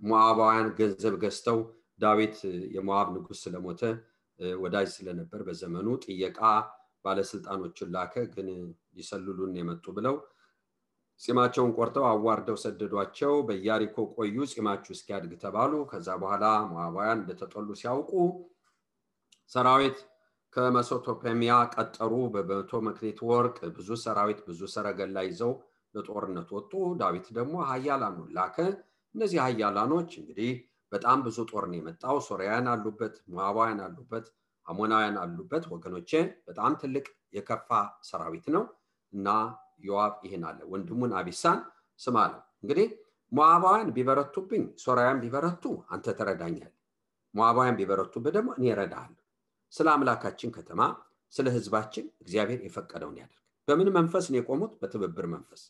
ሞዓባውያን 0.10 0.68
ገንዘብ 0.80 1.16
ገዝተው 1.24 1.60
ዳዊት 2.00 2.36
የሞዓብ 2.76 3.08
ንጉስ 3.16 3.40
ስለሞተ 3.46 3.82
ወዳጅ 4.60 4.88
ስለነበር 4.96 5.42
በዘመኑ 5.48 5.88
ጥየቃ 6.04 6.40
ባለስልጣኖችን 7.06 7.92
ላከ። 7.96 8.14
ግን 8.36 8.48
ሊሰልሉን 9.00 9.54
የመጡ 9.60 9.86
ብለው 9.98 10.16
ፂማቸውን 11.22 11.72
ቆርጠው 11.78 12.06
አዋርደው 12.10 12.58
ሰደዷቸው። 12.62 13.34
በያሪኮ 13.48 13.98
ቆዩ 14.16 14.46
ፂማችሁ 14.52 14.92
እስኪያድግ 14.96 15.32
ተባሉ። 15.42 15.74
ከዛ 15.90 16.10
በኋላ 16.22 16.44
ሞዓባውያን 16.70 17.20
እንደተጠሉ 17.22 17.68
ሲያውቁ 17.80 18.12
ሰራዊት 19.52 19.98
ከመሶቶፔሚያ 20.54 21.54
ቀጠሩ። 21.76 22.14
በመቶ 22.36 22.72
መክሊት 22.88 23.20
ወርቅ 23.30 23.58
ብዙ 23.76 23.90
ሰራዊት 24.06 24.40
ብዙ 24.48 24.62
ሰረገላ 24.76 25.18
ይዘው 25.28 25.52
ለጦርነት 25.96 26.50
ወጡ። 26.56 26.72
ዳዊት 27.00 27.28
ደግሞ 27.38 27.56
ሀያላኑን 27.70 28.30
ላከ። 28.38 28.58
እነዚህ 29.16 29.40
ሀያላኖች 29.46 30.12
እንግዲህ 30.22 30.52
በጣም 30.92 31.18
ብዙ 31.26 31.38
ጦር 31.52 31.66
የመጣው። 31.76 32.18
ሶሪያውያን 32.28 32.68
አሉበት 32.74 33.16
ሞዓባውያን 33.32 33.82
አሉበት 33.86 34.28
አሞናውያን 34.66 35.18
አሉበት። 35.22 35.64
ወገኖቼ 35.74 36.12
በጣም 36.48 36.72
ትልቅ 36.82 37.06
የከፋ 37.34 37.70
ሰራዊት 38.04 38.46
ነው 38.56 38.64
እና 39.14 39.28
ዮዋብ 39.84 40.14
ይህን 40.26 40.44
አለ። 40.50 40.60
ወንድሙን 40.72 41.14
አቢሳን 41.20 41.60
ስም 42.00 42.18
አለው። 42.24 42.42
እንግዲህ 42.64 42.88
ሞዓባውያን 43.32 43.90
ቢበረቱብኝ 43.96 44.64
ሶርያውያን 44.84 45.20
ቢበረቱ 45.24 45.64
አንተ 45.90 46.16
ትረዳኛል 46.18 46.72
ሞዓባውያን 47.34 47.78
ቢበረቱብህ 47.80 48.32
ደግሞ 48.38 48.50
እኔ 48.58 48.66
እረዳሃለሁ። 48.74 49.18
ስለ 49.74 49.88
አምላካችን 49.96 50.54
ከተማ 50.56 50.82
ስለ 51.34 51.48
ህዝባችን 51.56 52.06
እግዚአብሔር 52.24 52.62
የፈቀደውን 52.66 53.18
ያደርግ። 53.22 53.36
በምን 53.68 53.90
መንፈስ 53.98 54.26
ነው 54.32 54.38
የቆሙት? 54.40 54.72
በትብብር 54.80 55.26
መንፈስ። 55.34 55.62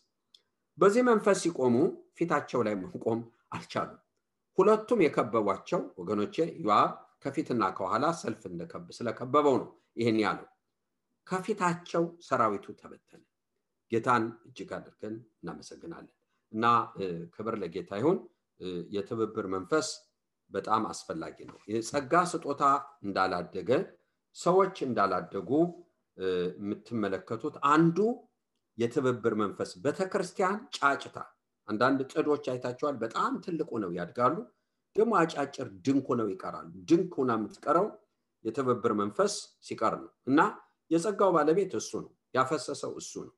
በዚህ 0.78 1.02
መንፈስ 1.08 1.38
ሲቆሙ 1.44 1.76
ፊታቸው 2.18 2.60
ላይ 2.66 2.74
መቆም 2.82 3.20
አልቻሉም። 3.52 3.98
ሁለቱም 4.58 5.00
የከበቧቸው 5.04 5.80
ወገኖቼ 6.00 6.36
ዮአብ 6.60 6.90
ከፊትና 7.22 7.62
ከኋላ 7.76 8.04
ሰልፍ 8.18 8.42
ስለከበበው 8.98 9.56
ነው 9.60 9.68
ይህን 9.96 10.18
ያለው። 10.24 10.48
ከፊታቸው 11.26 12.04
ሰራዊቱ 12.26 12.66
ተበተነ 12.80 13.22
ጌታን 13.90 14.24
እጅግ 14.46 14.70
አድርገን 14.76 15.14
እናመሰግናለን። 15.38 16.14
እና 16.52 16.64
ክብር 17.34 17.54
ለጌታ 17.62 17.90
ይሁን። 18.00 18.18
የትብብር 18.94 19.46
መንፈስ 19.54 19.88
በጣም 20.50 20.82
አስፈላጊ 20.90 21.38
ነው። 21.50 21.58
የጸጋ 21.72 22.14
ስጦታ 22.32 22.62
እንዳላደገ 23.04 23.70
ሰዎች 24.36 24.76
እንዳላደጉ 24.86 25.50
የምትመለከቱት 26.58 27.56
አንዱ 27.72 27.98
የትብብር 28.78 29.34
መንፈስ 29.42 29.70
ቤተክርስቲያን 29.84 30.56
ጫጭታ። 30.76 31.16
አንዳንድ 31.68 32.00
ጥዶች 32.12 32.44
አይታቸዋል 32.52 32.96
በጣም 33.02 33.32
ትልቁ 33.44 33.70
ነው 33.82 33.90
ያድጋሉ። 33.98 34.36
ደግሞ 34.96 35.12
አጫጭር 35.20 35.68
ድንኩ 35.86 36.08
ነው 36.20 36.28
ይቀራሉ። 36.32 36.70
ድንክ 36.88 37.12
ሆና 37.18 37.32
የምትቀረው 37.38 37.86
የትብብር 38.44 38.92
መንፈስ 39.00 39.34
ሲቀር 39.66 39.94
ነው። 40.02 40.10
እና 40.26 40.40
የጸጋው 40.90 41.30
ባለቤት 41.36 41.72
እሱ 41.80 41.90
ነው 42.04 42.12
ያፈሰሰው 42.34 42.92
እሱ 43.00 43.12
ነው 43.26 43.34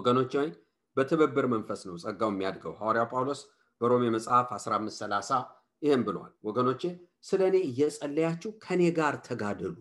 ወገኖች 0.00 0.32
ወይ 0.38 0.48
በትብብር 0.96 1.46
መንፈስ 1.52 1.80
ነው 1.88 1.96
ጸጋው 2.02 2.30
የሚያድገው። 2.32 2.72
ሐዋርያው 2.80 3.06
ጳውሎስ 3.12 3.40
በሮሜ 3.80 4.04
መጽሐፍ 4.14 4.48
1530 4.56 5.38
ይህም 5.82 6.02
ብለዋል 6.06 6.32
ወገኖቼ 6.48 6.82
ስለ 7.24 7.40
እኔ 7.50 7.56
እየጸለያችሁ 7.68 8.50
ከኔ 8.64 8.82
ጋር 8.98 9.14
ተጋደሉ። 9.26 9.76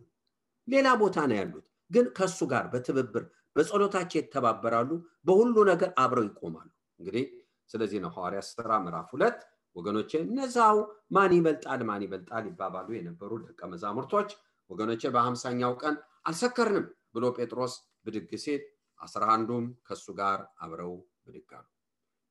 ሌላ 0.68 0.88
ቦታ 1.02 1.18
ነው 1.30 1.38
ያሉት 1.40 1.66
ግን 1.92 2.06
ከሱ 2.18 2.40
ጋር 2.52 2.66
በትብብር 2.74 3.24
በጸሎታቸው 3.56 4.20
ይተባበራሉ 4.22 4.90
በሁሉ 5.28 5.56
ነገር 5.72 5.90
አብረው 6.04 6.26
ይቆማሉ። 6.28 6.68
እንግዲህ 7.00 7.26
ስለዚህ 7.70 8.00
ነው 8.04 8.12
ሐዋርያ 8.16 8.42
ስራ 8.50 8.72
ምዕራፍ 8.84 9.10
ሁለት 9.16 9.40
ወገኖቼ 9.76 10.12
እነዛው 10.24 10.78
ማን 11.16 11.34
ይበልጣል 11.38 11.82
ማን 11.90 12.04
ይበልጣል 12.06 12.46
ይባባሉ 12.50 12.90
የነበሩ 12.98 13.32
ደቀ 13.46 13.62
መዛሙርቶች። 13.74 14.30
ወገኖቼ 14.70 15.02
በሀምሳኛው 15.14 15.74
ቀን 15.82 15.96
አልሰከርንም 16.30 16.86
ብሎ 17.16 17.26
ጴጥሮስ 17.38 17.74
ብድግ 18.06 18.32
ሲል 18.44 18.62
አስራ 19.02 19.24
አንዱም 19.34 19.66
ከእሱ 19.88 20.08
ጋር 20.20 20.40
አብረው 20.60 20.94
ብድግ 21.26 21.52
አሉ። 21.58 21.68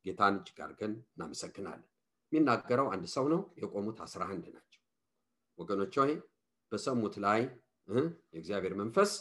ጌታን 0.05 0.35
እጅግ 0.41 0.59
አድርገን 0.65 0.93
እናመሰግናለን። 1.09 1.87
የሚናገረው 2.33 2.87
አንድ 2.95 3.07
ሰው 3.15 3.27
ነው 3.33 3.41
የቆሙት 3.61 3.99
አስራ 4.07 4.23
አንድ 4.33 4.47
ናቸው። 4.55 4.83
ወገኖች 5.59 5.95
ሆይ 6.01 6.13
በሰሙት 6.73 7.15
ላይ 7.25 7.41
የእግዚአብሔር 8.33 8.75
መንፈስ 8.81 9.13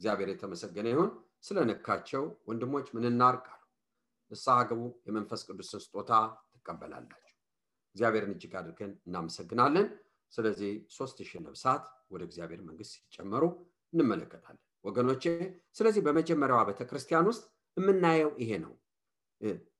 እግዚአብሔር 0.00 0.28
የተመሰገነ 0.32 0.86
ይሁን። 0.94 1.10
ስለነካቸው 1.42 2.22
ወንድሞች 2.48 2.86
ምን 2.94 3.04
ንስሐ 4.30 4.56
ግቡ 4.68 4.80
የመንፈስ 5.06 5.40
ቅዱስን 5.48 5.80
ስጦታ 5.84 6.10
ትቀበላላችሁ። 6.52 7.36
እግዚአብሔርን 7.96 8.34
እጅግ 8.34 8.52
አድርገን 8.60 8.92
እናመሰግናለን። 9.06 9.86
ስለዚህ 10.32 10.72
ሶስት 10.96 11.18
ሺህ 11.22 11.40
ነብሳት 11.46 11.84
ወደ 12.10 12.22
እግዚአብሔር 12.28 12.60
መንግስት 12.68 12.92
ሲጨመሩ 12.96 13.44
እንመለከታለን 13.92 14.64
ወገኖቼ። 14.84 15.24
ስለዚህ 15.76 16.02
በመጀመሪያዋ 16.06 16.60
ቤተክርስቲያን 16.68 17.28
ውስጥ 17.30 17.42
የምናየው 17.76 18.30
ይሄ 18.42 18.50
ነው። 18.64 18.72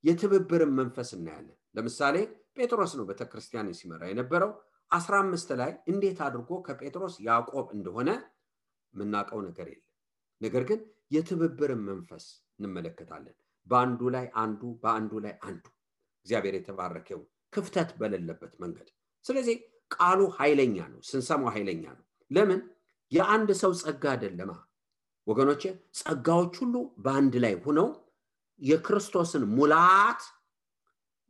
የትብብርን 0.04 0.72
መንፈስ 0.78 1.08
እናያለን። 1.16 1.56
ለምሳሌ 1.74 2.16
ጴጥሮስ 2.56 2.92
ነው 2.98 3.04
ቤተክርስቲያን 3.10 3.68
ሲመራ 3.78 4.02
የነበረው። 4.10 4.50
አስራ 4.90 5.14
አምስት 5.24 5.50
ላይ 5.60 5.72
እንዴት 5.90 6.18
አድርጎ 6.26 6.50
ከጴጥሮስ 6.66 7.14
ያዕቆብ 7.26 7.66
እንደሆነ 7.76 8.10
የምናውቀው 8.94 9.40
ነገር 9.48 9.66
የለም። 9.72 9.86
ነገር 10.40 10.62
ግን 10.70 10.80
የትብብርን 11.14 11.82
መንፈስ 11.88 12.24
እንመለከታለን። 12.58 13.36
በአንዱ 13.66 14.00
ላይ 14.14 14.26
አንዱ 14.42 14.62
በአንዱ 14.82 15.12
ላይ 15.24 15.34
አንዱ 15.46 15.64
እግዚአብሔር 16.26 16.54
የተባረከው 16.58 17.20
ክፍተት 17.52 17.90
በሌለበት 18.00 18.52
መንገድ። 18.62 18.88
ስለዚህ 19.24 19.56
ቃሉ 19.94 20.20
ኃይለኛ 20.36 20.76
ነው 20.92 21.00
ስንሰማው 21.08 21.50
ኃይለኛ 21.54 21.84
ነው። 21.96 22.04
ለምን? 22.30 22.60
የአንድ 23.12 23.50
ሰው 23.60 23.72
ጸጋ 23.80 24.04
አይደለማ 24.12 24.52
ወገኖቼ 25.30 25.62
ጸጋዎች 25.98 26.54
ሁሉ 26.62 26.74
በአንድ 26.98 27.34
ላይ 27.44 27.54
ሆነው 27.64 27.88
የክርስቶስን 28.60 29.44
ሙላት 29.56 30.22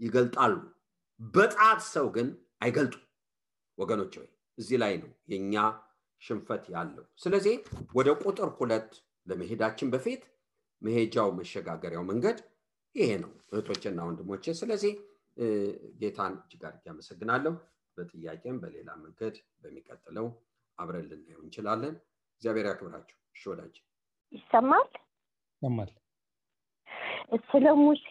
ይገልጣሉ። 0.01 0.55
በጣት 1.35 1.81
ሰው 1.95 2.07
ግን 2.17 2.29
አይገልጡ 2.63 2.95
ወገኖች 3.79 4.15
ወይ 4.21 4.29
እዚህ 4.59 4.79
ላይ 4.83 4.95
ነው 5.03 5.11
የኛ 5.33 5.55
ሽንፈት 6.23 6.65
ያለው። 6.75 7.05
ስለዚህ 7.17 7.55
ወደ 7.95 8.09
ቁጥር 8.23 8.49
ሁለት 8.59 8.91
ለመሄዳችን 9.27 9.91
በፊት 9.95 10.23
መሄጃው 10.83 11.29
መሸጋገሪያው 11.39 12.05
መንገድ 12.11 12.39
ይሄ 12.95 13.11
ነው። 13.25 13.33
እህቶችና 13.53 14.01
ወንድሞቼ 14.09 14.55
ስለዚህ 14.61 14.93
ጌታን 16.01 16.35
እጅግ 16.41 16.63
አድርጌ 16.67 16.87
በጥያቄም 17.99 18.57
በሌላ 18.63 18.91
መንገድ 19.03 19.35
በሚቀጥለው 19.63 20.27
አብረን 20.79 21.07
ልናየው 21.11 21.41
እንችላለን። 21.45 21.95
እግዚአብሔር 22.35 22.67
ያክብራችሁ። 22.71 23.17
እሺ 23.35 23.43
ወዳጅ 23.51 23.75
ይሰማል? 24.33 24.89
ይሰማል። 25.63 25.91
ስለ 27.49 27.67
ሙሴ 27.81 28.07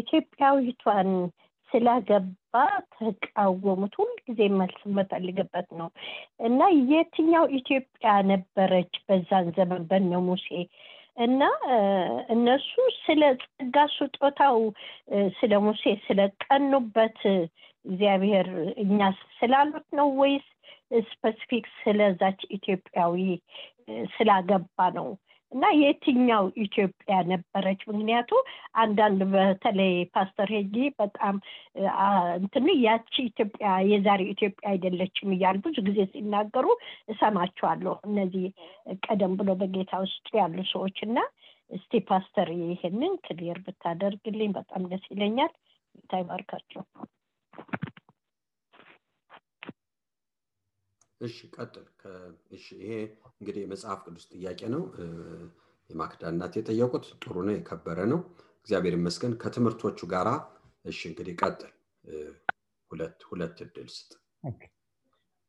ኢትዮጵያዊቷን 0.00 1.10
ስላገባ 1.70 2.54
ተቃወሙት። 2.94 3.94
ሁልጊዜ 4.00 4.40
መልስ 4.60 4.80
የምፈልግበት 4.86 5.68
ነው። 5.80 5.88
እና 6.40 6.60
የትኛው 6.90 7.44
ኢትዮጵያ 7.58 8.12
ነበረች 8.30 8.94
በዛን 9.06 9.48
ዘመን 9.58 9.82
በነ 9.90 10.12
ሙሴ? 10.26 10.48
እና 11.18 11.42
እነሱ 12.34 12.70
ስለ 13.00 13.22
ጸጋ 13.42 13.76
ስጦታው 13.94 14.58
ስለ 15.38 15.52
ሙሴ 15.64 15.84
ስለቀኑበት 16.06 17.18
እግዚአብሔር 17.84 18.48
እኛ 18.82 19.00
ስላሉት 19.36 19.86
ነው 19.98 20.08
ወይስ 20.20 20.46
ስፐሲፊክ 21.08 21.66
ስለዛች 21.80 22.40
ኢትዮጵያዊ 22.56 23.16
ስላገባ 24.14 24.88
ነው 24.96 25.08
እና 25.52 25.64
የትኛው 25.78 26.44
ኢትዮጵያ 26.64 27.14
ነበረች? 27.30 27.80
ምክንያቱ 27.88 28.30
አንዳንድ 28.74 29.20
በተለይ 29.32 29.94
ፓስተር 30.14 30.48
ሄጂ 30.56 30.76
በጣም 30.98 31.36
እንትኑ 32.38 32.66
ያቺ 32.84 33.14
ኢትዮጵያ 33.24 33.70
የዛሬ 33.90 34.20
ኢትዮጵያ 34.34 34.66
አይደለችም 34.72 35.34
እያሉ 35.36 35.58
ብዙ 35.66 35.76
ጊዜ 35.88 35.98
ሲናገሩ 36.12 36.66
እሰማቸዋለሁ 37.14 37.94
እነዚህ 38.08 38.46
ቀደም 39.06 39.34
ብሎ 39.40 39.50
በጌታ 39.62 39.92
ውስጥ 40.04 40.28
ያሉ 40.40 40.58
ሰዎች 40.72 40.98
እና 41.08 41.18
እስቲ 41.70 42.02
ፓስተር 42.08 42.48
ይህንን 42.62 43.12
ክሊር 43.26 43.58
ብታደርግልኝ 43.66 44.52
በጣም 44.56 44.88
ደስ 44.92 45.04
ይለኛል። 45.12 45.52
ጌታ 46.02 46.14
እሺ 51.20 51.36
ቀጥል። 51.54 51.86
እሺ 52.50 52.66
ይሄ 52.80 52.92
እንግዲህ 53.32 53.60
የመጽሐፍ 53.64 53.98
ቅዱስ 54.06 54.24
ጥያቄ 54.32 54.60
ነው። 54.74 54.82
የማክዳ 55.90 56.22
እናት 56.32 56.54
የጠየቁት 56.58 57.04
ጥሩ 57.22 57.34
ነው 57.46 57.54
የከበረ 57.54 57.98
ነው። 58.12 58.20
እግዚአብሔር 58.60 58.94
ይመስገን። 58.98 59.34
ከትምህርቶቹ 59.42 60.08
ጋራ 60.12 60.28
እሺ 60.84 61.00
እንግዲህ 61.10 61.34
ቀጥል። 61.42 61.72
ሁለት 62.90 63.18
ሁለት 63.28 63.58
እድል 63.64 63.88
ስጥ። 63.96 64.10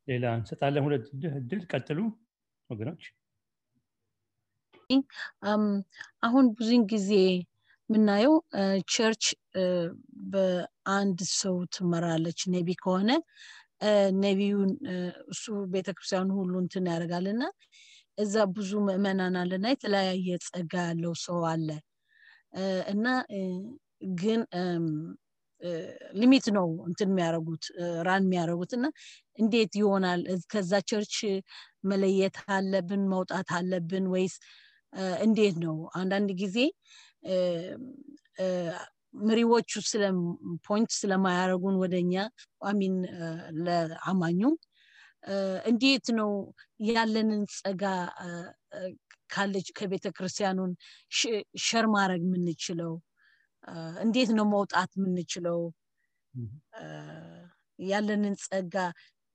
ሌላ 0.08 0.24
እንሰጣለን 0.38 0.84
ሁለት 0.86 1.04
እድል 1.38 1.62
ቀጥሉ 1.72 1.98
ወገኖች። 2.70 3.04
አሁን 6.26 6.46
ብዙን 6.56 6.82
ጊዜ 6.90 7.10
የምናየው 7.90 8.34
ቸርች 8.92 9.24
በአንድ 10.32 11.18
ሰው 11.38 11.56
ትመራለች። 11.74 12.40
ነቢ 12.54 12.68
ከሆነ 12.82 13.10
ነቢዩን 14.22 14.70
እሱ 15.32 15.44
ቤተክርስቲያኑ 15.74 16.28
ሁሉ 16.40 16.52
እንትን 16.64 16.84
ያደርጋል 16.92 17.26
እና 17.32 17.42
እዛ 18.18 18.34
ብዙ 18.56 18.70
ምእመናን 18.86 19.36
አለና 19.42 19.66
የተለያየ 19.72 20.28
ጸጋ 20.48 20.74
ያለው 20.88 21.14
ሰው 21.24 21.40
አለ። 21.52 21.68
እና 22.92 23.06
ግን 24.20 24.40
limit 26.20 26.46
ነው 26.56 26.68
እንትን 26.88 27.08
የሚያደርጉት 27.12 27.64
run 28.06 28.24
የሚያደርጉት 28.26 28.72
እና 28.78 28.86
እንዴት 29.38 29.72
ይሆናል? 29.80 30.20
ከዛ 30.52 30.72
church 30.90 31.14
መለየት 31.90 32.36
አለብን? 32.56 33.02
መውጣት 33.14 33.48
አለብን? 33.58 34.06
ወይስ 34.14 34.34
እንዴት 35.22 35.56
ነው? 35.64 35.76
አንዳንድ 36.00 36.30
ጊዜ 36.42 36.56
መሪዎቹ 39.14 39.70
point 40.66 40.90
ስለማያደርጉን 41.00 41.76
ወደኛ 41.82 42.14
አሚን 42.64 42.94
ለአማኙ። 43.64 44.40
እንዴት 45.66 46.06
ነው 46.18 46.30
ያለንን 46.88 47.42
ጸጋ 47.56 47.82
ካለች 49.30 49.68
ከቤተ 49.78 50.06
ክርስቲያኑን 50.16 50.72
share 51.62 51.86
ማድረግ 51.94 52.22
የምንችለው? 52.26 52.92
እንዴት 54.02 54.30
ነው 54.38 54.46
መውጣት 54.54 54.90
የምንችለው? 54.98 55.60
ያለንን 57.78 58.34
ጸጋ 58.44 58.74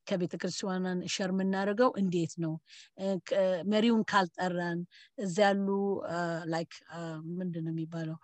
ከቤተ 0.08 0.34
ክርስቲያኗን 0.42 1.00
share 1.14 1.32
የምናደርገው 1.34 1.90
እንዴት 2.02 2.34
ነው? 2.44 2.54
መሪውን 3.72 4.04
ካልጠራን 4.12 4.80
እዚ 5.18 5.36
ያሉ 5.46 5.68
like 6.54 6.74
ምንድን 7.38 7.66
ነው 7.68 7.74
የሚባለው 7.74 8.18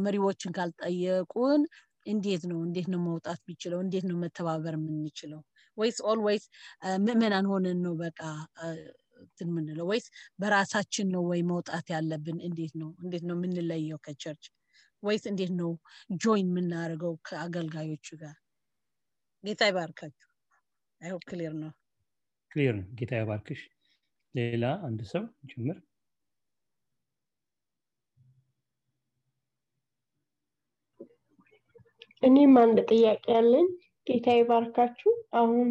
መሪዎችን 0.00 0.54
ካልጠየቁን 0.56 1.62
እንዴት 2.06 2.42
ነው? 2.50 2.58
እንዴት 2.66 2.88
ነው 2.92 3.00
መውጣት 3.06 3.40
የሚችለው? 3.42 3.78
እንዴት 3.84 4.04
ነው 4.10 4.16
መተባበር 4.22 4.74
የምንችለው? 4.78 5.40
ወይስ 5.78 5.98
always 6.10 6.44
ምእመናን 7.04 7.46
ሆነን 7.52 7.78
ነው 7.86 7.94
በቃ 8.00 8.20
እንትን 9.22 9.48
ምንለው 9.54 9.86
ወይስ 9.90 10.06
በራሳችን 10.40 11.08
ነው 11.14 11.22
ወይ 11.30 11.40
መውጣት 11.50 11.86
ያለብን? 11.94 12.38
እንዴት 12.48 12.74
ነው? 12.82 12.90
እንዴት 13.04 13.24
ነው 13.28 13.36
የምንለየው 13.38 14.00
ከ 14.06 14.14
church? 14.14 14.44
ወይስ 15.02 15.24
እንዴት 15.30 15.52
ነው 15.60 15.70
join 16.20 16.48
የምናደርገው 16.50 17.12
ከአገልጋዮቹ 17.28 18.08
ጋር? 18.22 18.36
ጌታ 19.44 19.62
ይባርካችሁ። 19.70 20.26
I 21.00 21.04
hope 21.04 21.22
clear 21.30 21.52
ነው። 21.60 21.70
clear 22.50 22.74
ነው። 22.78 22.86
ጌታ 22.98 23.12
ይባርክሽ 23.20 23.60
ሌላ 24.34 24.64
አንድ 24.86 25.00
ሰው 25.12 25.22
ጭምር 25.50 25.76
እኔም 32.22 32.54
አንድ 32.62 32.78
ጥያቄ 32.90 33.24
ያለኝ 33.34 33.66
ጌታ 34.06 34.28
ይባርካችሁ 34.36 35.10
አሁን 35.40 35.68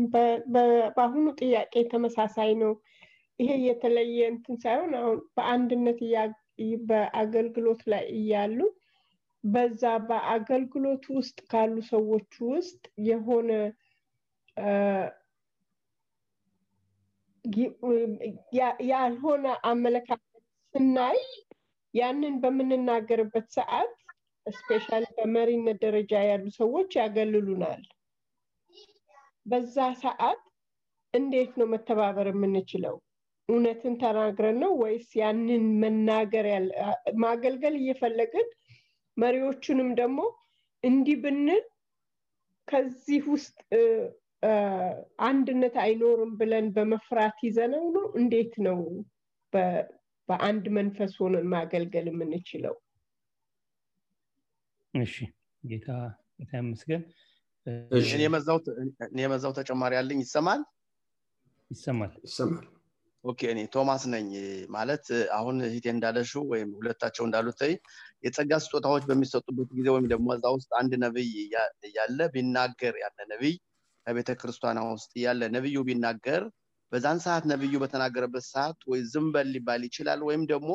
በአሁኑ 0.95 1.25
ጥያቄ 1.41 1.73
ተመሳሳይ 1.91 2.51
ነው። 2.61 2.73
ይሄ 3.39 3.51
የተለየ 3.65 4.19
እንትን 4.31 4.55
ሳይሆን 4.63 4.93
አሁን 4.99 5.19
በአንድነት 5.35 5.99
በአገልግሎት 6.89 7.81
ላይ 7.91 8.03
እያሉ 8.17 8.59
በዛ 9.43 9.83
በአገልግሎት 10.07 11.03
ውስጥ 11.17 11.37
ካሉ 11.51 11.75
ሰዎች 11.91 12.31
ውስጥ 12.49 12.81
የሆነ 13.07 13.51
ያልሆነ 18.89 19.45
አመለካከት 19.69 20.43
ስናይ 20.73 21.19
ያንን 21.93 22.35
በምንናገርበት 22.41 23.47
ሰዓት 23.57 23.93
ስፔሻሊ 24.45 25.05
በመሪነት 25.17 25.77
ደረጃ 25.83 26.13
ያሉ 26.29 26.45
ሰዎች 26.59 26.91
ያገልሉናል። 26.99 27.81
በዛ 29.45 29.75
ሰዓት 30.01 30.41
እንዴት 31.13 31.51
ነው 31.59 31.67
መተባበር 31.73 32.27
የምንችለው? 32.31 32.95
እውነትን 33.49 33.93
ተናግረን 34.01 34.57
ነው 34.63 34.71
ወይስ 34.81 35.07
ያንን 35.21 35.63
መናገር 35.83 36.47
ማገልገል 37.23 37.75
እየፈለግን? 37.79 38.47
መሪዎቹንም 39.17 39.89
ደግሞ 40.01 40.19
እንዲህ 40.83 41.17
ብንል 41.23 41.63
ከዚህ 42.67 43.23
ውስጥ 43.33 43.57
አንድነት 45.27 45.75
አይኖርም 45.83 46.31
ብለን 46.39 46.67
በመፍራት 46.75 47.39
ይዘነው 47.47 47.85
ነው? 47.95 48.05
እንዴት 48.15 48.53
ነው 48.67 48.77
በአንድ 50.29 50.65
መንፈስ 50.77 51.13
ሆነን 51.21 51.47
ማገልገል 51.53 52.07
የምንችለው 52.11 52.75
እሺ 54.93 55.15
ጌታ 55.63 55.87
ጌታ 56.39 56.51
ይመስገን። 56.59 57.01
እኔ 58.07 58.21
የመዛው 59.23 59.51
ተጨማሪ 59.57 59.91
ያለኝ 59.97 60.19
ይሰማል? 60.25 60.61
ይሰማል። 61.71 62.11
ይሰማል። 62.27 62.65
Okay 63.23 63.39
እኔ 63.53 63.59
ቶማስ 63.73 64.03
ነኝ። 64.13 64.29
ማለት 64.69 65.05
አሁን 65.37 65.55
ሂቴ 65.73 65.85
እንዳለሽው 65.93 66.43
ወይም 66.51 66.69
ሁለታቸው 66.77 67.23
እንዳሉት 67.27 67.59
የጸጋ 68.23 68.51
ስጦታዎች 68.65 69.03
በሚሰጡበት 69.09 69.69
ጊዜ 69.77 69.87
ወይም 69.95 70.07
ደግሞ 70.13 70.27
እዛ 70.37 70.45
ውስጥ 70.55 70.69
አንድ 70.79 70.93
ነብይ 71.03 71.31
ያለ 71.97 72.19
ቢናገር 72.35 72.95
ያለ 73.03 73.19
ነብይ 73.33 73.53
ከቤተ 74.05 74.31
ክርስቲያኗ 74.41 74.79
ውስጥ 74.93 75.11
ያለ 75.25 75.41
ነብዩ 75.55 75.77
ቢናገር 75.87 76.43
በዛን 76.91 77.19
ሰዓት 77.25 77.43
ነብዩ 77.51 77.73
በተናገረበት 77.81 78.45
ሰዓት 78.47 78.79
ወይ 78.89 79.01
ዝም 79.11 79.25
በል 79.33 79.49
ሊባል 79.55 79.81
ይችላል 79.87 80.21
ወይም 80.27 80.43
ደግሞ 80.51 80.71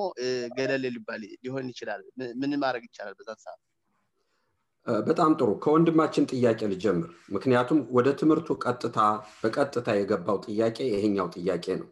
ገለል 0.58 0.84
ሊባል 0.88 1.22
ሊሆን 1.44 1.66
ይችላል። 1.72 2.02
ምን 2.40 2.52
ማድረግ 2.62 2.84
ይቻላል 2.88 3.14
በዛን 3.18 3.40
ሰዓት 3.44 3.60
በጣም 5.04 5.32
ጥሩ። 5.38 5.50
ከወንድማችን 5.62 6.24
ጥያቄ 6.32 6.60
ልጀምር። 6.72 7.10
ምክንያቱም 7.34 7.78
ወደ 7.96 8.08
ትምህርቱ 8.20 8.48
ቀጥታ 8.64 8.98
በቀጥታ 9.40 9.88
የገባው 9.96 10.38
ጥያቄ 10.46 10.78
ይሄኛው 10.90 11.28
ጥያቄ 11.36 11.66
ነው። 11.80 11.88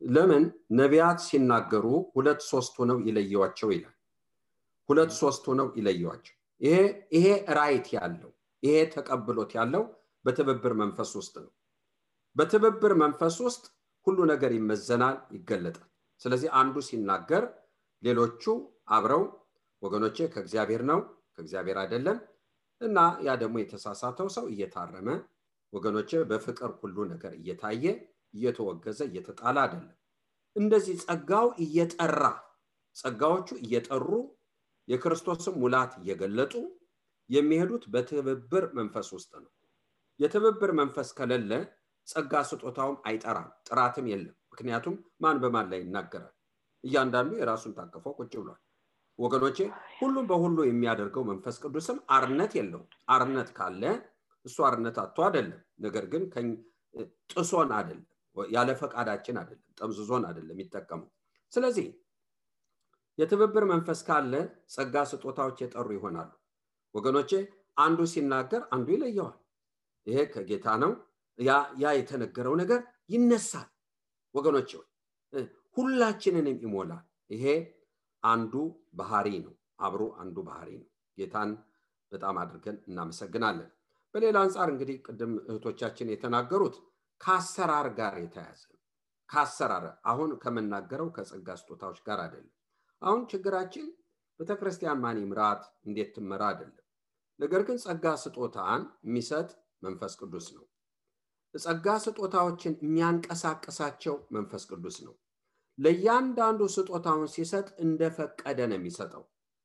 ለምን 0.00 0.44
ነቢያት 0.78 1.18
ሲናገሩ 1.26 1.84
ሁለት 2.14 2.40
ሶስት 2.50 2.72
ሆነው 2.80 2.98
ይለዩዋቸው 3.06 3.68
ይላል። 3.74 3.94
ሁለት 4.88 5.12
ሶስት 5.20 5.42
ሆነው 5.50 5.68
ይለዩዋቸው። 5.78 6.34
ይሄ 6.60 6.76
ይሄ 7.16 7.26
right 7.58 7.86
ያለው 7.96 8.30
ይሄ 8.62 8.76
ተቀብሎት 8.94 9.52
ያለው 9.58 9.84
በትብብር 10.24 10.74
መንፈስ 10.82 11.10
ውስጥ 11.18 11.34
ነው። 11.44 11.52
በትብብር 12.36 12.92
መንፈስ 13.02 13.36
ውስጥ 13.46 13.64
ሁሉ 14.06 14.18
ነገር 14.32 14.52
ይመዘናል 14.56 15.18
ይገለጣል። 15.36 15.88
ስለዚህ 16.20 16.48
አንዱ 16.60 16.76
ሲናገር 16.88 17.44
ሌሎቹ 18.02 18.42
አብረው 18.88 19.22
ወገኖቼ 19.82 20.16
ከእግዚአብሔር 20.32 20.82
ነው 20.90 21.00
ከእግዚአብሔር 21.38 21.78
አይደለም 21.82 22.18
እና 22.80 22.98
ያ 23.26 23.32
ደግሞ 23.42 23.56
የተሳሳተው 23.60 24.28
ሰው 24.36 24.44
እየታረመ 24.52 25.08
ወገኖቼ 25.72 26.10
በፍቅር 26.30 26.70
ሁሉ 26.80 26.96
ነገር 27.12 27.32
እየታየ 27.38 27.84
እየተወገዘ 28.34 29.00
እየተጣለ 29.10 29.56
አይደለም። 29.64 29.96
እንደዚህ 30.56 30.96
ጸጋው 31.04 31.46
እየጠራ 31.64 32.22
ጸጋዎቹ 32.96 33.48
እየጠሩ 33.62 34.08
የክርስቶስን 34.88 35.54
ሙላት 35.62 35.92
እየገለጡ 36.00 36.54
የሚሄዱት 37.30 37.84
በትብብር 37.92 38.64
መንፈስ 38.78 39.08
ውስጥ 39.16 39.32
ነው። 39.44 39.50
የትብብር 40.20 40.70
መንፈስ 40.80 41.08
ከሌለ 41.18 41.52
ጸጋ 42.08 42.42
ስጦታውም 42.48 42.98
አይጠራም 43.08 43.50
ጥራትም 43.68 44.06
የለም። 44.12 44.36
ምክንያቱም 44.52 44.94
ማን 45.22 45.38
በማን 45.42 45.68
ላይ 45.72 45.80
ይናገራል? 45.84 46.32
እያንዳንዱ 46.84 47.30
የራሱን 47.38 47.72
ታቅፎ 47.78 48.06
ቁጭ 48.18 48.32
ብሏል 48.40 48.60
ወገኖቼ 49.18 49.58
ሁሉም 49.98 50.24
በሁሉ 50.30 50.58
የሚያደርገው 50.66 51.22
መንፈስ 51.28 51.56
ቅዱስም 51.62 51.98
አርነት 52.14 52.52
የለውም። 52.58 52.86
አርነት 53.14 53.48
ካለ 53.58 53.82
እሱ 54.46 54.56
አርነት 54.68 54.96
አቶ 55.04 55.16
አይደለም። 55.26 55.60
ነገር 55.84 56.04
ግን 56.12 56.22
ጥሶን 57.32 57.70
አይደለም 57.78 58.06
ያለ 58.36 58.70
ፈቃዳችን 58.80 59.36
አይደለም 59.40 59.68
ጠምዝዞን 59.78 60.24
አይደለም 60.28 60.54
የሚጠቀመው። 60.54 61.08
ስለዚህ 61.52 61.86
የትብብር 63.18 63.64
መንፈስ 63.72 64.00
ካለ 64.06 64.32
ጸጋ 64.74 65.04
ስጦታዎች 65.10 65.58
የጠሩ 65.62 65.88
ይሆናሉ። 65.96 66.30
ወገኖቼ 66.94 67.30
አንዱ 67.76 68.00
ሲናገር 68.12 68.62
አንዱ 68.74 68.88
ይለየዋል። 68.94 69.36
ይሄ 70.06 70.18
ከጌታ 70.32 70.66
ነው። 70.82 70.92
ያ 71.78 71.92
የተነገረው 71.98 72.54
ነገር 72.62 72.80
ይነሳል። 73.10 73.68
ወገኖቼ 74.34 74.70
ሁላችንንም 75.76 76.58
ይሞላል። 76.64 77.04
ይሄ 77.30 77.44
አንዱ 78.24 78.54
ባህሪ 78.94 79.28
ነው። 79.44 79.54
አብሮ 79.80 80.02
አንዱ 80.22 80.36
ባህሪ 80.48 80.70
ነው። 80.80 80.88
ጌታን 81.18 81.50
በጣም 82.12 82.36
አድርገን 82.42 82.76
እናመሰግናለን። 82.88 83.70
በሌላ 84.14 84.36
አንጻር 84.44 84.68
እንግዲህ 84.72 84.96
ቅድም 85.06 85.32
እህቶቻችን 85.44 86.12
የተናገሩት 86.12 86.76
ከአሰራር 87.20 87.86
ጋር 87.98 88.14
የተያዘ 88.22 88.60
ከአሰራር 89.28 89.84
አሁን 90.10 90.30
ከምናገረው 90.42 91.08
ከጸጋ 91.16 91.48
ስጦታዎች 91.60 91.98
ጋር 92.06 92.18
አይደለም። 92.24 92.52
አሁን 93.02 93.22
ችግራችን 93.30 93.86
ቤተክርስቲያን 94.40 95.00
ማን 95.02 95.18
ይምራት? 95.22 95.62
እንዴት 95.86 96.10
ትመራ? 96.16 96.42
አይደለም። 96.52 96.80
ነገር 97.40 97.62
ግን 97.68 97.78
ጸጋ 97.84 98.06
ስጦታን 98.22 98.82
የሚሰጥ 99.06 99.48
መንፈስ 99.82 100.12
ቅዱስ 100.20 100.46
ነው። 100.56 100.64
ጸጋ 101.54 101.86
ስጦታዎችን 102.04 102.74
የሚያንቀሳቀሳቸው 102.84 104.14
መንፈስ 104.36 104.62
ቅዱስ 104.70 104.96
ነው 105.06 105.14
ለእያንዳንዱ 105.78 106.60
ስጦታውን 106.74 107.30
ሲሰጥ 107.34 107.68
እንደፈቀደ 107.84 108.58
ነው 108.70 108.76
የሚሰጠው። 108.78 109.24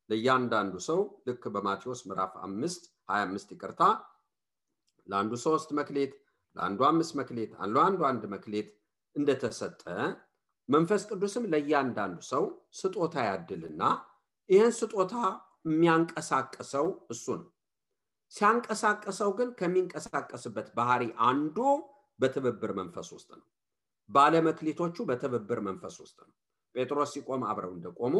ለእያንዳንዱ 0.09 0.75
ሰው 0.87 0.99
ልክ 1.27 1.43
በማቴዎስ 1.55 1.99
ምዕራፍ 2.07 2.33
አምስት 2.45 2.83
ሀያ 3.09 3.21
አምስት 3.27 3.49
ይቅርታ 3.55 3.81
ለአንዱ 5.07 5.33
ሶስት 5.45 5.69
መክሌት 5.79 6.13
ለአንዱ 6.55 6.79
አምስት 6.89 7.13
መክሌት 7.19 7.51
ለአንዱ 7.73 7.99
አንድ 8.09 8.23
መክሌት 8.33 8.69
እንደተሰጠ 9.15 9.83
መንፈስ 10.69 11.03
ቅዱስም 11.09 11.45
ለእያንዳንዱ 11.51 12.17
ሰው 12.31 12.43
ስጦታ 12.79 13.15
ያድልና 13.29 13.83
ይህን 14.49 14.73
ስጦታ 14.79 15.13
የሚያንቀሳቅሰው 15.67 16.85
እሱ 17.13 17.25
ነው። 17.39 17.47
ሲያንቀሳቀሰው 18.31 19.29
ግን 19.37 19.49
ከሚንቀሳቀስበት 19.59 20.67
ባህሪ 20.77 21.03
አንዱ 21.29 21.57
በትብብር 22.19 22.71
መንፈስ 22.79 23.07
ውስጥ 23.15 23.29
ነው 23.33 23.47
ባለመክሊቶቹ 24.09 24.95
በትብብር 25.09 25.59
መንፈስ 25.67 25.95
ውስጥ 26.03 26.17
ነው። 26.23 26.35
ጴጥሮስ 26.75 27.11
ሲቆም 27.15 27.41
አብረው 27.49 27.71
እንደቆሙ 27.75 28.15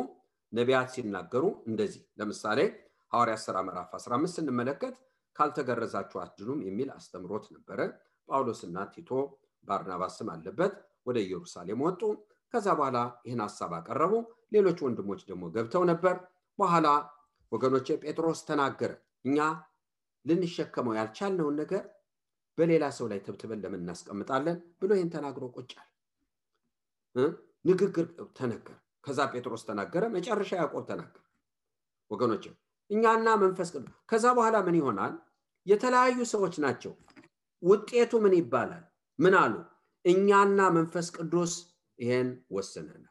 ነቢያት 0.53 0.89
ሲናገሩ 0.93 1.43
እንደዚህ። 1.69 2.03
ለምሳሌ 2.19 2.59
ሐዋርያ 3.11 3.35
ሥራ 3.43 3.57
ምዕራፍ 3.67 3.91
15 3.97 4.35
ስንመለከት 4.35 4.95
ካልተገረዛችሁ 5.35 6.17
አትድኑም 6.23 6.59
የሚል 6.67 6.89
አስተምሮት 6.95 7.45
ነበረ። 7.55 7.79
ጳውሎስና 8.29 8.77
ቲቶ 8.93 9.11
ባርናባስም 9.65 10.29
አለበት 10.33 10.73
ወደ 11.07 11.17
ኢየሩሳሌም 11.25 11.79
ወጡ። 11.85 12.01
ከዛ 12.53 12.67
በኋላ 12.77 12.97
ይህን 13.25 13.41
ሀሳብ 13.45 13.71
አቀረቡ። 13.77 14.13
ሌሎች 14.53 14.79
ወንድሞች 14.85 15.21
ደግሞ 15.29 15.43
ገብተው 15.55 15.83
ነበር። 15.91 16.15
በኋላ 16.59 16.87
ወገኖቼ 17.51 17.87
ጴጥሮስ 18.03 18.39
ተናገረ። 18.47 18.91
እኛ 19.25 19.37
ልንሸከመው 20.25 20.93
ያልቻልነውን 20.99 21.55
ነገር 21.61 21.83
በሌላ 22.59 22.85
ሰው 22.97 23.05
ላይ 23.11 23.19
ተብትበን 23.25 23.61
ለምን 23.63 23.81
እናስቀምጣለን 23.83 24.57
ብሎ 24.81 24.91
ይህን 24.97 25.11
ተናግሮ 25.15 25.43
ቁጫል 25.55 25.87
ንግግር 27.65 28.05
ተነገረ። 28.37 28.75
ከዛ 29.03 29.19
ጴጥሮስ 29.33 29.63
ተናገረ 29.67 30.03
መጨረሻ 30.15 30.51
ያዕቆብ 30.59 30.83
ተናገረ። 30.89 31.23
ወገኖች 32.11 32.43
እኛና 32.89 33.27
መንፈስ 33.43 33.69
ቅዱስ 33.73 33.95
ከዛ 34.11 34.25
በኋላ 34.37 34.57
ምን 34.67 34.77
ይሆናል? 34.79 35.13
የተለያዩ 35.65 36.17
ሰዎች 36.33 36.55
ናቸው። 36.65 36.93
ውጤቱ 37.63 38.11
ምን 38.23 38.33
ይባላል? 38.39 38.83
ምን 39.19 39.33
አሉ? 39.41 39.53
እኛና 40.05 40.59
መንፈስ 40.77 41.07
ቅዱስ 41.17 41.53
ይሄን 41.99 42.27
ወስነናል 42.55 43.05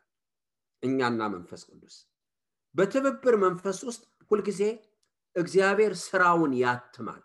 እኛና 0.83 1.21
መንፈስ 1.35 1.63
ቅዱስ 1.71 1.95
በትብብር 2.75 3.35
መንፈስ 3.45 3.79
ውስጥ 3.89 4.03
ሁልጊዜ 4.31 4.63
እግዚአብሔር 5.37 5.93
ስራውን 6.05 6.53
ያትማል 6.61 7.23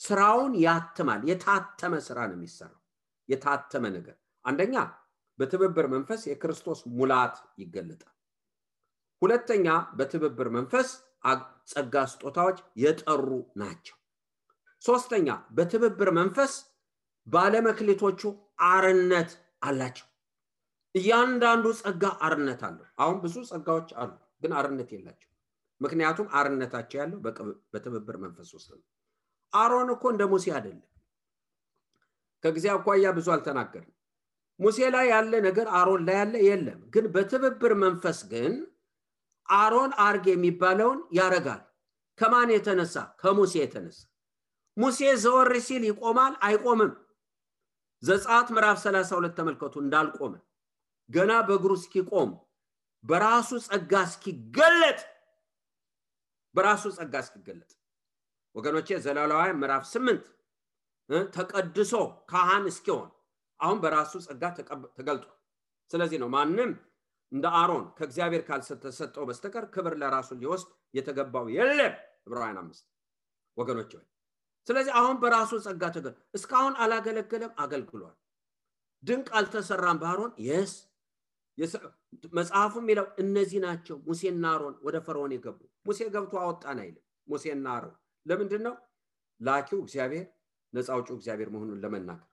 ስራውን 0.00 0.52
ያትማል። 0.64 1.20
የታተመ 1.30 1.94
ስራ 2.06 2.18
ነው 2.28 2.36
የሚሰራው። 2.38 2.80
የታተመ 3.28 3.84
ነገር። 3.96 4.16
አንደኛ 4.44 4.74
በትብብር 5.38 5.86
መንፈስ 5.94 6.22
የክርስቶስ 6.30 6.80
ሙላት 6.96 7.36
ይገለጣል። 7.58 8.14
ሁለተኛ 9.22 9.66
በትብብር 9.98 10.48
መንፈስ 10.56 10.88
ጸጋ 11.70 11.94
ስጦታዎች 12.12 12.58
የጠሩ 12.82 13.28
ናቸው። 13.60 13.96
ሶስተኛ 14.84 15.28
በትብብር 15.56 16.10
መንፈስ 16.18 16.52
ባለመክሊቶቹ 17.26 18.20
አርነት 18.68 19.30
አላቸው። 19.62 20.06
እያንዳንዱ 20.94 21.66
ጸጋ 21.80 22.04
አርነት 22.26 22.62
አለው። 22.68 22.86
አሁን 23.02 23.18
ብዙ 23.24 23.36
ጸጋዎች 23.50 23.90
አሉ 24.02 24.10
ግን 24.42 24.52
አርነት 24.60 24.88
የላቸው። 24.94 25.28
ምክንያቱም 25.80 26.26
አርነታቸው 26.38 26.98
ያለው 27.02 27.18
በትብብር 27.72 28.16
መንፈስ 28.24 28.48
ውስጥ 28.56 28.70
ነው 28.72 28.86
አሮን 29.52 29.88
እኮ 29.94 30.04
እንደ 30.12 30.22
ሙሴ 30.32 30.46
አይደለም። 30.56 30.86
ከጊዜ 32.44 32.66
አኳያ 32.74 33.06
ብዙ 33.16 33.26
አልተነገረም 33.34 33.94
ሙሴ 34.60 34.78
ላይ 34.94 35.06
ያለ 35.12 35.32
ነገር 35.46 35.66
አሮን 35.78 36.02
ላይ 36.06 36.16
ያለ 36.20 36.34
የለም። 36.46 36.80
ግን 36.94 37.04
በትብብር 37.14 37.72
መንፈስ 37.82 38.18
ግን 38.32 38.54
አሮን 39.48 39.92
አርግ 40.04 40.24
የሚባለውን 40.30 41.00
ያረጋል። 41.18 41.62
ከማን 42.18 42.48
የተነሳ? 42.54 42.94
ከሙሴ 43.20 43.52
የተነሳ። 43.60 44.00
ሙሴ 44.76 44.98
ዘወር 45.22 45.50
ሲል 45.66 45.82
ይቆማል? 45.88 46.34
አይቆምም። 46.46 46.92
ዘጸአት 48.02 48.48
ምዕራፍ 48.54 48.76
32 48.82 49.34
ተመልከቱ። 49.38 49.74
እንዳልቆመ 49.82 50.34
ገና 51.10 51.32
በእግሩ 51.48 51.72
እስኪቆም 51.78 52.30
በራሱ 53.04 53.50
ጸጋ 53.66 53.92
እስኪገለጥ 54.08 55.00
በራሱ 56.54 56.84
ጸጋ 56.96 57.14
እስኪገለጥ 57.24 57.70
ወገኖቼ 58.54 58.88
ዘላለዋውያን 59.04 59.58
ምዕራፍ 59.60 59.84
ስምንት 59.90 60.24
ተቀድሶ 61.34 61.92
ካህን 62.30 62.64
እስኪሆን 62.70 63.08
አሁን 63.60 63.78
በራሱ 63.82 64.12
ጸጋ 64.26 64.42
ተገልጧል። 64.98 65.36
ስለዚህ 65.90 66.18
ነው 66.22 66.28
ማንም 66.34 66.70
እንደ 67.32 67.46
አሮን 67.58 67.84
ከእግዚአብሔር 67.98 68.42
ካልተሰጠው 68.46 69.24
በስተቀር 69.28 69.64
ክብር 69.74 69.94
ለራሱ 70.02 70.30
ሊወስድ 70.40 70.68
የተገባው 70.94 71.46
የለም። 71.56 71.94
ዕብራውያን 72.26 72.58
አምስት 72.62 72.84
ወገኖች 73.56 73.92
ወይ 73.96 74.04
ስለዚህ 74.66 74.92
አሁን 75.00 75.16
በራሱ 75.22 75.52
ጸጋ 75.66 75.84
ተገ 75.94 76.06
እስካሁን 76.34 76.74
አላገለገለም 76.82 77.52
አገልግሏል። 77.62 78.16
ድንቅ 79.02 79.28
አልተሰራም 79.38 79.98
በአሮን? 80.02 80.32
የስ 80.48 80.72
መጽሐፉ 82.36 82.74
የሚለው 82.82 83.06
እነዚህ 83.22 83.58
ናቸው 83.64 83.96
ሙሴና 84.06 84.44
አሮን 84.54 84.74
ወደ 84.86 84.96
ፈርዖን 85.06 85.32
የገቡ። 85.34 85.58
ሙሴ 85.86 86.08
ገብቶ 86.14 86.34
አወጣን 86.42 86.78
አይልም። 86.82 87.04
ሙሴና 87.28 87.66
አሮን 87.76 87.96
ለምንድን 88.26 88.62
ነው 88.66 88.74
ላኪው 89.40 89.80
እግዚአብሔር 89.84 90.26
ነፃ 90.72 90.88
አውጪው 90.94 91.16
እግዚአብሔር 91.18 91.48
መሆኑን 91.54 91.80
ለመናገር 91.84 92.26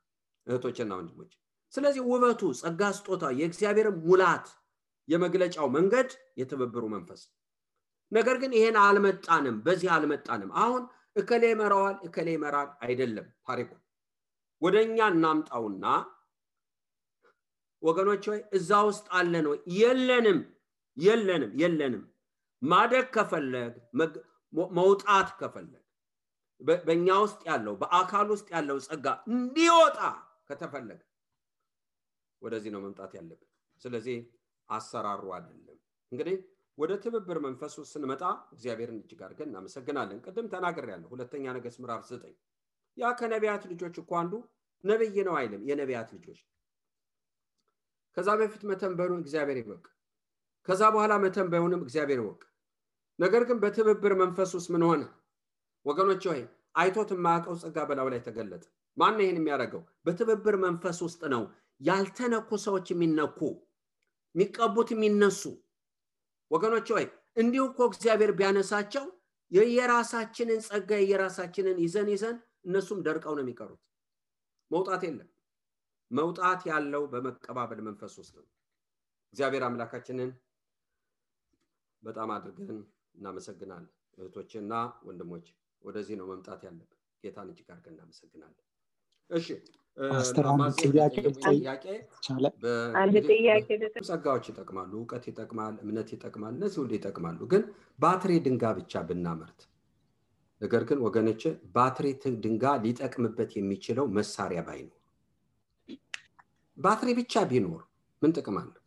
እህቶችና 0.47 0.91
ወንድሞች 0.99 1.31
ስለዚህ 1.73 2.03
ውበቱ 2.09 2.41
ጸጋ 2.59 2.81
ስጦታ 2.97 3.25
የእግዚአብሔር 3.39 3.87
ሙላት 4.03 4.47
የመግለጫው 5.07 5.67
መንገድ 5.75 6.09
የትብብሩ 6.39 6.83
መንፈስ 6.93 7.21
ነገር 8.11 8.35
ግን 8.41 8.51
ይሄን 8.57 8.77
አልመጣንም 8.83 9.55
በዚህ 9.65 9.89
አልመጣንም። 9.95 10.51
አሁን 10.61 10.83
እከሌ 11.15 11.43
ይመራዋል 11.51 11.95
እከሌ 12.07 12.27
ይመራል 12.35 12.69
አይደለም 12.85 13.27
ታሪኩ። 13.47 13.71
ወደ 14.61 14.75
እኛ 14.85 14.99
እናምጣውና 15.13 15.85
ወገኖች 17.83 18.23
ወይ 18.31 18.39
እዛ 18.57 18.71
ውስጥ 18.87 19.05
አለን 19.17 19.45
ወይ? 19.51 19.59
የለንም 19.79 20.39
የለንም 20.97 21.51
የለንም። 21.61 22.03
ማደግ 22.61 23.05
ከፈለግ 23.15 23.73
መውጣት 24.73 25.29
ከፈለግ 25.39 25.83
በእኛ 26.87 27.07
ውስጥ 27.23 27.41
ያለው 27.49 27.73
በአካል 27.81 28.27
ውስጥ 28.33 28.47
ያለው 28.55 28.77
ጸጋ 28.85 29.07
እንዲወጣ 29.31 29.99
ከተፈለገ 30.49 31.01
ወደዚህ 32.41 32.71
ነው 32.73 32.81
መምጣት 32.85 33.11
ያለብን። 33.17 33.49
ስለዚህ 33.81 34.17
አሰራሩ 34.69 35.23
አይደለም። 35.35 35.77
እንግዲህ 36.11 36.37
ወደ 36.77 36.91
ትብብር 37.03 37.37
ውስጥ 37.77 37.91
ስንመጣ 37.93 38.23
እግዚአብሔርን 38.53 38.97
እጅግ 38.99 39.21
አድርገን 39.25 39.49
እናመሰግናለን። 39.51 40.19
ቅድም 40.25 40.47
ያለው 40.93 41.09
ሁለተኛ 41.13 41.45
ነገስ 41.57 41.77
ምዕራፍ 41.81 42.03
ዘጠኝ 42.11 42.35
ያ 42.97 43.09
ከነቢያት 43.19 43.63
ልጆች 43.71 43.95
እኮ 44.01 44.11
አንዱ 44.21 44.33
ነብይ 44.83 45.17
ነው 45.27 45.35
አይልም 45.39 45.63
የነቢያት 45.69 46.09
ልጆች። 46.15 46.39
ከዛ 48.17 48.29
በፊት 48.39 48.61
መተንበዩን 48.69 49.21
እግዚአብሔር 49.23 49.57
ይወቅ 49.61 49.85
ከዛ 50.67 50.83
በኋላ 50.93 51.13
መተንበዩንም 51.23 51.81
እግዚአብሔር 51.85 52.19
ይወቅ 52.21 52.41
ነገር 53.19 53.43
ግን 53.49 53.57
በትብብር 53.59 54.13
መንፈስ 54.21 54.49
ውስጥ 54.57 54.69
ምን 54.73 54.83
ሆነ? 54.87 55.03
ወገኖች 55.85 56.23
ሆይ 56.29 56.41
አይቶት 56.75 57.09
የማያውቀው 57.13 57.55
ጸጋ 57.61 57.77
በላው 57.89 58.07
ላይ 58.13 58.19
ተገለጠ። 58.25 58.63
ማን 58.97 59.19
ይህን 59.21 59.37
የሚያደርገው? 59.39 59.81
በትብብር 60.05 60.55
መንፈስ 60.65 60.97
ውስጥ 61.05 61.21
ነው። 61.33 61.43
ያልተነኩ 61.81 62.49
ሰዎች 62.65 62.87
የሚነኩ 62.91 63.39
የሚቀቡት 64.35 64.89
የሚነሱ። 64.93 65.41
ወገኖች 66.51 66.87
ሆይ 66.95 67.05
እንዲሁ 67.37 67.63
እኮ 67.69 67.79
እግዚአብሔር 67.89 68.31
ቢያነሳቸው 68.37 69.05
የየራሳችንን 69.51 70.59
ጸጋ 70.67 70.91
የየራሳችንን 71.01 71.77
ይዘን 71.83 72.09
ይዘን 72.13 72.37
እነሱም 72.67 72.99
ደርቀው 73.05 73.33
ነው 73.37 73.43
የሚቀሩት። 73.45 73.81
መውጣት 74.71 75.01
የለም። 75.07 75.29
መውጣት 76.11 76.61
ያለው 76.69 77.03
በመቀባበል 77.11 77.79
መንፈስ 77.87 78.13
ውስጥ 78.21 78.33
ነው። 78.37 78.47
እግዚአብሔር 79.33 79.63
አምላካችንን 79.67 80.29
በጣም 82.03 82.29
አድርገን 82.35 82.77
እናመሰግናለን። 83.17 83.91
እህቶችና 84.17 84.73
ወንድሞች 85.07 85.47
ወደዚህ 85.83 86.15
ነው 86.19 86.27
መምጣት 86.31 86.61
ያለብን። 86.67 86.93
ጌታን 87.23 87.49
እጅግ 87.51 87.67
አድርገን 87.73 87.95
እናመሰግናለን። 87.95 88.63
እሺ 89.29 89.47
ጸጋዎች 94.07 94.45
ይጠቅማሉ 94.49 94.91
እውቀት 94.99 95.23
ይጠቅማል 95.29 95.75
እምነት 95.83 96.09
ይጠቅማል 96.15 96.53
እነዚህ 96.57 96.79
ሁሉ 96.81 96.91
ይጠቅማሉ። 96.97 97.39
ግን 97.53 97.63
ባትሪ 97.99 98.33
ድንጋይ 98.45 98.63
ብቻ 98.79 99.01
ብናመርት 99.07 99.59
ነገር 100.61 100.83
ግን 100.89 100.99
ወገኖች 101.05 101.41
ባትሪ 101.75 102.05
ድንጋይ 102.43 102.65
ሊጠቅምበት 102.83 103.51
የሚችለው 103.57 104.05
መሳሪያ 104.17 104.61
ባይኖር። 104.67 104.93
ባትሪ 106.77 107.09
ብቻ 107.19 107.43
ቢኖር 107.51 107.81
ምን 108.21 108.31
ጥቅም 108.35 108.57
አለው? 108.59 108.81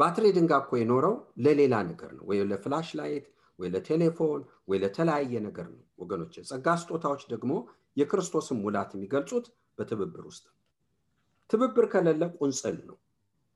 ባትሪ 0.00 0.24
ድንጋይ 0.36 0.52
እኮ 0.62 0.72
የኖረው 0.78 1.14
ለሌላ 1.44 1.74
ነገር 1.90 2.10
ነው። 2.16 2.24
ወይ 2.28 2.38
ለ 2.50 2.88
flashlight 2.98 3.26
ወይ 3.58 3.68
ለቴሌፎን 3.74 4.40
ወይ 4.68 4.78
ለተለያየ 4.82 5.40
ነገር 5.46 5.66
ነው 5.72 5.82
ወገኖች 5.98 6.34
ጸጋ 6.48 6.66
ስጦታዎች 6.80 7.22
ደግሞ 7.32 7.52
የክርስቶስን 7.96 8.58
ሙላት 8.62 8.92
የሚገልጹት 8.96 9.46
በትብብር 9.78 10.24
ውስጥ 10.28 10.44
ትብብር 11.50 11.86
ከሌለ 11.92 12.22
ቁንጽል 12.38 12.76
ነው። 12.88 12.96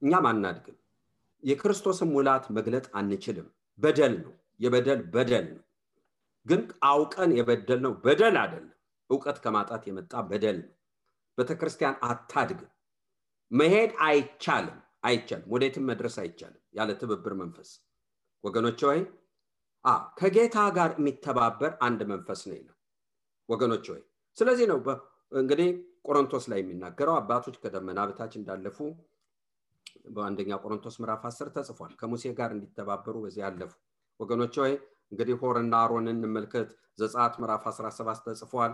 እኛም 0.03 0.27
አናድግም። 0.31 0.77
የክርስቶስን 1.43 2.11
ሙላት 2.15 2.45
መግለጥ 2.57 2.87
አንችልም። 2.99 3.49
በደል 3.79 4.15
ነው። 4.25 4.33
የበደል 4.61 5.01
በደል 5.15 5.47
ነው። 5.51 5.65
ግን 6.47 6.61
አውቀን 6.89 7.31
የበደል 7.39 7.81
ነው 7.87 7.93
በደል 8.05 8.37
አይደለም። 8.43 8.75
እውቀት 9.11 9.39
ከማጣት 9.45 9.83
የመጣ 9.89 10.23
በደል 10.31 10.59
ነው። 10.63 10.73
ቤተክርስቲያን 11.39 11.97
አታድግም። 12.09 12.71
መሄድ 13.51 13.93
አይቻልም። 14.07 14.79
አይቻልም። 15.05 15.51
ወዴትም 15.53 15.85
መድረስ 15.91 16.17
አይቻልም 16.23 16.63
ያለ 16.75 16.91
ትብብር 17.01 17.35
መንፈስ። 17.41 17.71
ወገኖች 18.45 18.81
ወይ 18.89 19.01
ከጌታ 20.19 20.59
ጋር 20.77 20.91
የሚተባበር 20.97 21.73
አንድ 21.87 22.01
መንፈስ 22.11 22.41
ነው 22.49 22.57
ይላል። 22.59 22.77
ወገኖች 23.49 23.87
ወይ 23.93 24.03
ስለዚህ 24.37 24.67
ነው 24.71 24.79
እንግዲህ 25.33 25.69
ቆሮንቶስ 26.09 26.45
ላይ 26.51 26.59
የሚናገረው 26.61 27.15
አባቶች 27.21 27.57
ከደመና 27.63 28.01
በታች 28.09 28.33
እንዳለፉ 28.39 28.79
በአንደኛ 30.09 30.53
ቆሮንቶስ 30.63 30.97
ምዕራፍ 31.01 31.23
10 31.29 31.51
ተጽፏል። 31.57 31.93
ከሙሴ 32.01 32.25
ጋር 32.39 32.51
እንዲተባበሩ 32.55 33.17
በዚህ 33.25 33.43
ያለፉ 33.45 33.73
ወገኖች 34.21 34.55
ወይ 34.63 34.73
እንግዲህ 35.13 35.37
ሆርና 35.43 35.75
አሮንን 35.83 36.17
እንመልከት። 36.17 36.71
ዘጻት 36.99 37.35
ምዕራፍ 37.41 37.65
17 37.71 38.25
ተጽፏል። 38.29 38.73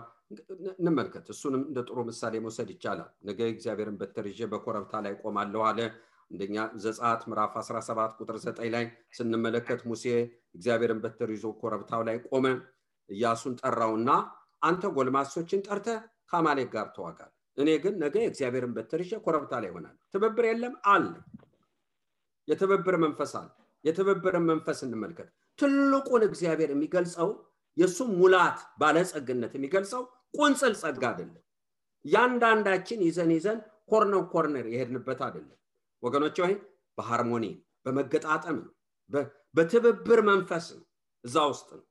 እንመልከት። 0.79 1.25
እሱንም 1.33 1.61
እንደ 1.67 1.79
ጥሩ 1.87 1.97
ምሳሌ 2.07 2.35
መውሰድ 2.45 2.69
ይቻላል። 2.75 3.09
ነገ 3.27 3.39
እግዚአብሔርን 3.53 3.97
በትር 4.01 4.25
በኮረብታ 4.53 4.93
ላይ 5.05 5.13
ቆማለሁ 5.23 5.61
አለ 5.69 5.79
እንደኛ 6.31 6.55
ዘጸአት 6.83 7.21
ምዕራፍ 7.29 7.53
17 7.59 8.15
ቁጥር 8.19 8.37
9 8.43 8.71
ላይ 8.75 8.85
ስንመለከት 9.17 9.81
ሙሴ 9.89 10.05
እግዚአብሔርን 10.57 10.99
በትር 11.03 11.29
ይዞ 11.35 11.45
ኮረብታው 11.61 12.01
ላይ 12.07 12.17
ቆመ። 12.27 12.45
ኢያሱን 13.09 13.55
ጠራውና 13.61 14.09
አንተ 14.61 14.85
ጎልማሶችን 14.95 15.63
ጠርተህ 15.67 15.87
ከአማሌክ 16.31 16.69
ጋር 16.75 16.87
ተዋጋ 16.95 17.17
አለ። 17.17 17.31
እኔ 17.57 17.69
ግን 17.83 17.93
ነገ 18.03 18.15
የእግዚአብሔርን 18.23 18.73
በትር 18.77 19.01
ይዤ 19.03 19.13
ኮረብታ 19.25 19.53
ላይ 19.61 19.69
ይሆናል 19.71 19.95
ትብብር 20.13 20.45
የለም 20.49 20.73
አለ። 20.93 21.05
የትብብር 22.47 22.95
መንፈስ 23.03 23.33
አለ። 23.39 23.49
የትብብርን 23.85 24.45
መንፈስ 24.49 24.79
እንመልከት። 24.85 25.29
ትልቁን 25.59 26.23
እግዚአብሔር 26.27 26.69
የሚገልጸው 26.73 27.29
የእሱ 27.77 27.99
ሙላት 28.17 28.59
ባለጸግነት 28.81 29.53
የሚገልጸው 29.57 30.01
ቁንጽል 30.33 30.73
ጸጋ 30.81 31.03
አይደለም። 31.11 31.41
ያንዳንዳችን 32.05 32.99
ይዘን 33.07 33.31
ይዘን 33.35 33.59
corner 33.91 34.23
corner 34.33 34.65
የሄድንበት 34.71 35.19
አይደለም 35.27 35.57
ወገኖች 36.05 36.37
ወይ 36.43 36.53
በ 36.97 37.08
harmony 37.08 37.45
በመገጣጠም 37.85 38.57
ነው 38.61 38.73
በትብብር 39.55 40.19
መንፈስ 40.29 40.65
ነው። 40.75 40.85
እዛ 41.23 41.35
ውስጥ 41.51 41.69
ነው። 41.77 41.85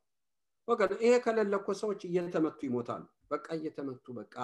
ወገን 0.68 0.92
ይሄ 1.02 1.14
ከሌለ 1.24 1.54
ሰዎች 1.80 2.00
እየተመቱ 2.08 2.60
ይሞታሉ። 2.68 3.02
በቃ 3.30 3.46
እየተመቱ 3.58 4.06
በቃ 4.18 4.36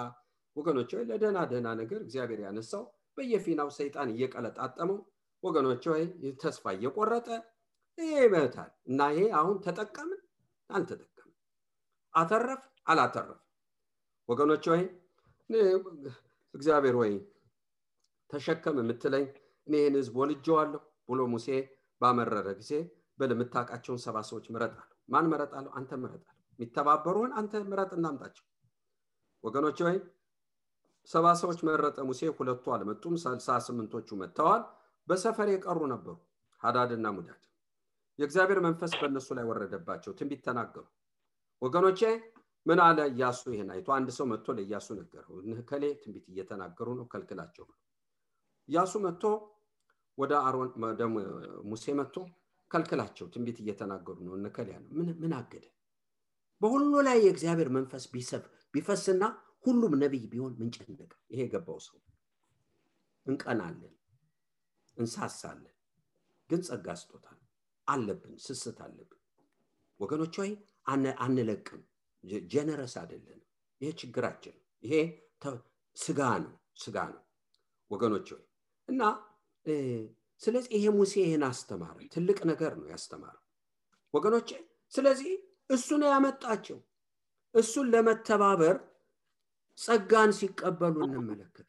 ወገኖች 0.55 0.89
ወይ 0.95 1.03
ለደህና 1.09 1.39
ደህና 1.51 1.67
ነገር 1.81 1.99
እግዚአብሔር 2.05 2.39
ያነሳው 2.45 2.83
በየፊናው 3.17 3.69
ሰይጣን 3.77 4.09
እየቀለጣጠመው 4.13 4.99
ወገኖች 5.43 5.83
ወይ 5.91 6.03
ተስፋ 6.41 6.63
እየቆረጠ 6.77 7.27
ይሄ 7.97 8.11
ይመታል። 8.25 8.71
እና 8.89 8.99
ይሄ 9.13 9.23
አሁን 9.39 9.57
ተጠቀምን? 9.65 10.19
አልተጠቀምን። 10.69 11.35
አተረፍ 12.13 12.61
አላተረፍ? 12.87 13.39
ወገኖች 14.29 14.65
ወይ 14.71 14.83
እግዚአብሔር 16.53 16.95
ወይ 17.01 17.13
ተሸከም 18.29 18.77
የምትለኝ 18.81 19.25
ይህን 19.73 19.95
ህዝብ 19.99 20.15
ወልጀዋለሁ 20.21 20.79
ብሎ 21.09 21.21
ሙሴ 21.33 21.47
ባመረረ 22.01 22.47
ጊዜ 22.59 22.71
በል 23.19 23.31
የምታውቃቸውን 23.33 23.99
ሰባ 24.05 24.17
ሰዎች 24.29 24.45
ምረጣለሁ። 24.53 24.87
ማን 25.09 25.25
መረጣለሁ 25.31 25.71
አንተ 25.79 25.91
ምረጣለሁ። 26.01 26.37
የሚተባበሩን 26.53 27.31
አንተ 27.39 27.61
ምረጥ 27.69 27.91
እናምጣቸው። 27.97 28.45
ወገኖች 29.43 29.79
ወይ 29.85 29.97
ሰባ 31.09 31.27
ሰዎች 31.41 31.59
መረጠ 31.67 31.97
ሙሴ 32.09 32.21
ሁለቱ 32.37 32.65
አልመጡም። 32.75 33.15
ስልሳ 33.23 33.57
ስምንቶቹ 33.67 34.09
መጥተዋል። 34.21 34.63
በሰፈር 35.07 35.49
የቀሩ 35.51 35.79
ነበሩ 35.93 36.15
ሀዳድና 36.61 37.07
ሙዳድ። 37.15 37.41
የእግዚአብሔር 38.19 38.59
መንፈስ 38.65 38.91
በእነሱ 38.99 39.29
ላይ 39.37 39.45
ወረደባቸው 39.49 40.11
ትንቢት 40.17 40.41
ተናገሩ። 40.47 40.85
ወገኖቼ 41.61 42.01
ምን 42.65 42.79
አለ 42.85 42.99
እያሱ 43.11 43.41
ይሄን 43.53 43.69
አይቶ 43.73 43.87
አንድ 43.95 44.09
ሰው 44.17 44.25
መጥቶ 44.31 44.53
ለእያሱ 44.57 44.87
ነገረው። 44.99 45.35
ከሌ 45.69 45.83
ትንቢት 46.01 46.25
እየተናገሩ 46.31 46.87
ነው 46.99 47.05
ከልክላቸው 47.11 47.65
እያሱ 48.69 48.93
መጥቶ 49.05 49.23
ወደ 50.17 50.33
አሮን 50.45 50.69
ወደ 50.83 51.01
ሙሴ 51.69 51.85
መጥቶ 51.99 52.15
ከልክላቸው 52.71 53.25
ትንቢት 53.33 53.57
እየተናገሩ 53.63 54.17
ነው። 54.25 54.33
እነከል 54.37 54.67
ያለ 54.73 54.85
ምን 55.21 55.33
አገደ? 55.37 55.65
በሁሉ 56.61 56.91
ላይ 57.07 57.17
የእግዚአብሔር 57.25 57.69
መንፈስ 57.77 58.03
ቢሰፍ 58.13 58.43
ቢፈስና 58.73 59.23
ሁሉም 59.65 59.93
ነቢይ 60.03 60.25
ቢሆን 60.31 60.53
ምን 60.59 60.69
ጨነቀ? 60.75 61.11
ይሄ 61.31 61.39
የገባው 61.43 61.79
ሰው 61.87 61.97
እንቀናለን 63.25 63.93
እንሳሳለን 64.97 65.75
ግን 66.49 66.61
ጸጋ 66.67 66.87
ስጦታል 67.01 67.39
አለብን 67.87 68.33
ስስት 68.45 68.79
አለብን። 68.85 69.19
ወገኖች 69.99 70.35
ወይ 70.41 70.51
አንለቅም 71.19 71.81
ጀነረስ 72.51 72.95
አይደለንም። 73.01 73.47
ይሄ 73.81 73.89
ችግራችን 74.01 74.55
ይሄ 74.83 74.93
ስጋ 75.97 76.19
ነው 76.43 76.53
ስጋ 76.77 76.97
ነው። 77.13 77.21
ወገኖች 77.91 78.27
ወይ 78.33 78.43
እና 78.89 79.01
ስለዚህ 80.41 80.71
ይሄ 80.75 80.85
ሙሴ 80.95 81.13
ይህን 81.21 81.43
አስተማረ። 81.47 81.97
ትልቅ 82.13 82.39
ነገር 82.51 82.71
ነው 82.79 82.87
ያስተማረው 82.93 83.43
ወገኖች 84.13 84.49
ስለዚህ 84.93 85.31
እሱ 85.69 85.87
ነው 86.01 86.09
ያመጣቸው። 86.13 86.79
እሱን 87.55 87.85
ለመተባበር 87.93 88.75
ጸጋን 89.77 90.31
ሲቀበሉ 90.37 90.95
እንመለከት። 91.07 91.67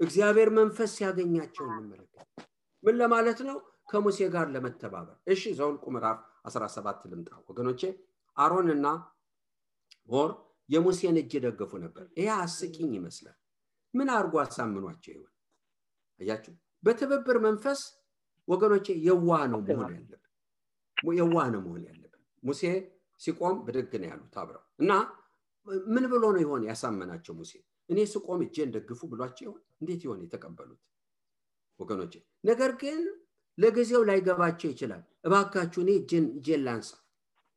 እግዚአብሔር 0.00 0.48
መንፈስ 0.58 0.90
ሲያገኛቸው 0.96 1.64
እንመለከት። 1.70 2.28
ምን 2.82 2.94
ለማለት 3.00 3.38
ነው? 3.48 3.56
ከሙሴ 3.90 4.18
ጋር 4.34 4.46
ለመተባበር። 4.54 5.16
እሺ 5.32 5.42
ዘውልቁ 5.58 5.84
ምዕራፍ 5.94 6.18
17 6.48 7.06
ልምጣ። 7.10 7.30
ወገኖቼ 7.48 7.80
አሮንና 8.36 8.86
ሆር 10.08 10.30
የሙሴን 10.68 11.16
እጅ 11.20 11.32
የደገፉ 11.36 11.72
ነበር። 11.84 12.06
ይሄ 12.18 12.28
አስቂኝ 12.38 12.90
ይመስላል። 12.98 13.38
ምን 13.94 14.08
አድርጎ 14.14 14.34
አሳምኗቸው 14.42 15.12
ይሆን? 15.14 15.32
አያችሁ 16.20 16.54
በትብብር 16.82 17.38
መንፈስ 17.44 17.80
ወገኖቼ 18.48 18.86
የዋ 19.06 19.30
ነው 19.52 19.60
መሆን 19.68 19.92
ያለብን። 19.92 20.22
የዋ 21.18 21.36
ነው 21.54 21.60
መሆን 21.66 21.82
ያለብን። 21.88 22.04
ሙሴ 22.42 22.62
ሲቆም 23.20 23.56
ብድግ 23.66 23.92
ነው 24.02 24.08
ያሉት 24.10 24.34
አብረው። 24.40 24.64
እና 24.82 24.90
ምን 25.88 26.04
ብሎ 26.12 26.24
ነው 26.34 26.40
ይሆን 26.44 26.62
ያሳመናቸው 26.68 27.32
ሙሴ? 27.34 27.52
እኔ 27.88 27.98
ስቆም 28.12 28.40
እጄን 28.46 28.70
ደግፉ 28.74 29.00
ብሏቸው 29.10 29.44
ይሆን? 29.46 29.60
እንዴት 29.80 30.00
ይሆን 30.06 30.20
የተቀበሉት 30.24 30.80
ወገኖቼ? 31.80 32.14
ነገር 32.44 32.70
ግን 32.82 33.00
ለጊዜው 33.58 34.02
ላይገባቸው 34.08 34.68
ይችላል። 34.72 35.02
እባካችሁ 35.26 35.80
እኔ 35.84 35.90
እጄን 36.00 36.62
ላንሳ። 36.66 36.90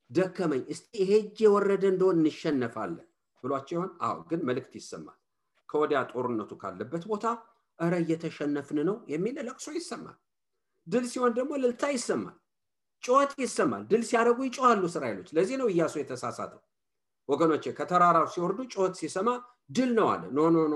ደከመኝ 0.10 0.64
እስቲ 0.74 0.91
ይሄ 1.02 1.12
እጅ 1.22 1.38
የወረደ 1.45 1.84
እንደሆን 1.94 2.18
እንሸነፋለን 2.22 3.08
ብሏቸው 3.44 3.76
ይሆን? 3.78 3.91
አዎ 4.02 4.18
ግን 4.30 4.41
መልእክት 4.48 4.74
ይሰማል። 4.80 5.18
ከወዲያ 5.70 6.00
ጦርነቱ 6.12 6.52
ካለበት 6.62 7.04
ቦታ 7.12 7.26
እረ 7.82 7.94
እየተሸነፍን 8.03 8.80
ነው 8.88 8.98
የሚል 9.12 9.38
ለቅሶ 9.48 9.68
ይሰማል። 9.78 10.18
ድል 10.88 11.06
ሲሆን 11.12 11.32
ደግሞ 11.38 11.52
ልልታ 11.62 11.84
ይሰማል 11.95 12.36
ጩኸት 13.03 13.32
ይሰማል። 13.44 13.84
ድል 13.91 14.03
ሲያደርጉ 14.10 14.40
ይጮሃሉ 14.48 14.82
እስራኤሎች። 14.90 15.30
ለዚህ 15.38 15.56
ነው 15.62 15.68
እያሱ 15.72 15.94
የተሳሳተው። 15.99 16.62
ወገኖቼ 17.30 17.64
ከተራራው 17.78 18.26
ሲወርዱ 18.34 18.60
ጩኸት 18.74 18.95
ሲሰማ 19.02 19.30
ድል 19.70 19.91
ነው 19.98 20.08
አለ። 20.14 20.24
no 20.32 20.49
no 20.53 20.66
no 20.72 20.76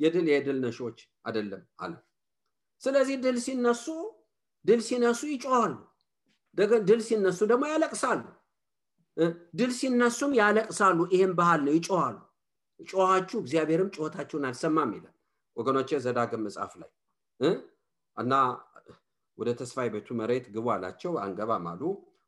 የድል 0.00 0.26
የድል 0.32 0.58
ነሺዎች 0.64 0.98
አይደለም 1.26 1.62
አለ። 1.82 1.92
ስለዚህ 2.82 3.16
ድል 3.24 3.38
ሲነሱ 3.44 3.84
ድል 4.64 4.80
ሲነሱ 4.88 5.20
ይጮሃሉ። 5.32 5.74
ድል 6.88 7.00
ሲነሱ 7.06 7.38
ደግሞ 7.50 7.64
ያለቅሳሉ። 7.72 8.22
ድል 9.58 9.72
ሲነሱም 9.78 10.32
ያለቅሳሉ። 10.38 10.98
ይሄም 11.14 11.32
ባህል 11.38 11.60
ነው 11.66 11.74
ይጮሃሉ። 11.78 12.16
ጮኋችሁ 12.80 13.38
እግዚአብሔርም 13.42 13.92
ጮኸታችሁን 13.94 14.46
አልሰማም 14.48 14.90
ይላል 14.96 15.15
ወገኖቼ 15.56 15.90
ዘዳግም 16.04 16.42
መጽሐፍ 16.46 16.72
ላይ 16.80 16.90
እና 18.16 18.32
ወደ 19.38 19.48
ተስፋይቱ 19.60 20.08
መሬት 20.20 20.46
ግቡ 20.54 20.66
አላቸው 20.74 21.12
አንገባም 21.24 21.66
አሉ። 21.70 21.82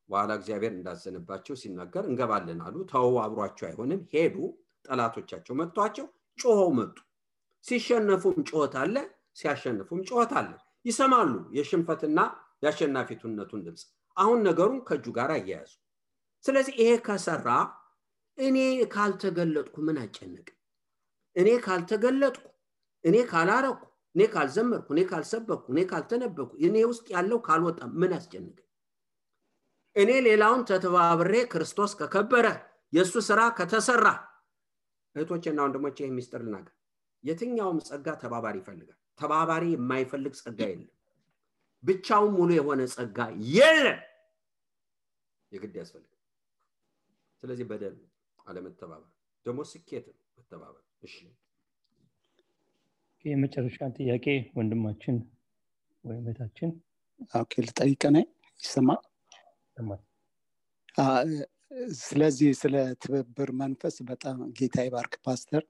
በኋላ 0.09 0.31
እግዚአብሔር 0.39 0.73
እንዳዘንባቸው 0.75 1.55
ሲናገር 1.61 2.05
እንገባለን 2.11 2.61
አሉ። 2.67 2.77
ተው 2.91 3.17
አብሯቸው 3.25 3.67
አይሆንም። 3.69 4.01
ሄዱ 4.15 4.37
ጠላቶቻቸው 4.85 5.55
መጥቷቸው 5.61 6.07
ጮኸው 6.39 6.71
መጡ። 6.79 6.97
ሲሸነፉም 7.65 8.37
ጮኸት 8.51 8.75
አለ 8.83 8.97
ሲያሸንፉም 9.37 10.01
ጮኸት 10.09 10.33
አለ። 10.41 10.51
ይሰማሉ 10.85 11.33
የሽንፈትና 11.57 12.19
የአሸናፊቱነቱን 12.63 13.63
ድምፅ። 13.67 13.83
አሁን 14.17 14.39
ነገሩን 14.47 14.81
ከእጁ 14.89 15.07
ጋር 15.19 15.31
አያያዙ። 15.35 15.73
ስለዚህ 16.45 16.75
ይሄ 16.81 16.91
ከሰራ 17.07 17.49
እኔ 18.39 18.57
ካልተገለጥኩ 18.95 19.77
ምን 19.87 19.97
አጨነቅ 20.03 20.49
እኔ 21.37 21.49
ካልተገለጥኩ 21.65 22.45
እኔ 23.05 23.17
ካላረኩ 23.31 23.81
እኔ 24.15 24.23
ካልዘመርኩ 24.33 24.89
እኔ 24.95 25.01
ካልሰበኩ 25.11 25.65
እኔ 25.73 25.81
ካልተነበኩ 25.91 26.51
እኔ 26.67 26.77
ውስጥ 26.91 27.07
ያለው 27.15 27.39
ካልወጣ 27.47 27.81
ምን 28.01 28.13
አስጨንቅ 28.17 28.57
እኔ 29.97 30.11
ሌላውን 30.27 30.63
ተተባብሬ 30.69 31.35
ክርስቶስ 31.53 31.93
ከከበረ 32.01 32.47
የእሱ 32.93 33.15
ስራ 33.29 33.41
ከተሰራ 33.57 34.07
እህቶችና 35.15 35.59
ወንድሞች 35.65 35.97
ይህ 36.01 36.11
ሚስጥር 36.17 36.43
ልናገር። 36.45 36.75
የትኛውም 37.25 37.79
ጸጋ 37.87 38.09
ተባባሪ 38.21 38.57
ይፈልጋል። 38.61 38.99
ተባባሪ 39.19 39.65
የማይፈልግ 39.73 40.35
ጸጋ 40.41 40.61
የለም። 40.71 40.91
ብቻውን 41.85 42.31
ሙሉ 42.37 42.51
የሆነ 42.59 42.81
ጸጋ 42.95 43.19
የለም። 43.51 43.99
የግድ 45.53 45.75
ያስፈልጋል። 45.81 46.15
ስለዚህ 47.43 47.67
በደል 47.71 47.97
አለመተባበር 48.47 49.11
ደግሞ 49.47 49.61
ስኬት 49.71 50.07
መተባበር። 50.39 50.85
እሺ 51.03 51.17
የመጨረሻ 53.25 53.79
ጥያቄ 53.97 54.27
ወንድማችን 54.59 55.17
ወይም 56.05 56.23
ቤታችን 56.27 56.71
ልጠይቅ 57.65 58.03
ነ 58.09 58.19
ይሰማል? 58.61 59.01
ስለዚህ 62.01 62.51
ስለ 62.61 62.75
ትብብር 63.03 63.51
መንፈስ 63.61 63.97
በጣም 64.11 64.39
ጌታ 64.59 64.77
ይባርክ 64.87 65.15
ፓስተር 65.27 65.63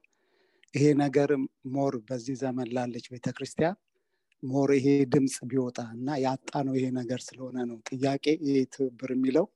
ይሄ 0.73 0.85
ነገር 1.01 1.29
more 1.75 1.93
በዚህ 2.07 2.35
ዘመን 2.41 2.67
ላለች 2.75 3.05
ቤተክርስቲያን 3.13 3.77
more 4.43 4.69
ይሄ 4.77 4.87
ድምፅ 5.13 5.35
ቢወጣ 5.51 5.79
እና 5.95 6.17
ያጣ 6.25 6.51
ነው 6.67 6.75
ይሄ 6.79 6.85
ነገር 6.99 7.21
ስለሆነ 7.27 7.57
ነው 7.69 7.77
ጥያቄ 7.91 8.25
ይሄ 8.47 8.57
ትብብር 8.75 9.11
የሚለው። 9.15 9.47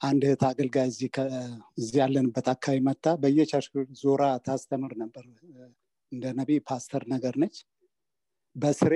አንድ 0.00 0.22
እህት 0.26 0.42
አገልጋይ 0.48 0.88
እዚህ 0.90 1.98
ያለንበት 2.00 2.48
አካባቢ 2.54 2.80
መታ 2.88 3.14
በየ 3.22 3.40
church 3.40 3.68
ዞራ 4.02 4.24
ታስተምር 4.46 4.92
ነበር 5.02 5.24
እንደ 6.12 6.24
ነቢይ 6.38 6.60
ፓስተር 6.68 7.02
ነገር 7.12 7.34
ነች። 7.42 7.56
በስሬ 8.56 8.94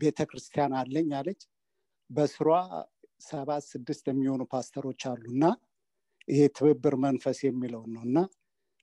ቤተ 0.00 0.18
ክርስቲያን 0.30 0.72
አለኝ 0.80 1.10
አለች። 1.18 1.40
በስሯ 2.10 2.48
ሰባት 3.26 3.62
ስድስት 3.70 4.04
የሚሆኑ 4.10 4.42
ፓስተሮች 4.52 5.02
አሉ 5.10 5.24
እና 5.34 5.44
ይሄ 6.28 6.40
ትብብር 6.56 6.94
መንፈስ 7.04 7.38
የሚለውን 7.46 7.90
ነው። 7.96 8.02
እና 8.08 8.18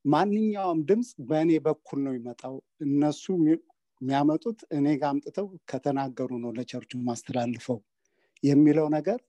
ማንኛውም 0.05 0.79
ድምፅ 0.89 1.09
በእኔ 1.29 1.51
በኩል 1.65 1.99
ነው 2.05 2.13
ይመጣው 2.17 2.55
እነሱ 2.85 3.23
የሚያመጡት 3.43 4.59
እኔ 4.77 4.87
ጋር 5.01 5.09
አምጥተው 5.11 5.47
ከተናገሩ 5.71 6.31
ነው 6.43 6.51
ለቸርቹ 6.57 7.01
ማስተላልፈው 7.05 7.79
የሚለው 8.43 8.87
ነገር። 8.97 9.19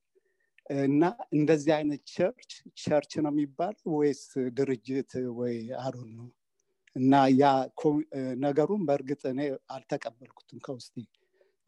እና 0.82 1.02
እንደዚህ 1.34 1.72
አይነት 1.78 2.02
church 2.12 2.50
church 2.82 3.12
ነው 3.24 3.32
የሚባል 3.32 3.76
ወይስ 3.94 4.22
ድርጅት 4.58 5.10
ወይ? 5.38 5.56
አሮን 5.82 6.10
ነው 6.18 6.28
እና 6.96 7.12
ያ 7.34 7.44
ነገሩን 8.42 8.82
በእርግጥ 8.88 9.22
እኔ 9.30 9.40
አልተቀበልኩትም 9.74 10.58
ከውስጤ። 10.64 10.94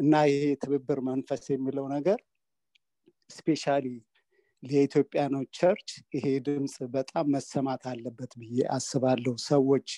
እና 0.00 0.14
ይሄ 0.30 0.44
ትብብር 0.62 0.98
መንፈስ 1.08 1.44
የሚለው 1.52 1.86
ነገር 1.94 2.18
specially 3.30 3.86
ለኢትዮጵያኖች 4.62 5.48
church 5.58 5.88
ይሄ 6.16 6.26
ድምፅ 6.46 6.74
በጣም 6.94 7.26
መሰማት 7.34 7.82
አለበት 7.90 8.32
ብዬ 8.40 8.58
አስባለሁ። 8.76 9.34
ሰዎች 9.46 9.88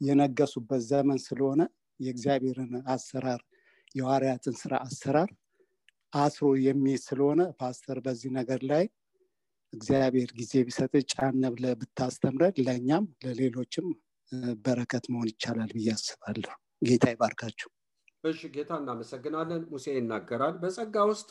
የነገሱበት 0.00 0.82
ዘመን 0.90 1.18
ስለሆነ 1.26 1.62
የእግዚአብሔርን 2.00 2.74
አሰራር 2.94 3.40
የሐዋርያትን 3.94 4.54
ስራ 4.60 4.74
አሰራር 4.86 5.30
አስሮ 6.12 6.46
የሚይዝ 6.66 7.02
ስለሆነ 7.08 7.40
ፓስተር 7.58 7.98
በዚህ 8.04 8.30
ነገር 8.38 8.60
ላይ 8.70 8.84
እግዚአብሔር 9.72 10.30
ጊዜ 10.38 10.52
ቢሰጥ 10.66 10.92
ጫነ 11.12 11.42
ብለ 11.54 11.66
ብታስተምረን 11.80 12.56
ለእኛም 12.66 13.04
ለሌሎችም 13.24 13.88
በረከት 14.64 15.04
መሆን 15.12 15.28
ይቻላል 15.30 15.70
ብዬ 15.76 15.88
አስባለሁ። 15.94 16.52
ጌታ 16.82 17.04
ይባርካችሁ። 17.14 17.68
እሺ 18.24 18.40
ጌታ 18.54 18.70
እናመሰግናለን። 18.80 19.62
ሙሴ 19.70 19.86
ይናገራል። 19.96 20.54
በጸጋ 20.62 20.96
ውስጥ 21.10 21.28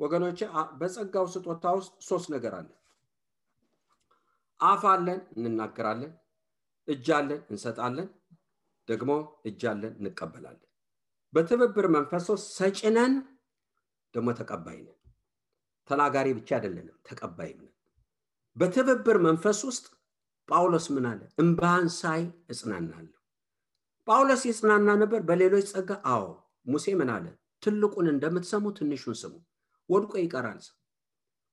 ወገኖች 0.00 0.40
በጸጋው 0.80 1.26
ስጦታ 1.34 1.64
ውስጥ 1.78 1.92
ሶስት 2.08 2.28
ነገር 2.34 2.54
አለ። 2.58 2.70
አፍ 4.60 4.82
አለን 4.92 5.20
እንናገራለን። 5.38 6.12
እጅ 6.88 7.06
አለን 7.18 7.40
እንሰጣለን። 7.50 8.08
ደግሞ 8.88 9.10
እጅ 9.48 9.62
አለን 9.72 9.94
እንቀበላለን። 10.00 10.68
በትብብር 11.32 11.86
መንፈስ 11.96 12.24
ውስጥ 12.32 12.48
ሰጭነን 12.58 13.12
ደግሞ 14.14 14.28
ተቀባይ 14.40 14.78
ነን። 14.86 14.98
ተናጋሪ 15.90 16.28
ብቻ 16.38 16.50
አይደለንም 16.56 16.96
ተቀባይም 17.08 17.60
ነን። 17.64 17.74
በትብብር 18.56 19.16
መንፈስ 19.26 19.60
ውስጥ 19.68 19.84
ጳውሎስ 20.48 20.86
ምን 20.94 21.04
አለ? 21.10 21.20
እምባህን 21.38 21.88
ሳይ 21.96 22.22
እጽናናለሁ። 22.50 23.18
ጳውሎስ 24.06 24.42
ይጽናና 24.48 24.88
ነበር? 25.02 25.20
በሌሎች 25.28 25.66
ጸጋ? 25.72 25.90
አዎ። 26.06 26.24
ሙሴ 26.66 26.86
ምን 27.00 27.10
አለ? 27.14 27.26
ትልቁን 27.62 28.06
እንደምትሰሙ 28.12 28.64
ትንሹን 28.78 29.16
ስሙ። 29.20 29.34
ወድቆ 29.88 30.12
ይቀራል 30.22 30.60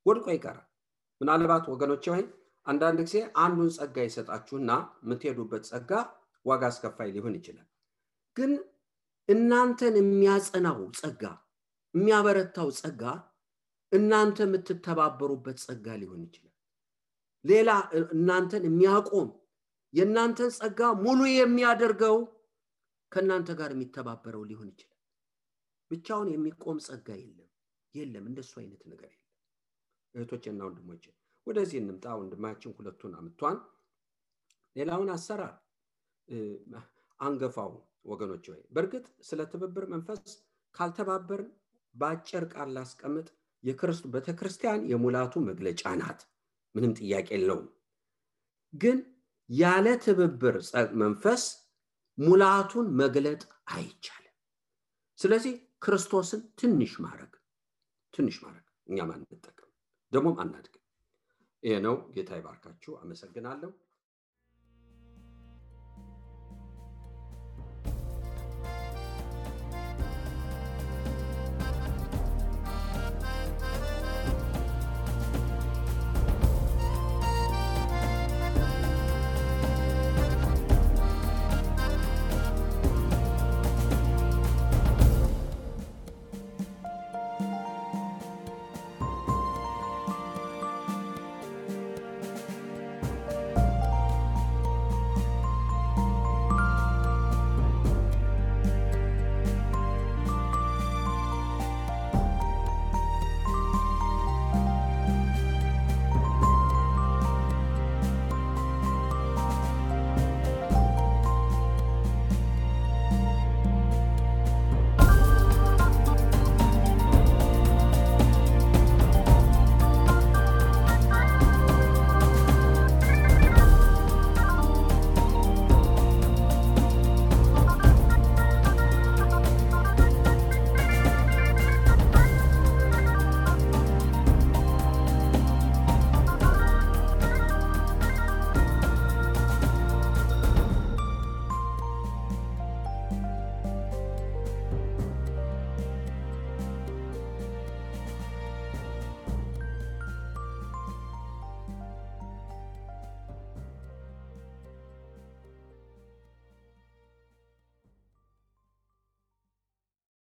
ወድቆ 0.05 0.25
ይቀራል። 0.35 0.67
ምናልባት 1.21 1.65
ወገኖች 1.71 2.05
ወይ 2.11 2.21
አንዳንድ 2.67 2.99
ጊዜ 3.01 3.15
አንዱን 3.43 3.69
ጸጋ 3.77 3.95
ይሰጣችሁና 4.07 4.71
የምትሄዱበት 5.03 5.63
ጸጋ 5.69 5.91
ዋጋ 6.45 6.63
አስከፋይ 6.71 7.09
ሊሆን 7.15 7.33
ይችላል። 7.39 7.67
ግን 8.37 8.51
እናንተን 9.29 9.95
የሚያጸናው 9.99 10.79
ጸጋ 10.99 11.23
የሚያበረታው 11.93 12.69
ጸጋ 12.79 13.03
እናንተ 13.91 14.37
የምትተባበሩበት 14.45 15.57
ጸጋ 15.65 15.87
ሊሆን 16.01 16.21
ይችላል 16.27 16.48
ሌላ 17.45 17.69
እናንተን 18.15 18.63
የሚያቆም 18.67 19.29
የእናንተን 19.93 20.51
ጸጋ 20.57 20.89
ሙሉ 21.03 21.19
የሚያደርገው 21.31 22.17
ከእናንተ 23.11 23.49
ጋር 23.59 23.69
የሚተባበረው 23.73 24.43
ሊሆን 24.49 24.67
ይችላል። 24.71 24.95
ብቻውን 25.91 26.27
የሚቆም 26.33 26.79
ጸጋ 26.87 27.07
የለም። 27.21 27.45
የለም 27.95 28.25
እንደሱ 28.29 28.51
አይነት 28.61 28.81
ነገር 28.91 29.09
የለም። 29.09 29.25
እህቶችና 30.15 30.59
ወንድሞች 30.67 31.03
ወደዚህ 31.47 31.77
እንምጣ። 31.81 32.05
ወንድማችን 32.19 32.75
ሁለቱን 32.77 33.13
አምቷን 33.19 33.57
ሌላውን 34.75 35.09
አሰራር 35.15 35.55
አንገፋው 37.19 37.71
ወገኖች 38.05 38.45
ወይ 38.51 38.61
በእርግጥ 38.73 39.05
ስለ 39.29 39.41
ትብብር 39.51 39.85
መንፈስ 39.93 40.21
ካልተባበርን 40.75 41.49
በአጭር 41.95 42.43
ቃል 42.53 42.69
ላስቀምጥ። 42.75 43.27
ቤተክርስቲያን 44.13 44.81
የሙላቱ 44.91 45.33
መግለጫ 45.47 45.81
ናት 46.01 46.19
ምንም 46.75 46.91
ጥያቄ 46.99 47.27
የለውም። 47.35 47.67
ግን 48.73 48.97
ያለ 49.49 49.87
ትብብር 50.03 50.55
መንፈስ 50.99 51.43
ሙላቱን 52.17 52.87
መግለጥ 52.95 53.41
አይቻልም። 53.71 54.35
ስለዚህ 55.19 55.53
ክርስቶስን 55.85 56.41
ትንሽ 56.59 56.93
ማድረግ 56.99 57.31
ትንሽ 58.13 58.37
ማድረግ 58.43 58.65
እኛም 58.89 59.09
አንጠቀም 59.15 59.69
ደግሞም 60.11 60.37
አናድግም። 60.43 60.83
ይሄ 61.63 61.75
ነው። 61.85 61.95
ጌታ 62.13 62.31
ይባርካችሁ። 62.39 62.91
አመሰግናለሁ 63.01 63.71